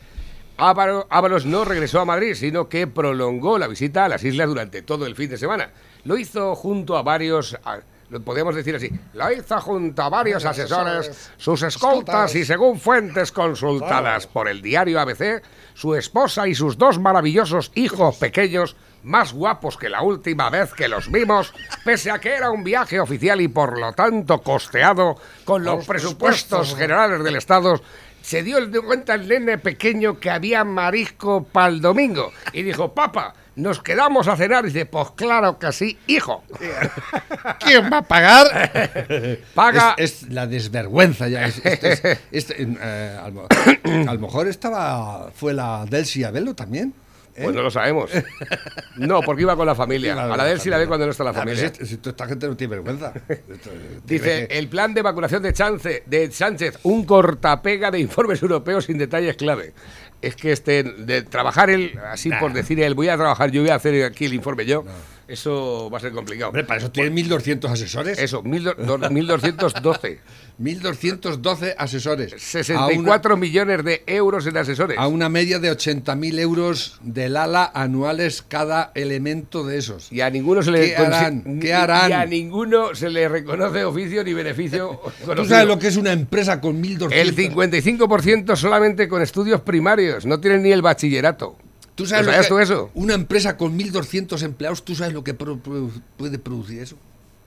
Ábalos 0.57 1.47
no 1.47 1.64
regresó 1.64 2.01
a 2.01 2.05
Madrid, 2.05 2.35
sino 2.35 2.68
que 2.68 2.87
prolongó 2.87 3.59
la 3.59 3.66
visita 3.66 4.05
a 4.05 4.09
las 4.09 4.22
islas 4.22 4.47
durante 4.49 4.83
todo 4.83 5.05
el 5.07 5.16
fin 5.16 5.29
de 5.31 5.37
semana. 5.37 5.70
Lo 6.05 6.16
hizo 6.16 6.55
junto 6.55 6.97
a 6.97 7.03
varios, 7.03 7.59
a- 7.64 7.81
lo 8.11 8.20
podemos 8.20 8.55
decir 8.55 8.77
así, 8.77 8.89
lo 9.14 9.33
hizo 9.33 9.61
junto 9.61 10.03
a 10.03 10.09
varios 10.11 10.45
asesores, 10.45 11.31
sus 11.39 11.62
escoltas 11.62 12.33
y 12.37 12.45
según 12.45 12.79
fuentes 12.79 13.33
consultadas 13.33 14.29
por 14.29 14.47
el 14.47 14.62
diario 14.62 15.01
ABC, 15.01 15.43
su 15.75 15.97
esposa 15.97 16.47
y 16.47 16.55
sus 16.55 16.79
dos 16.79 17.01
maravillosos 17.01 17.72
hijos 17.75 18.16
pequeños, 18.18 18.77
más 19.05 19.32
guapos 19.32 19.76
que 19.76 19.88
la 19.88 20.02
última 20.02 20.50
vez 20.50 20.72
que 20.74 20.88
los 20.88 21.11
vimos, 21.11 21.52
pese 21.84 22.11
a 22.11 22.18
que 22.18 22.34
era 22.34 22.50
un 22.50 22.64
viaje 22.64 22.98
oficial 23.00 23.40
y 23.40 23.48
por 23.48 23.78
lo 23.78 23.92
tanto 23.92 24.42
costeado 24.42 25.16
con 25.44 25.62
los 25.64 25.86
presupuestos 25.86 26.74
generales 26.74 27.22
del 27.22 27.36
Estado, 27.36 27.80
se 28.22 28.42
dio 28.42 28.57
cuenta 28.84 29.14
el 29.14 29.28
nene 29.28 29.59
pequeño 29.59 30.18
que 30.18 30.30
había 30.30 30.64
marisco 30.64 31.44
para 31.44 31.68
el 31.68 31.80
domingo 31.82 32.32
y 32.55 32.62
dijo, 32.62 32.92
papá, 32.94 33.34
nos 33.57 33.80
quedamos 33.82 34.26
a 34.26 34.36
cenar. 34.36 34.64
Y 34.64 34.68
dice, 34.68 34.86
pues 34.86 35.11
claro 35.14 35.59
que 35.59 35.70
sí, 35.72 35.98
hijo. 36.07 36.42
¿Quién 37.61 37.90
va 37.92 37.98
a 37.98 38.02
pagar? 38.02 39.38
Paga. 39.55 39.94
Es, 39.98 40.22
es 40.24 40.30
la 40.32 40.46
desvergüenza 40.46 41.28
ya. 41.28 41.46
Es, 41.46 41.61
es- 42.32 42.50
eh, 42.57 43.18
a, 43.22 43.28
lo, 43.28 43.46
a 44.09 44.14
lo 44.14 44.20
mejor 44.20 44.48
estaba 44.48 45.30
fue 45.34 45.52
la 45.52 45.84
Delcy 45.88 46.24
Abelo 46.24 46.55
también. 46.55 46.94
¿Eh? 47.37 47.43
Pues 47.45 47.55
no 47.55 47.62
lo 47.62 47.70
sabemos. 47.70 48.11
No, 48.97 49.22
porque 49.22 49.43
iba 49.43 49.57
con 49.57 49.66
la 49.66 49.74
familia. 49.74 50.12
A 50.32 50.37
la 50.37 50.45
de 50.45 50.53
él 50.53 50.61
sí 50.61 50.70
la 50.70 50.78
ve 50.78 50.87
cuando 50.87 51.05
no 51.05 51.11
está 51.11 51.24
la 51.24 51.32
familia. 51.32 51.72
si- 51.74 51.95
esta 51.95 52.26
gente 52.28 52.47
no 52.47 52.57
tiene 52.57 52.76
vergüenza. 52.76 53.12
Eh, 53.28 53.43
Dice, 54.05 54.47
el 54.51 54.68
plan 54.68 54.95
de 54.95 55.03
vacunación 55.03 55.43
de, 55.43 55.53
Chance, 55.53 56.05
de 56.07 56.30
Sánchez, 56.30 56.78
un 56.85 57.05
cortapega 57.05 57.91
de 57.91 57.99
informes 57.99 58.41
europeos 58.41 58.85
sin 58.85 58.97
detalles 58.99 59.35
clave. 59.37 59.72
Es 60.22 60.37
que 60.37 60.53
este, 60.53 60.85
de 60.85 61.22
trabajar 61.22 61.70
él, 61.70 61.99
así 62.11 62.30
por 62.39 62.53
decir 62.53 62.80
él, 62.80 62.95
voy 62.95 63.09
a 63.09 63.16
trabajar 63.16 63.51
yo, 63.51 63.62
voy 63.62 63.70
a 63.70 63.74
hacer 63.74 64.05
aquí 64.05 64.26
el 64.26 64.35
informe 64.35 64.64
yo, 64.64 64.85
eso 65.29 65.89
va 65.91 65.99
a 65.99 66.01
ser 66.01 66.12
complicado. 66.12 66.49
Hombre, 66.51 66.64
para 66.64 66.81
eso 66.81 66.91
tiene 66.91 67.11
1.200 67.11 67.70
asesores. 67.70 68.18
Eso, 68.18 68.43
mil 68.43 68.64
do- 68.64 68.75
do- 68.75 69.11
1212. 69.11 70.20
1.212 70.61 71.75
asesores. 71.77 72.33
A 72.33 72.37
una, 72.37 72.62
64 72.95 73.37
millones 73.37 73.85
de 73.85 74.03
euros 74.07 74.47
en 74.47 74.57
asesores. 74.57 74.99
a 74.99 75.09
una 75.09 75.29
media 75.29 75.59
de 75.59 75.70
80.000 75.70 76.39
euros 76.39 76.99
del 77.03 77.37
ala 77.37 77.70
anuales 77.75 78.43
cada 78.47 78.93
elemento 78.95 79.64
de 79.64 79.79
esos. 79.79 80.12
Y 80.12 80.20
a 80.20 80.31
ninguno 80.31 80.62
se 80.62 80.70
le 80.70 80.87
¿Qué 80.91 80.97
harán? 80.97 81.43
consi- 81.45 81.61
¿Qué 81.61 81.75
harán? 81.75 82.11
Y 82.11 82.12
a 82.12 82.27
ninguno 82.27 82.95
se 82.95 83.11
le 83.11 83.29
reconoce 83.29 83.85
oficio 83.85 84.22
ni 84.22 84.33
beneficio. 84.33 85.01
¿Tú 85.37 85.45
sabes 85.45 85.66
lo 85.66 85.79
que 85.79 85.89
es 85.89 85.97
una 85.97 86.12
empresa 86.12 86.61
con 86.61 86.81
1.200? 86.83 87.12
El 87.12 87.35
55% 87.35 88.57
solamente 88.57 89.09
con 89.09 89.22
estudios 89.22 89.61
primarios, 89.62 90.25
no 90.27 90.39
tienen 90.41 90.62
ni 90.62 90.70
el 90.72 90.83
bachillerato. 90.83 91.57
¿Tú 91.95 92.07
sabes 92.07 92.26
¿Lo 92.26 92.32
lo 92.32 92.32
sabías 92.32 92.47
que- 92.47 92.55
tú 92.55 92.59
eso? 92.59 92.90
Una 92.95 93.14
empresa 93.14 93.57
con 93.57 93.76
1.200 93.76 94.42
empleados, 94.42 94.84
¿tú 94.84 94.95
sabes 94.95 95.12
lo 95.12 95.22
que 95.22 95.34
pro- 95.34 95.59
pro- 95.59 95.90
puede 96.16 96.38
producir 96.38 96.80
eso? 96.82 96.97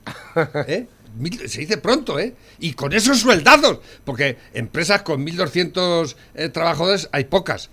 ¿Eh? 0.67 0.87
Mil- 1.17 1.49
se 1.49 1.61
dice 1.61 1.77
pronto, 1.77 2.19
¿eh? 2.19 2.33
Y 2.59 2.73
con 2.73 2.93
esos 2.93 3.19
sueldazos, 3.19 3.79
porque 4.05 4.37
empresas 4.53 5.01
con 5.01 5.25
1.200 5.25 6.15
eh, 6.35 6.49
trabajadores 6.49 7.09
hay 7.11 7.25
pocas, 7.25 7.69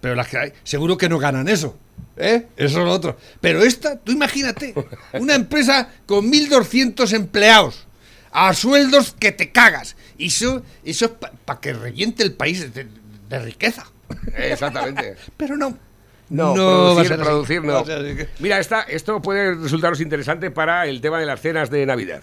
pero 0.00 0.14
las 0.14 0.28
que 0.28 0.38
hay, 0.38 0.52
seguro 0.64 0.96
que 0.98 1.08
no 1.08 1.18
ganan 1.18 1.48
eso. 1.48 1.76
¿Eh? 2.16 2.46
Eso 2.56 2.78
es 2.80 2.84
lo 2.84 2.92
otro. 2.92 3.16
Pero 3.40 3.62
esta, 3.62 3.96
tú 3.96 4.12
imagínate, 4.12 4.74
una 5.14 5.34
empresa 5.34 5.88
con 6.06 6.30
1.200 6.30 7.12
empleados, 7.12 7.86
a 8.32 8.52
sueldos 8.54 9.14
que 9.18 9.32
te 9.32 9.50
cagas. 9.52 9.96
Y 10.18 10.26
eso, 10.26 10.62
eso 10.84 11.04
es 11.06 11.10
para 11.44 11.60
que 11.60 11.72
reviente 11.72 12.22
el 12.24 12.32
país 12.34 12.74
de, 12.74 12.86
de 13.28 13.38
riqueza. 13.38 13.86
Exactamente. 14.36 15.16
Pero 15.36 15.56
no. 15.56 15.78
No, 16.30 16.50
a 16.50 16.54
producir, 16.54 17.12
así. 17.12 17.22
producir 17.22 17.64
no. 17.64 17.78
A 17.78 17.84
Mira, 18.38 18.58
esta, 18.58 18.82
esto 18.82 19.22
puede 19.22 19.54
resultaros 19.54 20.00
interesante 20.00 20.50
para 20.50 20.86
el 20.86 21.00
tema 21.00 21.18
de 21.18 21.26
las 21.26 21.40
cenas 21.40 21.70
de 21.70 21.86
Navidad. 21.86 22.22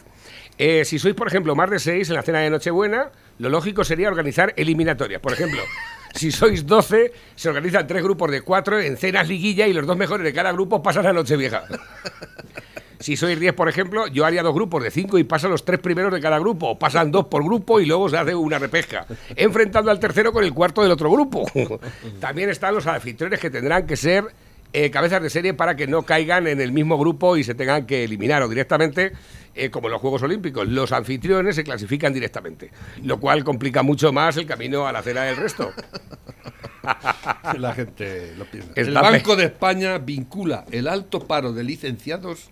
Eh, 0.57 0.85
si 0.85 0.99
sois, 0.99 1.15
por 1.15 1.27
ejemplo, 1.27 1.55
más 1.55 1.69
de 1.69 1.79
seis 1.79 2.09
en 2.09 2.15
la 2.15 2.21
cena 2.21 2.39
de 2.39 2.49
Nochebuena, 2.49 3.11
lo 3.39 3.49
lógico 3.49 3.83
sería 3.83 4.07
organizar 4.07 4.53
eliminatorias. 4.57 5.21
Por 5.21 5.33
ejemplo, 5.33 5.61
si 6.15 6.31
sois 6.31 6.65
12, 6.65 7.11
se 7.35 7.49
organizan 7.49 7.87
tres 7.87 8.03
grupos 8.03 8.31
de 8.31 8.41
cuatro 8.41 8.79
en 8.79 8.95
cenas 8.97 9.27
liguilla 9.27 9.67
y 9.67 9.73
los 9.73 9.85
dos 9.85 9.97
mejores 9.97 10.23
de 10.23 10.33
cada 10.33 10.51
grupo 10.51 10.81
pasan 10.83 11.07
a 11.07 11.13
Nochevieja. 11.13 11.63
Si 12.99 13.17
sois 13.17 13.39
10, 13.39 13.53
por 13.53 13.69
ejemplo, 13.69 14.07
yo 14.07 14.25
haría 14.25 14.43
dos 14.43 14.53
grupos 14.53 14.83
de 14.83 14.91
cinco 14.91 15.17
y 15.17 15.23
pasan 15.23 15.51
los 15.51 15.65
tres 15.65 15.79
primeros 15.79 16.11
de 16.11 16.21
cada 16.21 16.39
grupo. 16.39 16.69
O 16.69 16.79
pasan 16.79 17.11
dos 17.11 17.25
por 17.25 17.43
grupo 17.43 17.79
y 17.79 17.85
luego 17.85 18.09
se 18.09 18.17
hace 18.17 18.35
una 18.35 18.59
repesca, 18.59 19.05
enfrentando 19.35 19.91
al 19.91 19.99
tercero 19.99 20.31
con 20.31 20.43
el 20.43 20.53
cuarto 20.53 20.81
del 20.81 20.91
otro 20.91 21.11
grupo. 21.11 21.45
También 22.19 22.49
están 22.49 22.73
los 22.73 22.87
anfitriones 22.87 23.39
que 23.39 23.49
tendrán 23.49 23.85
que 23.85 23.95
ser 23.95 24.25
eh, 24.73 24.91
cabezas 24.91 25.21
de 25.21 25.29
serie 25.29 25.53
para 25.53 25.75
que 25.75 25.87
no 25.87 26.03
caigan 26.03 26.47
en 26.47 26.59
el 26.59 26.73
mismo 26.73 26.97
grupo 26.97 27.37
y 27.37 27.45
se 27.45 27.55
tengan 27.55 27.85
que 27.85 28.03
eliminar 28.03 28.43
o 28.43 28.49
directamente, 28.49 29.13
eh, 29.53 29.69
como 29.69 29.87
en 29.87 29.93
los 29.93 30.01
Juegos 30.01 30.21
Olímpicos. 30.23 30.67
Los 30.67 30.91
anfitriones 30.91 31.55
se 31.55 31.63
clasifican 31.63 32.13
directamente, 32.13 32.71
lo 33.03 33.19
cual 33.19 33.43
complica 33.45 33.83
mucho 33.83 34.11
más 34.11 34.35
el 34.35 34.45
camino 34.45 34.85
a 34.85 34.91
la 34.91 35.01
cena 35.01 35.23
del 35.23 35.37
resto. 35.37 35.71
La 37.57 37.73
gente 37.73 38.33
lo 38.37 38.45
piensa. 38.45 38.71
El 38.75 38.93
Banco 38.93 39.35
de 39.35 39.45
España 39.45 39.97
vincula 39.97 40.65
el 40.71 40.87
alto 40.87 41.21
paro 41.21 41.53
de 41.53 41.63
licenciados 41.63 42.49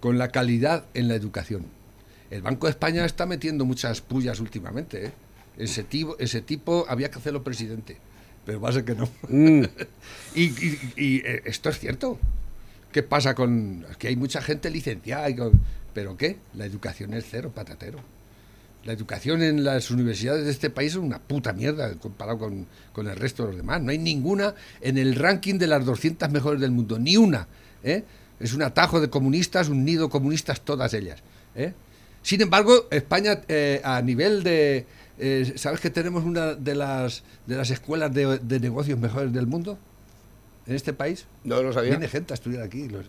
con 0.00 0.18
la 0.18 0.28
calidad 0.28 0.84
en 0.94 1.08
la 1.08 1.14
educación. 1.14 1.66
El 2.30 2.42
Banco 2.42 2.66
de 2.66 2.70
España 2.72 3.04
está 3.04 3.26
metiendo 3.26 3.64
muchas 3.64 4.00
pullas 4.00 4.40
últimamente. 4.40 5.06
¿eh? 5.06 5.12
Ese, 5.58 5.82
tipo, 5.84 6.16
ese 6.18 6.40
tipo 6.42 6.86
había 6.88 7.10
que 7.10 7.18
hacerlo 7.18 7.42
presidente, 7.42 7.96
pero 8.46 8.60
va 8.60 8.70
a 8.70 8.72
ser 8.72 8.84
que 8.84 8.94
no. 8.94 9.08
Mm. 9.28 9.64
y 10.34 10.42
y- 10.44 10.78
y, 10.96 11.16
eh, 11.18 11.42
esto 11.44 11.68
es 11.68 11.78
cierto. 11.78 12.18
¿Qué 12.92 13.02
pasa 13.02 13.34
con.? 13.34 13.84
Que 13.98 14.08
hay 14.08 14.16
mucha 14.16 14.40
gente 14.42 14.70
licenciada, 14.70 15.28
y 15.30 15.36
con- 15.36 15.60
¿pero 15.92 16.16
qué? 16.16 16.38
La 16.54 16.64
educación 16.66 17.14
es 17.14 17.24
cero 17.30 17.52
patatero. 17.54 17.98
La 18.84 18.92
educación 18.94 19.42
en 19.42 19.62
las 19.62 19.90
universidades 19.90 20.44
de 20.46 20.50
este 20.52 20.70
país 20.70 20.92
es 20.92 20.96
una 20.98 21.18
puta 21.18 21.52
mierda 21.52 21.92
comparado 21.96 22.38
con, 22.38 22.66
con 22.94 23.08
el 23.08 23.16
resto 23.16 23.42
de 23.42 23.48
los 23.50 23.56
demás. 23.58 23.82
No 23.82 23.90
hay 23.90 23.98
ninguna 23.98 24.54
en 24.80 24.96
el 24.96 25.16
ranking 25.16 25.58
de 25.58 25.66
las 25.66 25.84
200 25.84 26.30
mejores 26.30 26.60
del 26.62 26.70
mundo, 26.70 26.98
ni 26.98 27.16
una. 27.18 27.46
¿eh? 27.84 28.04
Es 28.40 28.54
un 28.54 28.62
atajo 28.62 29.00
de 29.00 29.10
comunistas, 29.10 29.68
un 29.68 29.84
nido 29.84 30.08
comunistas, 30.08 30.60
todas 30.62 30.92
ellas. 30.94 31.20
¿eh? 31.54 31.72
Sin 32.22 32.40
embargo, 32.40 32.86
España, 32.90 33.40
eh, 33.48 33.80
a 33.84 34.00
nivel 34.02 34.42
de. 34.42 34.86
eh, 35.18 35.52
¿Sabes 35.56 35.80
que 35.80 35.90
tenemos 35.90 36.24
una 36.24 36.54
de 36.54 36.74
las, 36.74 37.22
de 37.46 37.56
las 37.56 37.70
escuelas 37.70 38.12
de, 38.12 38.38
de 38.38 38.60
negocios 38.60 38.98
mejores 38.98 39.32
del 39.32 39.46
mundo? 39.46 39.78
En 40.66 40.74
este 40.74 40.92
país. 40.92 41.26
No 41.44 41.62
lo 41.62 41.72
sabía. 41.72 41.90
Viene 41.90 42.08
gente 42.08 42.32
a 42.32 42.36
estudiar 42.36 42.62
aquí. 42.62 42.88
los- 42.88 43.06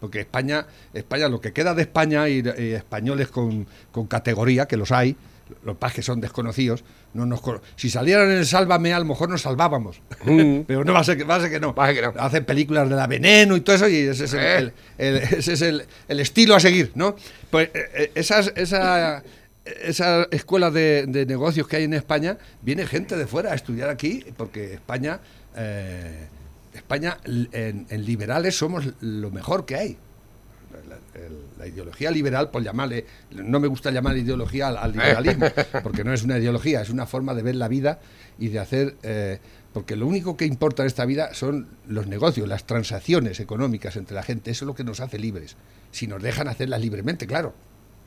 porque 0.00 0.20
España, 0.20 0.66
España, 0.92 1.28
lo 1.28 1.40
que 1.40 1.52
queda 1.54 1.72
de 1.74 1.82
España 1.82 2.28
y, 2.28 2.40
y 2.40 2.72
españoles 2.72 3.28
con, 3.28 3.66
con 3.90 4.06
categoría, 4.06 4.66
que 4.66 4.76
los 4.76 4.92
hay, 4.92 5.16
los 5.62 5.76
pas 5.76 5.92
que 5.92 6.02
son 6.02 6.20
desconocidos, 6.20 6.84
no 7.12 7.26
nos 7.26 7.40
si 7.76 7.90
salieran 7.90 8.30
en 8.30 8.38
el 8.38 8.46
Sálvame 8.46 8.92
a 8.92 8.98
lo 8.98 9.04
mejor 9.04 9.28
nos 9.28 9.42
salvábamos. 9.42 10.00
Mm. 10.24 10.60
Pero 10.66 10.84
no 10.84 10.92
va 10.92 11.00
a 11.00 11.04
ser 11.04 11.16
que, 11.16 11.24
va 11.24 11.36
a 11.36 11.40
ser 11.40 11.50
que 11.50 11.60
no. 11.60 11.74
Hacen 11.76 12.44
películas 12.44 12.88
de 12.88 12.96
la 12.96 13.06
veneno 13.06 13.56
y 13.56 13.60
todo 13.60 13.76
eso 13.76 13.88
y 13.88 13.96
ese 13.96 14.24
es 14.24 14.34
el, 14.34 14.72
eh. 14.98 15.28
ese 15.38 15.52
es 15.52 15.62
el, 15.62 15.84
estilo 16.08 16.54
a 16.54 16.60
seguir, 16.60 16.92
¿no? 16.94 17.16
Pues 17.50 17.68
eh, 17.74 17.90
eh, 17.94 18.10
esas, 18.14 18.52
esa, 18.56 19.22
esa 19.64 20.26
escuela 20.30 20.70
de, 20.70 21.24
negocios 21.28 21.68
que 21.68 21.76
hay 21.76 21.84
en 21.84 21.94
España, 21.94 22.38
viene 22.62 22.86
gente 22.86 23.16
de 23.16 23.26
fuera 23.26 23.52
a 23.52 23.54
estudiar 23.54 23.88
aquí 23.88 24.24
porque 24.36 24.74
España... 24.74 25.20
España 26.74 27.18
en, 27.24 27.86
liberales 28.04 28.56
somos 28.56 28.84
lo 29.00 29.30
mejor 29.30 29.64
que 29.64 29.76
hay. 29.76 29.96
La, 31.58 31.66
ideología 31.66 32.10
liberal, 32.10 32.50
por 32.50 32.62
llamarle, 32.62 33.06
no 33.30 33.58
me 33.60 33.68
gusta 33.68 33.90
llamar 33.90 34.16
ideología 34.16 34.68
al, 34.68 34.92
liberalismo, 34.92 35.46
porque 35.82 36.04
no 36.04 36.12
es 36.12 36.22
una 36.22 36.38
ideología, 36.38 36.82
es 36.82 36.90
una 36.90 37.06
forma 37.06 37.34
de 37.34 37.42
ver 37.42 37.54
la 37.54 37.68
vida 37.68 38.00
y 38.38 38.48
de 38.48 38.58
hacer, 38.58 38.96
eh, 39.02 39.38
porque 39.72 39.96
lo 39.96 40.06
único 40.06 40.36
que 40.36 40.44
importa 40.44 40.82
en 40.82 40.88
esta 40.88 41.04
vida 41.06 41.32
son 41.32 41.68
los 41.88 42.06
negocios, 42.06 42.48
las 42.48 42.66
transacciones 42.66 43.40
económicas 43.40 43.96
entre 43.96 44.14
la 44.14 44.22
gente, 44.22 44.50
eso 44.50 44.64
es 44.64 44.66
lo 44.66 44.74
que 44.74 44.84
nos 44.84 45.00
hace 45.00 45.18
libres, 45.18 45.56
si 45.90 46.06
nos 46.06 46.22
dejan 46.22 46.48
hacerlas 46.48 46.80
libremente, 46.80 47.26
claro. 47.26 47.54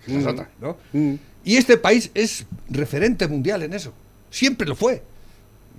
Mm. 0.05 0.25
¿no? 0.61 0.77
Mm. 0.93 1.15
Y 1.43 1.57
este 1.57 1.77
país 1.77 2.11
es 2.13 2.45
referente 2.69 3.27
mundial 3.27 3.63
en 3.63 3.73
eso, 3.73 3.93
siempre 4.29 4.67
lo 4.67 4.75
fue. 4.75 5.01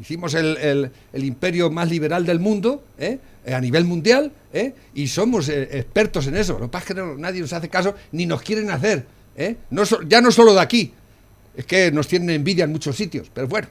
Hicimos 0.01 0.35
el, 0.35 0.91
imperio 1.15 1.71
más 1.71 1.91
liberal 1.91 2.25
del 2.25 2.39
mundo, 2.39 2.85
¿eh? 2.99 3.19
a 3.53 3.61
nivel 3.61 3.85
mundial, 3.85 4.31
¿eh? 4.53 4.73
y 4.95 5.09
somos 5.09 5.49
eh, 5.49 5.69
expertos 5.73 6.27
en 6.29 6.37
eso. 6.37 6.55
Lo 6.55 6.67
que 6.67 6.69
pasa 6.69 6.85
es 6.89 6.95
que 6.95 7.03
nadie 7.19 7.41
nos 7.41 7.53
hace 7.53 7.69
caso 7.69 7.95
ni 8.13 8.27
nos 8.27 8.43
quieren 8.43 8.71
hacer. 8.71 9.07
No 9.71 9.83
ya 10.07 10.21
no 10.21 10.31
solo 10.31 10.55
de 10.55 10.61
aquí, 10.61 10.93
es 11.57 11.65
que 11.65 11.91
nos 11.91 12.07
tienen 12.07 12.31
envidia 12.31 12.65
en 12.65 12.73
muchos 12.73 12.97
sitios. 12.97 13.29
Pero 13.33 13.49
bueno, 13.49 13.69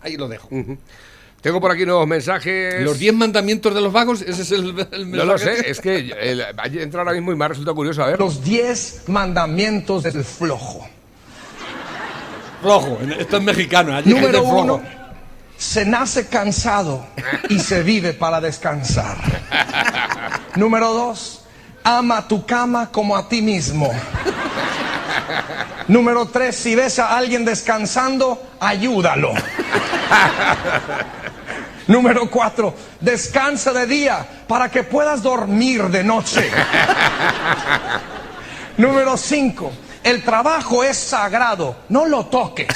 ahí 0.00 0.16
lo 0.16 0.28
dejo. 0.28 0.48
Tengo 1.42 1.60
por 1.60 1.72
aquí 1.72 1.84
nuevos 1.84 2.06
mensajes. 2.06 2.82
Los 2.82 2.98
10 2.98 3.14
mandamientos 3.14 3.74
de 3.74 3.80
los 3.80 3.92
vagos, 3.92 4.22
ese 4.22 4.42
es 4.42 4.52
el, 4.52 4.72
mensaje. 4.72 5.06
No 5.06 5.24
lo 5.24 5.38
sé, 5.38 5.68
es 5.68 5.80
que 5.80 6.14
entra 6.74 7.00
ahora 7.00 7.12
mismo 7.12 7.32
y 7.32 7.36
me 7.36 7.44
ha 7.44 7.48
resultado 7.48 7.74
curioso. 7.74 8.02
A 8.02 8.06
ver. 8.06 8.18
Los 8.18 8.44
10 8.44 9.08
mandamientos 9.08 10.04
del 10.04 10.24
flojo. 10.24 10.86
Flojo, 12.62 12.98
esto 13.18 13.38
es 13.38 13.42
mexicano. 13.42 14.00
Número 14.02 14.42
uno 14.44 15.01
se 15.62 15.86
nace 15.86 16.26
cansado 16.26 17.06
y 17.48 17.60
se 17.60 17.84
vive 17.84 18.12
para 18.12 18.40
descansar. 18.40 19.16
Número 20.56 20.92
dos, 20.92 21.44
ama 21.84 22.26
tu 22.26 22.44
cama 22.44 22.90
como 22.90 23.16
a 23.16 23.28
ti 23.28 23.40
mismo. 23.40 23.88
Número 25.86 26.26
tres, 26.26 26.56
si 26.56 26.74
ves 26.74 26.98
a 26.98 27.16
alguien 27.16 27.44
descansando, 27.44 28.42
ayúdalo. 28.58 29.32
Número 31.86 32.28
cuatro, 32.28 32.74
descansa 32.98 33.72
de 33.72 33.86
día 33.86 34.26
para 34.48 34.68
que 34.68 34.82
puedas 34.82 35.22
dormir 35.22 35.84
de 35.84 36.02
noche. 36.02 36.50
Número 38.78 39.16
cinco, 39.16 39.70
el 40.02 40.24
trabajo 40.24 40.82
es 40.82 40.96
sagrado, 40.96 41.76
no 41.88 42.04
lo 42.06 42.26
toques. 42.26 42.66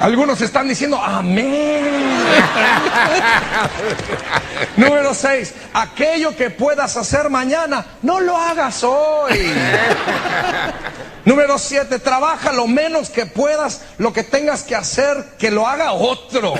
Algunos 0.00 0.40
están 0.40 0.68
diciendo 0.68 1.00
amén. 1.02 1.84
Número 4.76 5.12
6. 5.12 5.54
Aquello 5.74 6.36
que 6.36 6.50
puedas 6.50 6.96
hacer 6.96 7.28
mañana, 7.28 7.84
no 8.02 8.20
lo 8.20 8.36
hagas 8.36 8.84
hoy. 8.84 9.52
Número 11.24 11.58
7. 11.58 11.98
Trabaja 11.98 12.52
lo 12.52 12.68
menos 12.68 13.10
que 13.10 13.26
puedas, 13.26 13.82
lo 13.98 14.12
que 14.12 14.22
tengas 14.22 14.62
que 14.62 14.76
hacer, 14.76 15.32
que 15.36 15.50
lo 15.50 15.66
haga 15.66 15.92
otro. 15.92 16.54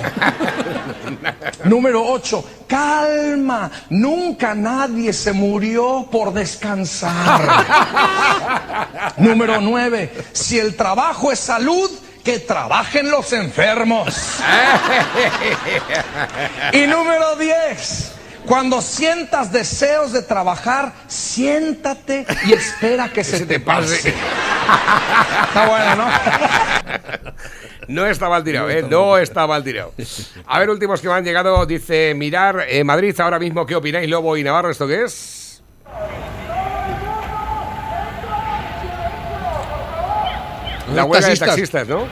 Número 1.64 2.04
8. 2.04 2.44
Calma. 2.66 3.70
Nunca 3.88 4.56
nadie 4.56 5.12
se 5.12 5.32
murió 5.32 6.08
por 6.10 6.32
descansar. 6.32 7.64
Número 9.16 9.60
9. 9.60 10.12
Si 10.32 10.58
el 10.58 10.74
trabajo 10.74 11.30
es 11.30 11.38
salud, 11.38 11.88
que 12.28 12.40
trabajen 12.40 13.10
los 13.10 13.32
enfermos. 13.32 14.38
y 16.74 16.86
número 16.86 17.36
10. 17.36 18.12
Cuando 18.44 18.82
sientas 18.82 19.50
deseos 19.50 20.12
de 20.12 20.20
trabajar, 20.20 20.92
siéntate 21.06 22.26
y 22.44 22.52
espera 22.52 23.08
que 23.08 23.24
se, 23.24 23.46
te 23.46 23.58
pase. 23.60 24.10
Está 24.10 25.68
bueno, 25.68 25.96
¿no? 25.96 26.06
No 27.88 28.06
está 28.06 28.28
mal 28.28 28.44
tirado, 28.44 28.68
¿eh? 28.68 28.82
No 28.82 29.16
está 29.16 29.46
mal 29.46 29.64
tirado. 29.64 29.94
A 30.46 30.58
ver, 30.58 30.68
últimos 30.68 31.00
que 31.00 31.08
me 31.08 31.14
han 31.14 31.24
llegado. 31.24 31.64
Dice, 31.64 32.12
mirar, 32.14 32.66
eh, 32.68 32.84
Madrid 32.84 33.18
ahora 33.18 33.38
mismo, 33.38 33.64
¿qué 33.64 33.74
opináis, 33.74 34.10
Lobo 34.10 34.36
y 34.36 34.42
Navarro? 34.44 34.70
¿Esto 34.70 34.86
qué 34.86 35.04
es? 35.04 35.62
La 40.94 41.04
huelga 41.04 41.28
de 41.28 41.36
taxistas, 41.36 41.88
¿no? 41.88 42.06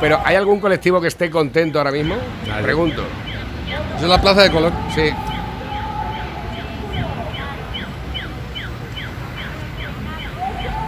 Pero 0.00 0.20
¿hay 0.24 0.36
algún 0.36 0.60
colectivo 0.60 1.00
que 1.00 1.08
esté 1.08 1.30
contento 1.30 1.78
ahora 1.78 1.90
mismo? 1.90 2.16
Pregunto. 2.62 3.04
Es 3.96 4.02
la 4.02 4.20
Plaza 4.20 4.42
de 4.42 4.50
Colón. 4.50 4.72
Sí. 4.94 5.10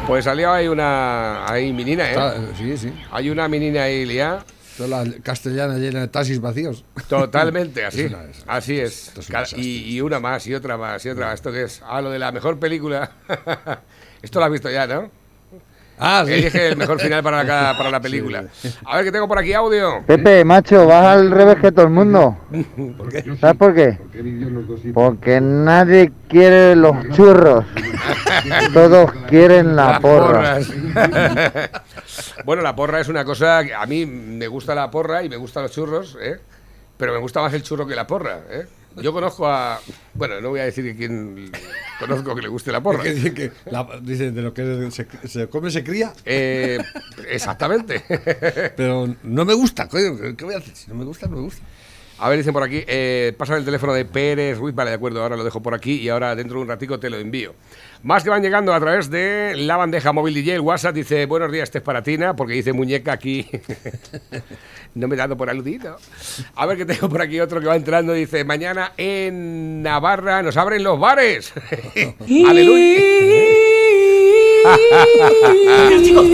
Pues 0.06 0.24
salió 0.24 0.52
ahí 0.52 0.68
una. 0.68 1.50
Hay 1.50 1.72
menina, 1.72 2.04
¿eh? 2.10 2.16
sí, 2.56 2.76
sí. 2.76 2.92
Hay 3.10 3.30
una 3.30 3.48
menina 3.48 3.84
ahí 3.84 4.04
liada. 4.04 4.44
Toda 4.76 5.04
la 5.04 5.10
castellana 5.22 5.78
llena 5.78 6.00
de 6.00 6.08
taxis 6.08 6.40
vacíos. 6.40 6.84
Totalmente, 7.08 7.84
así. 7.84 8.08
así 8.46 8.78
es. 8.78 9.12
y, 9.56 10.00
una 10.00 10.20
más, 10.20 10.46
y 10.46 10.54
otra 10.54 10.76
más, 10.76 11.04
y 11.06 11.08
otra 11.08 11.26
más. 11.26 11.34
¿Esto 11.36 11.50
qué 11.50 11.64
es? 11.64 11.82
Ah, 11.86 12.00
lo 12.00 12.10
de 12.10 12.18
la 12.18 12.30
mejor 12.32 12.58
película. 12.58 13.10
Esto 14.22 14.38
lo 14.38 14.46
has 14.46 14.52
visto 14.52 14.70
ya, 14.70 14.86
¿no? 14.86 15.10
Ah, 15.98 16.24
sí. 16.26 16.32
Elige 16.34 16.68
el 16.68 16.76
mejor 16.76 17.00
final 17.00 17.22
para 17.22 17.42
la, 17.42 17.74
para 17.78 17.90
la 17.90 18.00
película. 18.00 18.44
A 18.84 18.96
ver, 18.96 19.06
que 19.06 19.12
tengo 19.12 19.26
por 19.26 19.38
aquí 19.38 19.54
audio. 19.54 20.04
Pepe, 20.06 20.44
macho, 20.44 20.86
vas 20.86 21.06
al 21.06 21.30
revés 21.30 21.56
que 21.56 21.72
todo 21.72 21.86
el 21.86 21.92
mundo. 21.92 22.36
¿Por 22.98 23.08
qué? 23.08 23.24
¿Sabes 23.40 23.56
por 23.56 23.74
qué? 23.74 23.98
Porque 24.92 25.40
nadie 25.40 26.12
quiere 26.28 26.76
los 26.76 26.96
churros. 27.12 27.64
Todos 28.72 29.12
quieren 29.28 29.76
la 29.76 30.00
porra. 30.00 30.58
bueno, 32.44 32.62
la 32.62 32.74
porra 32.74 33.00
es 33.00 33.08
una 33.08 33.24
cosa 33.24 33.64
que 33.64 33.74
a 33.74 33.86
mí 33.86 34.06
me 34.06 34.46
gusta 34.48 34.74
la 34.74 34.90
porra 34.90 35.22
y 35.22 35.28
me 35.28 35.36
gustan 35.36 35.64
los 35.64 35.72
churros, 35.72 36.16
¿eh? 36.20 36.38
pero 36.96 37.12
me 37.12 37.18
gusta 37.18 37.40
más 37.40 37.52
el 37.54 37.62
churro 37.62 37.86
que 37.86 37.94
la 37.94 38.06
porra. 38.06 38.40
¿eh? 38.50 38.66
Yo 38.96 39.12
conozco 39.12 39.46
a. 39.46 39.80
Bueno, 40.14 40.40
no 40.40 40.50
voy 40.50 40.60
a 40.60 40.64
decir 40.64 40.96
quién 40.96 41.52
conozco 41.98 42.34
que 42.34 42.42
le 42.42 42.48
guste 42.48 42.72
la 42.72 42.82
porra. 42.82 43.04
Dicen 43.04 43.34
que 43.34 43.52
dicen 44.00 44.34
de 44.34 44.42
lo 44.42 44.54
que 44.54 44.90
se, 44.90 45.48
come 45.48 45.70
se 45.70 45.84
cría. 45.84 46.12
Eh, 46.24 46.78
exactamente. 47.28 48.04
Pero 48.76 49.14
no 49.22 49.44
me 49.44 49.52
gusta, 49.54 49.88
¿qué 49.88 50.10
voy 50.44 50.54
a 50.54 50.58
hacer? 50.58 50.74
Si 50.74 50.88
no 50.88 50.96
me 50.96 51.04
gusta, 51.04 51.26
no 51.26 51.36
me 51.36 51.42
gusta. 51.42 51.62
A 52.18 52.30
ver, 52.30 52.38
dicen 52.38 52.54
por 52.54 52.62
aquí, 52.62 52.82
eh, 52.86 53.34
pasa 53.36 53.56
el 53.56 53.64
teléfono 53.64 53.92
de 53.92 54.06
Pérez 54.06 54.56
Ruiz, 54.56 54.74
vale, 54.74 54.90
de 54.90 54.96
acuerdo, 54.96 55.22
ahora 55.22 55.36
lo 55.36 55.44
dejo 55.44 55.62
por 55.62 55.74
aquí 55.74 55.94
y 56.00 56.08
ahora 56.08 56.34
dentro 56.34 56.56
de 56.56 56.62
un 56.62 56.68
ratico 56.68 56.98
te 56.98 57.10
lo 57.10 57.18
envío. 57.18 57.54
Más 58.02 58.24
que 58.24 58.30
van 58.30 58.42
llegando 58.42 58.72
a 58.72 58.80
través 58.80 59.10
de 59.10 59.54
la 59.56 59.76
bandeja 59.76 60.12
móvil 60.12 60.32
DJ, 60.32 60.54
el 60.54 60.60
WhatsApp 60.60 60.94
dice, 60.94 61.26
buenos 61.26 61.52
días, 61.52 61.64
este 61.64 61.78
es 61.78 61.84
para 61.84 62.02
Tina, 62.02 62.34
porque 62.34 62.54
dice 62.54 62.72
muñeca 62.72 63.12
aquí. 63.12 63.46
no 64.94 65.08
me 65.08 65.14
he 65.14 65.18
dado 65.18 65.36
por 65.36 65.50
aludido. 65.50 65.98
A 66.54 66.64
ver 66.64 66.78
que 66.78 66.86
tengo 66.86 67.08
por 67.08 67.20
aquí 67.20 67.38
otro 67.38 67.60
que 67.60 67.66
va 67.66 67.76
entrando, 67.76 68.14
dice, 68.14 68.44
mañana 68.44 68.92
en 68.96 69.82
Navarra 69.82 70.42
nos 70.42 70.56
abren 70.56 70.82
los 70.82 70.98
bares. 70.98 71.52
Aleluya. 72.48 73.45
Chicos, 76.02 76.26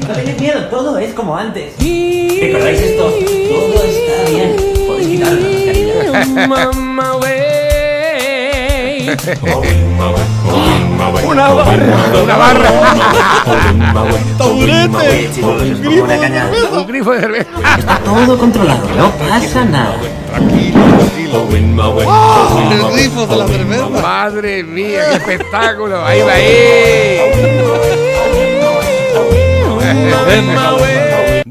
No 0.00 0.14
tenéis 0.14 0.40
miedo, 0.40 0.66
todo 0.70 0.98
es 0.98 1.12
como 1.14 1.36
antes. 1.36 1.74
¿Recordáis 1.78 2.80
esto? 2.80 3.04
Todo 3.48 3.84
está 3.84 4.30
bien. 4.30 4.56
Podéis 4.86 5.08
quitaros 5.08 5.40
la 5.40 5.48
Una 10.96 11.48
barra. 11.50 11.96
Una 12.22 12.36
barra. 12.36 12.70
Un 16.72 16.86
grifo 16.86 17.12
de 17.12 17.20
cerveza. 17.20 17.50
Está 17.78 17.98
todo 17.98 18.38
controlado, 18.38 18.88
no 18.96 19.10
pasa 19.12 19.64
nada. 19.64 19.94
Tranquilo, 20.30 20.80
tranquilo. 20.96 21.46
El 22.70 22.92
grifo 22.92 23.26
de 23.26 23.36
la 23.36 23.46
cerveza. 23.46 23.88
Madre 23.88 24.62
mía, 24.62 25.02
qué 25.10 25.16
espectáculo. 25.32 26.04
Ahí 26.04 26.22
va 26.22 26.32
ahí. 26.32 27.20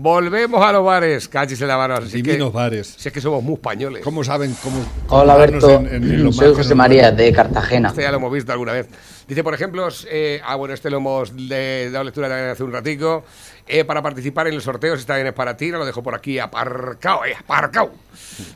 Volvemos 0.06 0.64
a 0.64 0.72
los 0.72 0.86
bares. 0.86 1.28
Cachis 1.28 1.60
en 1.62 1.68
la 1.68 1.78
mano. 1.78 1.97
Si 2.01 2.03
es 2.06 2.12
que- 2.12 2.18
Divinos 2.22 2.53
bares. 2.53 2.93
Si 2.95 3.08
es 3.10 3.12
que 3.12 3.20
somos 3.20 3.41
muy 3.41 3.56
españoles. 3.56 4.03
¿Cómo 4.03 4.24
saben 4.24 4.56
cómo 4.62 4.78
Hola 5.10 5.34
colocarnos 5.34 5.64
Berto, 5.64 5.80
en- 5.80 5.95
en- 6.03 6.12
en 6.14 6.24
los 6.24 6.36
soy 6.36 6.53
José 6.53 6.68
del 6.70 6.78
María 6.78 7.12
de 7.12 7.34
Cartagena. 7.34 7.89
Este 7.89 8.03
ya 8.03 8.12
lo 8.12 8.18
hemos 8.18 8.32
visto 8.32 8.51
alguna 8.51 8.74
vez. 8.74 8.88
Dice, 9.28 9.43
por 9.43 9.56
ejemplo, 9.56 9.88
eh, 10.08 10.39
ah, 10.45 10.53
bueno, 10.58 10.76
este 10.76 10.91
lo 10.91 10.97
hemos 10.97 11.34
le- 11.34 11.89
dado 11.89 12.03
lectura 12.03 12.51
hace 12.51 12.62
un 12.64 12.72
ratico. 12.72 13.24
Eh, 13.68 13.84
para 13.84 14.03
participar 14.03 14.45
en 14.47 14.53
el 14.53 14.62
sorteo, 14.62 14.93
si 14.95 14.99
está 14.99 15.16
bien 15.16 15.26
es 15.26 15.34
para 15.34 15.58
ti, 15.58 15.72
lo 15.72 15.84
dejo 15.84 16.03
por 16.03 16.14
aquí 16.14 16.38
aparcado, 16.38 17.26
eh, 17.26 17.36
aparcado. 17.39 17.91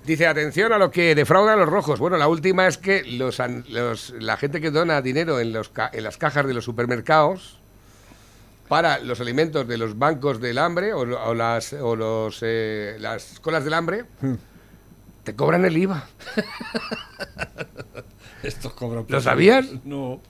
Dice, 0.05 0.27
atención 0.27 0.71
a 0.71 0.77
lo 0.77 0.91
que 0.91 1.15
defraudan 1.15 1.57
los 1.57 1.67
rojos. 1.67 1.99
Bueno, 1.99 2.17
la 2.17 2.27
última 2.27 2.67
es 2.67 2.77
que 2.77 3.01
los, 3.03 3.39
los- 3.69 4.11
la 4.19 4.37
gente 4.37 4.61
que 4.61 4.69
dona 4.69 5.01
dinero 5.01 5.39
en, 5.39 5.51
los, 5.53 5.71
en 5.93 6.03
las 6.03 6.17
cajas 6.17 6.45
de 6.45 6.53
los 6.53 6.63
supermercados 6.63 7.58
para 8.69 8.99
los 8.99 9.19
alimentos 9.19 9.67
de 9.67 9.77
los 9.77 9.97
bancos 9.97 10.39
del 10.39 10.57
hambre 10.59 10.93
o, 10.93 11.33
las, 11.35 11.73
o 11.73 11.95
los, 11.95 12.39
eh, 12.43 12.95
las 12.99 13.39
colas 13.41 13.63
del 13.65 13.73
hambre, 13.73 14.05
te 15.23 15.35
cobran 15.35 15.65
el 15.65 15.75
IVA. 15.77 16.05
Estos 18.43 18.73
cobran. 18.73 19.05
¿Lo 19.07 19.21
sabías? 19.21 19.65
No. 19.83 20.21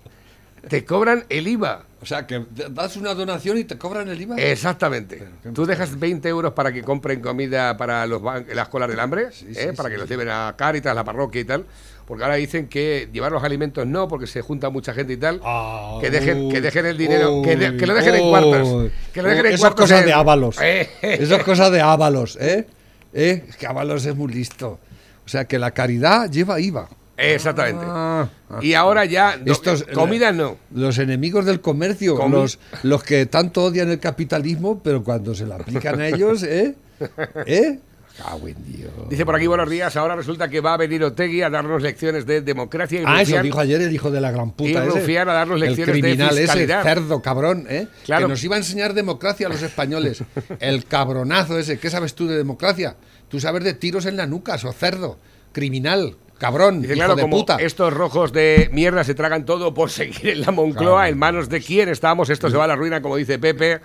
Te 0.67 0.83
cobran 0.83 1.25
el 1.29 1.47
IVA. 1.47 1.85
O 2.01 2.05
sea, 2.05 2.27
que 2.27 2.45
das 2.71 2.97
una 2.97 3.13
donación 3.13 3.57
y 3.57 3.63
te 3.63 3.77
cobran 3.77 4.09
el 4.09 4.19
IVA. 4.21 4.35
Exactamente. 4.37 5.25
Tú 5.53 5.65
dejas 5.65 5.97
20 5.97 6.27
euros 6.27 6.53
para 6.53 6.71
que 6.73 6.83
compren 6.83 7.21
comida 7.21 7.77
para 7.77 8.05
los 8.07 8.21
ban- 8.21 8.45
las 8.53 8.67
colas 8.67 8.89
del 8.89 8.99
hambre, 8.99 9.29
¿eh? 9.55 9.73
para 9.75 9.89
que 9.89 9.97
los 9.97 10.09
lleven 10.09 10.29
a 10.29 10.53
Cáritas, 10.57 10.93
la 10.95 11.03
parroquia 11.03 11.41
y 11.41 11.45
tal. 11.45 11.65
Porque 12.09 12.23
ahora 12.25 12.35
dicen 12.37 12.67
que 12.67 13.07
llevar 13.13 13.31
los 13.31 13.43
alimentos 13.43 13.85
no, 13.87 14.07
porque 14.09 14.25
se 14.27 14.41
junta 14.41 14.69
mucha 14.71 14.93
gente 14.93 15.13
y 15.13 15.17
tal. 15.17 15.39
Ah, 15.43 15.99
que, 16.01 16.09
dejen, 16.09 16.49
que 16.51 16.59
dejen 16.59 16.87
el 16.87 16.97
dinero, 16.97 17.35
uy, 17.37 17.47
que, 17.47 17.55
de- 17.55 17.77
que 17.77 17.85
lo 17.85 17.93
dejen 17.93 18.15
en 18.15 18.29
cuartos. 18.29 18.91
Que 19.13 19.21
lo 19.21 19.29
dejen 19.29 19.45
en 19.45 19.51
Eso 19.53 19.55
es 19.55 19.61
cuartos. 19.61 19.83
cosa 19.85 19.99
en- 19.99 20.05
de 20.07 20.13
Ábalos. 20.13 20.57
Eh, 20.61 20.89
Eso 21.03 21.35
es 21.35 21.43
cosa 21.43 21.69
de 21.69 21.79
Ábalos, 21.81 22.35
¿eh? 22.41 22.65
¿Eh? 23.13 23.43
Es 23.47 23.55
que 23.55 23.67
Ábalos 23.67 24.05
es 24.05 24.15
muy 24.15 24.33
listo. 24.33 24.79
O 25.23 25.29
sea, 25.29 25.45
que 25.45 25.59
la 25.59 25.71
caridad 25.71 26.29
lleva 26.31 26.59
IVA. 26.59 26.89
Exactamente. 27.15 27.83
Ah, 27.85 28.27
y 28.61 28.73
ahora 28.73 29.05
ya, 29.05 29.37
no, 29.37 29.51
Estos, 29.51 29.83
comida 29.93 30.31
no. 30.31 30.57
Los 30.73 30.97
enemigos 30.97 31.45
del 31.45 31.61
comercio, 31.61 32.15
Comi- 32.17 32.31
los, 32.31 32.59
los 32.83 33.03
que 33.03 33.25
tanto 33.27 33.65
odian 33.65 33.91
el 33.91 33.99
capitalismo, 33.99 34.79
pero 34.83 35.03
cuando 35.03 35.35
se 35.35 35.45
lo 35.45 35.55
aplican 35.55 35.99
a 36.01 36.07
ellos, 36.07 36.41
¿eh? 36.43 36.73
¿Eh? 37.45 37.77
Cago 38.23 38.47
en 38.47 38.55
Dios. 38.65 38.91
Dice 39.09 39.25
por 39.25 39.35
aquí, 39.35 39.47
buenos 39.47 39.69
días, 39.69 39.95
ahora 39.95 40.15
resulta 40.15 40.49
que 40.49 40.59
va 40.61 40.73
a 40.73 40.77
venir 40.77 41.03
Otegui 41.03 41.41
a 41.41 41.49
darnos 41.49 41.81
lecciones 41.81 42.25
de 42.25 42.41
democracia 42.41 42.99
y 43.01 43.03
Ah, 43.05 43.21
eso 43.21 43.31
rufián. 43.31 43.43
dijo 43.43 43.59
ayer 43.59 43.81
el 43.81 43.93
hijo 43.93 44.11
de 44.11 44.21
la 44.21 44.31
gran 44.31 44.51
puta. 44.51 44.69
Y 44.85 44.97
ese. 44.97 45.19
A 45.19 45.25
darnos 45.25 45.61
el 45.61 45.67
lecciones 45.69 45.95
de 45.95 46.01
criminal 46.01 46.37
ese, 46.37 46.67
cerdo, 46.67 47.21
cabrón, 47.21 47.65
¿eh? 47.69 47.87
Claro. 48.05 48.25
Que 48.27 48.29
nos 48.29 48.43
iba 48.43 48.55
a 48.55 48.59
enseñar 48.59 48.93
democracia 48.93 49.47
a 49.47 49.49
los 49.49 49.61
españoles. 49.61 50.23
el 50.59 50.85
cabronazo 50.85 51.57
ese. 51.57 51.79
¿Qué 51.79 51.89
sabes 51.89 52.13
tú 52.13 52.27
de 52.27 52.37
democracia? 52.37 52.95
Tú 53.29 53.39
sabes 53.39 53.63
de 53.63 53.73
tiros 53.73 54.05
en 54.05 54.17
la 54.17 54.25
nuca, 54.25 54.55
o 54.63 54.71
cerdo, 54.73 55.17
criminal, 55.51 56.15
cabrón, 56.37 56.81
Dice, 56.81 56.93
hijo 56.93 56.99
claro, 56.99 57.15
de 57.15 57.21
como 57.21 57.37
puta. 57.37 57.57
estos 57.57 57.93
rojos 57.93 58.31
de 58.33 58.69
mierda 58.73 59.03
se 59.03 59.13
tragan 59.13 59.45
todo 59.45 59.73
por 59.73 59.89
seguir 59.91 60.29
en 60.29 60.41
la 60.41 60.51
Moncloa, 60.51 61.09
en 61.09 61.17
manos 61.17 61.49
de 61.49 61.61
quién 61.61 61.89
estamos, 61.89 62.29
esto 62.29 62.49
se 62.49 62.57
va 62.57 62.63
a 62.63 62.67
la 62.67 62.75
ruina, 62.75 63.01
como 63.01 63.15
dice 63.17 63.37
Pepe. 63.39 63.79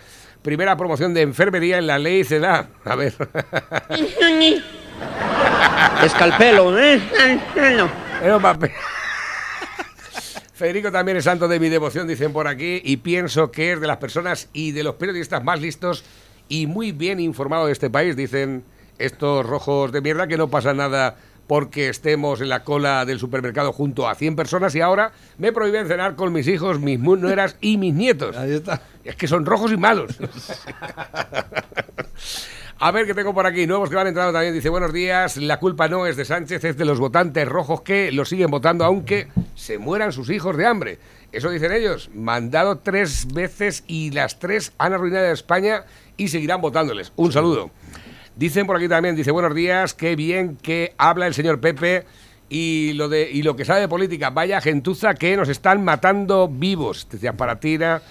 Primera 0.45 0.77
promoción 0.77 1.15
de 1.15 1.23
enfermería 1.23 1.79
en 1.79 1.87
la 1.87 1.99
ley 1.99 2.23
se 2.23 2.39
da. 2.39 2.69
A 2.85 2.95
ver. 2.97 3.15
Escalpelo, 6.05 6.79
¿eh? 6.79 7.01
Era 8.23 8.37
un 8.37 8.43
papel. 8.43 8.71
Federico 10.53 10.93
también 10.93 11.17
es 11.17 11.25
santo 11.25 11.49
de 11.49 11.59
mi 11.59 11.71
devoción, 11.71 12.07
dicen 12.07 12.35
por 12.35 12.47
aquí, 12.47 12.83
y 12.85 12.99
pienso 12.99 13.51
que 13.51 13.73
es 13.73 13.81
de 13.81 13.87
las 13.87 13.97
personas 13.97 14.51
y 14.53 14.73
de 14.73 14.85
los 14.85 14.97
periodistas 14.97 15.43
más 15.43 15.63
listos 15.63 16.05
y 16.47 16.67
muy 16.67 16.93
bien 16.93 17.21
informados 17.21 17.69
de 17.69 17.73
este 17.73 17.89
país, 17.89 18.15
dicen 18.15 18.65
estos 18.99 19.47
rojos 19.47 19.93
de 19.93 20.03
mierda, 20.03 20.27
que 20.27 20.37
no 20.37 20.49
pasa 20.51 20.75
nada 20.75 21.17
porque 21.47 21.89
estemos 21.89 22.41
en 22.41 22.49
la 22.49 22.65
cola 22.65 23.05
del 23.05 23.19
supermercado 23.19 23.73
junto 23.73 24.09
a 24.09 24.15
100 24.15 24.37
personas 24.37 24.75
y 24.75 24.81
ahora 24.81 25.13
me 25.39 25.53
prohíben 25.53 25.87
cenar 25.87 26.17
con 26.17 26.33
mis 26.33 26.49
hijos, 26.49 26.81
mis 26.81 26.99
nueras 26.99 27.57
y 27.61 27.77
mis 27.77 27.95
nietos. 27.95 28.37
Ahí 28.37 28.53
está. 28.53 28.83
Es 29.05 29.17
que 29.17 29.29
son 29.29 29.45
rojos 29.45 29.73
y 29.73 29.77
malos. 29.77 30.19
A 32.81 32.91
ver 32.91 33.07
qué 33.07 33.15
tengo 33.15 33.33
por 33.33 33.47
aquí. 33.47 33.67
Nuevos 33.67 33.89
que 33.89 33.97
van 33.97 34.09
entrando 34.09 34.33
también. 34.33 34.53
Dice, 34.53 34.69
buenos 34.69 34.93
días. 34.93 35.37
La 35.37 35.59
culpa 35.59 35.89
no 35.89 36.07
es 36.07 36.17
de 36.17 36.25
Sánchez, 36.25 36.65
es 36.65 36.77
de 36.77 36.85
los 36.85 36.99
votantes 36.99 37.49
rojos 37.49 37.83
que 37.83 38.11
lo 38.13 38.25
siguen 38.25 38.51
votando 38.51 38.85
aunque 38.85 39.29
se 39.55 39.79
mueran 39.79 40.13
sus 40.13 40.29
hijos 40.29 40.57
de 40.57 40.67
hambre. 40.67 40.99
Eso 41.33 41.51
dicen 41.51 41.73
ellos. 41.73 42.11
Mandado 42.15 42.79
tres 42.79 43.33
veces 43.33 43.85
y 43.87 44.11
las 44.11 44.39
tres 44.39 44.73
han 44.79 44.93
arruinado 44.93 45.27
a 45.27 45.33
España 45.33 45.85
y 46.17 46.29
seguirán 46.29 46.61
votándoles. 46.61 47.13
Un 47.17 47.33
saludo. 47.33 47.71
Dicen 48.37 48.67
por 48.67 48.77
aquí 48.77 48.89
también, 48.89 49.15
dice, 49.15 49.31
buenos 49.31 49.55
días, 49.55 49.95
qué 49.95 50.17
bien 50.17 50.57
que 50.57 50.93
habla 50.99 51.29
el 51.29 51.35
señor 51.35 51.61
Pepe 51.61 52.05
y 52.49 52.93
lo, 52.95 53.09
de, 53.09 53.31
y 53.31 53.43
lo 53.43 53.55
que 53.55 53.65
sabe 53.65 53.81
de 53.81 53.89
política. 53.89 54.31
Vaya 54.31 54.61
gentuza 54.61 55.15
que 55.15 55.37
nos 55.37 55.49
están 55.49 55.85
matando 55.85 56.49
vivos. 56.49 57.07
Decía 57.11 57.35
Paratina. 57.35 58.03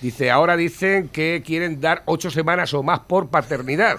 Dice, 0.00 0.30
ahora 0.30 0.56
dicen 0.56 1.08
que 1.08 1.42
quieren 1.44 1.80
dar 1.80 2.02
ocho 2.04 2.30
semanas 2.30 2.72
o 2.72 2.82
más 2.84 3.00
por 3.00 3.28
paternidad. 3.30 3.98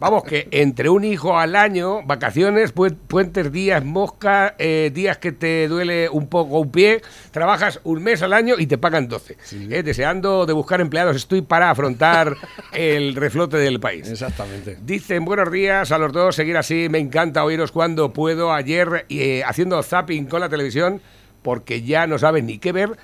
Vamos, 0.00 0.24
que 0.24 0.48
entre 0.50 0.88
un 0.88 1.04
hijo 1.04 1.38
al 1.38 1.54
año, 1.54 2.02
vacaciones, 2.04 2.74
pu- 2.74 2.96
puentes, 3.06 3.52
días, 3.52 3.84
mosca, 3.84 4.56
eh, 4.58 4.90
días 4.92 5.18
que 5.18 5.30
te 5.30 5.68
duele 5.68 6.08
un 6.08 6.26
poco 6.28 6.58
un 6.58 6.72
pie, 6.72 7.00
trabajas 7.30 7.80
un 7.84 8.02
mes 8.02 8.22
al 8.22 8.32
año 8.32 8.56
y 8.58 8.66
te 8.66 8.76
pagan 8.76 9.06
12. 9.06 9.36
Eh, 9.70 9.82
deseando 9.84 10.46
de 10.46 10.52
buscar 10.52 10.80
empleados 10.80 11.14
estoy 11.14 11.42
para 11.42 11.70
afrontar 11.70 12.36
el 12.72 13.14
reflote 13.14 13.56
del 13.56 13.78
país. 13.78 14.08
Exactamente. 14.08 14.78
Dicen 14.82 15.24
buenos 15.24 15.52
días 15.52 15.92
a 15.92 15.98
los 15.98 16.12
dos, 16.12 16.34
seguir 16.34 16.56
así, 16.56 16.88
me 16.90 16.98
encanta 16.98 17.44
oíros 17.44 17.70
cuando 17.70 18.12
puedo. 18.12 18.52
Ayer 18.52 19.06
eh, 19.08 19.42
haciendo 19.46 19.80
zapping 19.82 20.26
con 20.26 20.40
la 20.40 20.48
televisión, 20.48 21.00
porque 21.42 21.82
ya 21.82 22.06
no 22.08 22.18
saben 22.18 22.46
ni 22.46 22.58
qué 22.58 22.72
ver, 22.72 22.96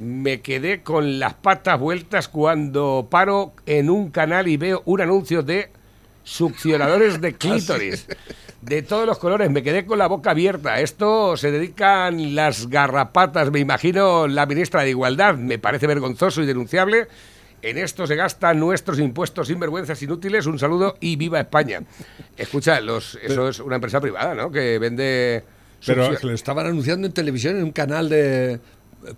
me 0.00 0.40
quedé 0.40 0.82
con 0.82 1.18
las 1.18 1.34
patas 1.34 1.78
vueltas 1.78 2.26
cuando 2.28 3.08
paro 3.10 3.52
en 3.66 3.90
un 3.90 4.10
canal 4.10 4.48
y 4.48 4.56
veo 4.56 4.82
un 4.86 5.02
anuncio 5.02 5.42
de 5.42 5.68
succionadores 6.24 7.20
de 7.20 7.34
clítoris. 7.38 8.06
De 8.62 8.82
todos 8.82 9.06
los 9.06 9.18
colores, 9.18 9.50
me 9.50 9.62
quedé 9.62 9.86
con 9.86 9.98
la 9.98 10.06
boca 10.06 10.32
abierta. 10.32 10.80
Esto 10.80 11.36
se 11.36 11.50
dedican 11.50 12.34
las 12.34 12.68
garrapatas, 12.68 13.50
me 13.50 13.58
imagino 13.58 14.26
la 14.26 14.46
ministra 14.46 14.82
de 14.82 14.90
Igualdad. 14.90 15.36
Me 15.36 15.58
parece 15.58 15.86
vergonzoso 15.86 16.42
y 16.42 16.46
denunciable. 16.46 17.06
En 17.62 17.76
esto 17.76 18.06
se 18.06 18.16
gastan 18.16 18.58
nuestros 18.58 18.98
impuestos 18.98 19.48
sinvergüenzas 19.48 20.02
inútiles. 20.02 20.46
Un 20.46 20.58
saludo 20.58 20.96
y 21.00 21.16
viva 21.16 21.40
España. 21.40 21.82
Escucha, 22.36 22.80
los, 22.80 23.18
eso 23.22 23.48
es 23.48 23.60
una 23.60 23.76
empresa 23.76 24.00
privada, 24.00 24.34
¿no? 24.34 24.50
Que 24.50 24.78
vende. 24.78 25.44
Pero 25.86 26.14
que 26.14 26.26
lo 26.26 26.34
estaban 26.34 26.66
anunciando 26.66 27.06
en 27.06 27.12
televisión, 27.12 27.56
en 27.56 27.64
un 27.64 27.72
canal 27.72 28.10
de 28.10 28.60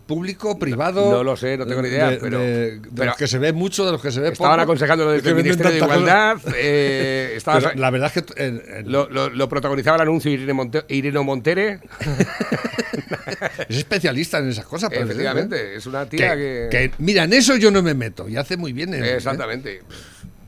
público, 0.07 0.59
privado. 0.59 1.11
no 1.11 1.25
lo 1.25 1.37
sé, 1.37 1.57
no 1.57 1.67
tengo 1.67 1.83
ni 1.83 1.89
idea, 1.89 2.11
de- 2.11 2.17
pero- 2.19 2.39
de- 2.39 2.79
de 2.79 2.89
pero- 2.95 3.07
los 3.07 3.17
que 3.17 3.27
se 3.27 3.39
ve 3.39 3.53
mucho, 3.53 3.85
de 3.85 3.93
los 3.93 4.01
que 4.01 4.13
se 4.13 4.21
ve 4.21 4.29
Estaban 4.29 4.53
poco. 4.55 4.63
aconsejando 4.63 5.05
lo 5.05 5.11
del 5.13 5.23
que 5.23 5.35
Ministerio 5.35 5.73
de 5.73 5.79
Igualdad. 5.79 6.37
eh, 6.57 7.33
estaba- 7.37 7.73
la 7.75 7.91
verdad 7.91 8.13
es 8.15 8.23
que 8.23 8.83
lo, 8.87 9.09
lo- 9.11 9.29
lo 9.31 9.49
protagonizaba 9.49 9.97
el 9.97 10.03
anuncio 10.03 10.31
Irene, 10.31 10.53
Monte- 10.53 10.85
Irene 10.89 11.21
Montere. 11.21 11.81
es 13.69 13.77
especialista 13.77 14.39
en 14.39 14.49
esas 14.51 14.65
cosas. 14.67 14.89
parece, 14.91 15.05
Efectivamente, 15.13 15.57
¿eh? 15.75 15.77
es 15.77 15.87
una 15.87 16.07
tía 16.07 16.37
que, 16.37 16.69
que. 16.71 16.91
que, 16.91 16.95
mira, 16.99 17.25
en 17.25 17.33
eso 17.33 17.57
yo 17.57 17.71
no 17.71 17.83
me 17.83 17.95
meto 17.95 18.29
y 18.29 18.37
hace 18.37 18.57
muy 18.57 18.73
bien. 18.73 18.95
en- 18.95 19.05
¿eh? 19.05 19.15
Exactamente. 19.17 19.83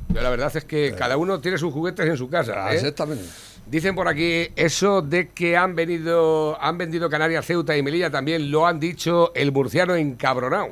Yo 0.08 0.20
la 0.22 0.30
verdad 0.30 0.52
es 0.56 0.64
que 0.64 0.94
cada 0.96 1.16
uno 1.16 1.40
tiene 1.40 1.58
sus 1.58 1.72
juguetes 1.72 2.06
en 2.08 2.16
su 2.16 2.28
casa. 2.28 2.54
Ah, 2.66 2.72
¿eh? 2.72 2.76
Exactamente. 2.76 3.24
Dicen 3.66 3.94
por 3.94 4.08
aquí 4.08 4.48
eso 4.56 5.00
de 5.00 5.28
que 5.30 5.56
han 5.56 5.74
venido, 5.74 6.56
han 6.62 6.76
vendido 6.76 7.08
Canarias, 7.08 7.46
Ceuta 7.46 7.76
y 7.76 7.82
Melilla 7.82 8.10
también 8.10 8.50
lo 8.50 8.66
han 8.66 8.78
dicho 8.78 9.32
el 9.34 9.52
murciano 9.52 9.94
encabronado. 9.96 10.68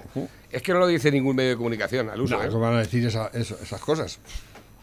Es 0.51 0.61
que 0.62 0.72
no 0.72 0.78
lo 0.80 0.86
dice 0.86 1.11
ningún 1.11 1.34
medio 1.36 1.51
de 1.51 1.57
comunicación 1.57 2.11
al 2.11 2.20
uso. 2.20 2.36
No, 2.36 2.43
¿eh? 2.45 2.49
¿cómo 2.49 2.61
van 2.61 2.74
a 2.74 2.78
decir 2.80 3.07
esa- 3.07 3.30
eso- 3.32 3.57
esas 3.62 3.80
cosas? 3.80 4.18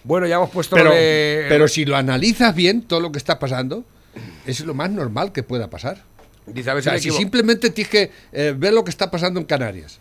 Bueno, 0.04 0.26
ya 0.26 0.36
hemos 0.38 0.50
puesto 0.50 0.76
Pero, 0.76 0.92
de- 0.92 1.46
pero 1.50 1.68
si 1.68 1.86
lo 1.86 1.96
analizas 1.96 2.56
bien, 2.56 2.82
todo 2.82 3.00
lo 3.00 3.12
que 3.12 3.20
está 3.20 3.38
pasando, 3.38 3.84
es 4.48 4.62
lo 4.62 4.74
más 4.74 4.90
normal 4.90 5.32
que 5.32 5.44
pueda 5.44 5.70
pasar. 5.70 6.04
Dice, 6.48 6.72
a 6.72 6.74
ver 6.74 6.82
O 6.82 6.84
sea, 6.84 6.98
si 6.98 7.12
si 7.12 7.18
simplemente 7.18 7.70
tienes 7.70 7.92
que 7.92 8.12
eh, 8.32 8.56
ver 8.58 8.74
lo 8.74 8.84
que 8.84 8.90
está 8.90 9.12
pasando 9.12 9.40
en 9.40 9.46
Canarias 9.46 10.00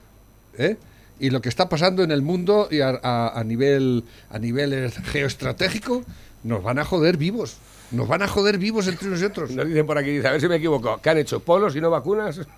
¿eh? 0.57 0.77
y 1.21 1.29
lo 1.29 1.43
que 1.43 1.51
está 1.51 1.69
pasando 1.69 2.03
en 2.03 2.11
el 2.11 2.23
mundo 2.23 2.69
y 2.71 2.81
a, 2.81 2.99
a- 3.03 3.39
a 3.39 3.45
nivel 3.45 4.05
a 4.31 4.39
nivel 4.39 4.91
geoestratégico, 4.91 6.05
nos 6.43 6.63
van 6.63 6.79
a 6.79 6.85
joder 6.87 7.19
vivos. 7.19 7.59
Nos 7.91 8.07
van 8.07 8.23
a 8.23 8.29
joder 8.29 8.59
vivos 8.59 8.87
entre 8.87 9.09
nosotros. 9.09 9.51
Nos 9.51 9.67
dicen 9.67 9.87
por 9.87 9.97
aquí, 9.97 10.11
dice, 10.11 10.29
a 10.29 10.33
ver 10.33 10.41
si 10.41 10.49
me 10.49 10.57
equivoco, 10.57 11.01
¿qué 11.03 11.11
han 11.11 11.19
hecho? 11.19 11.41
¿Polos 11.41 11.75
y 11.75 11.81
no 11.81 11.91
vacunas? 11.91 12.41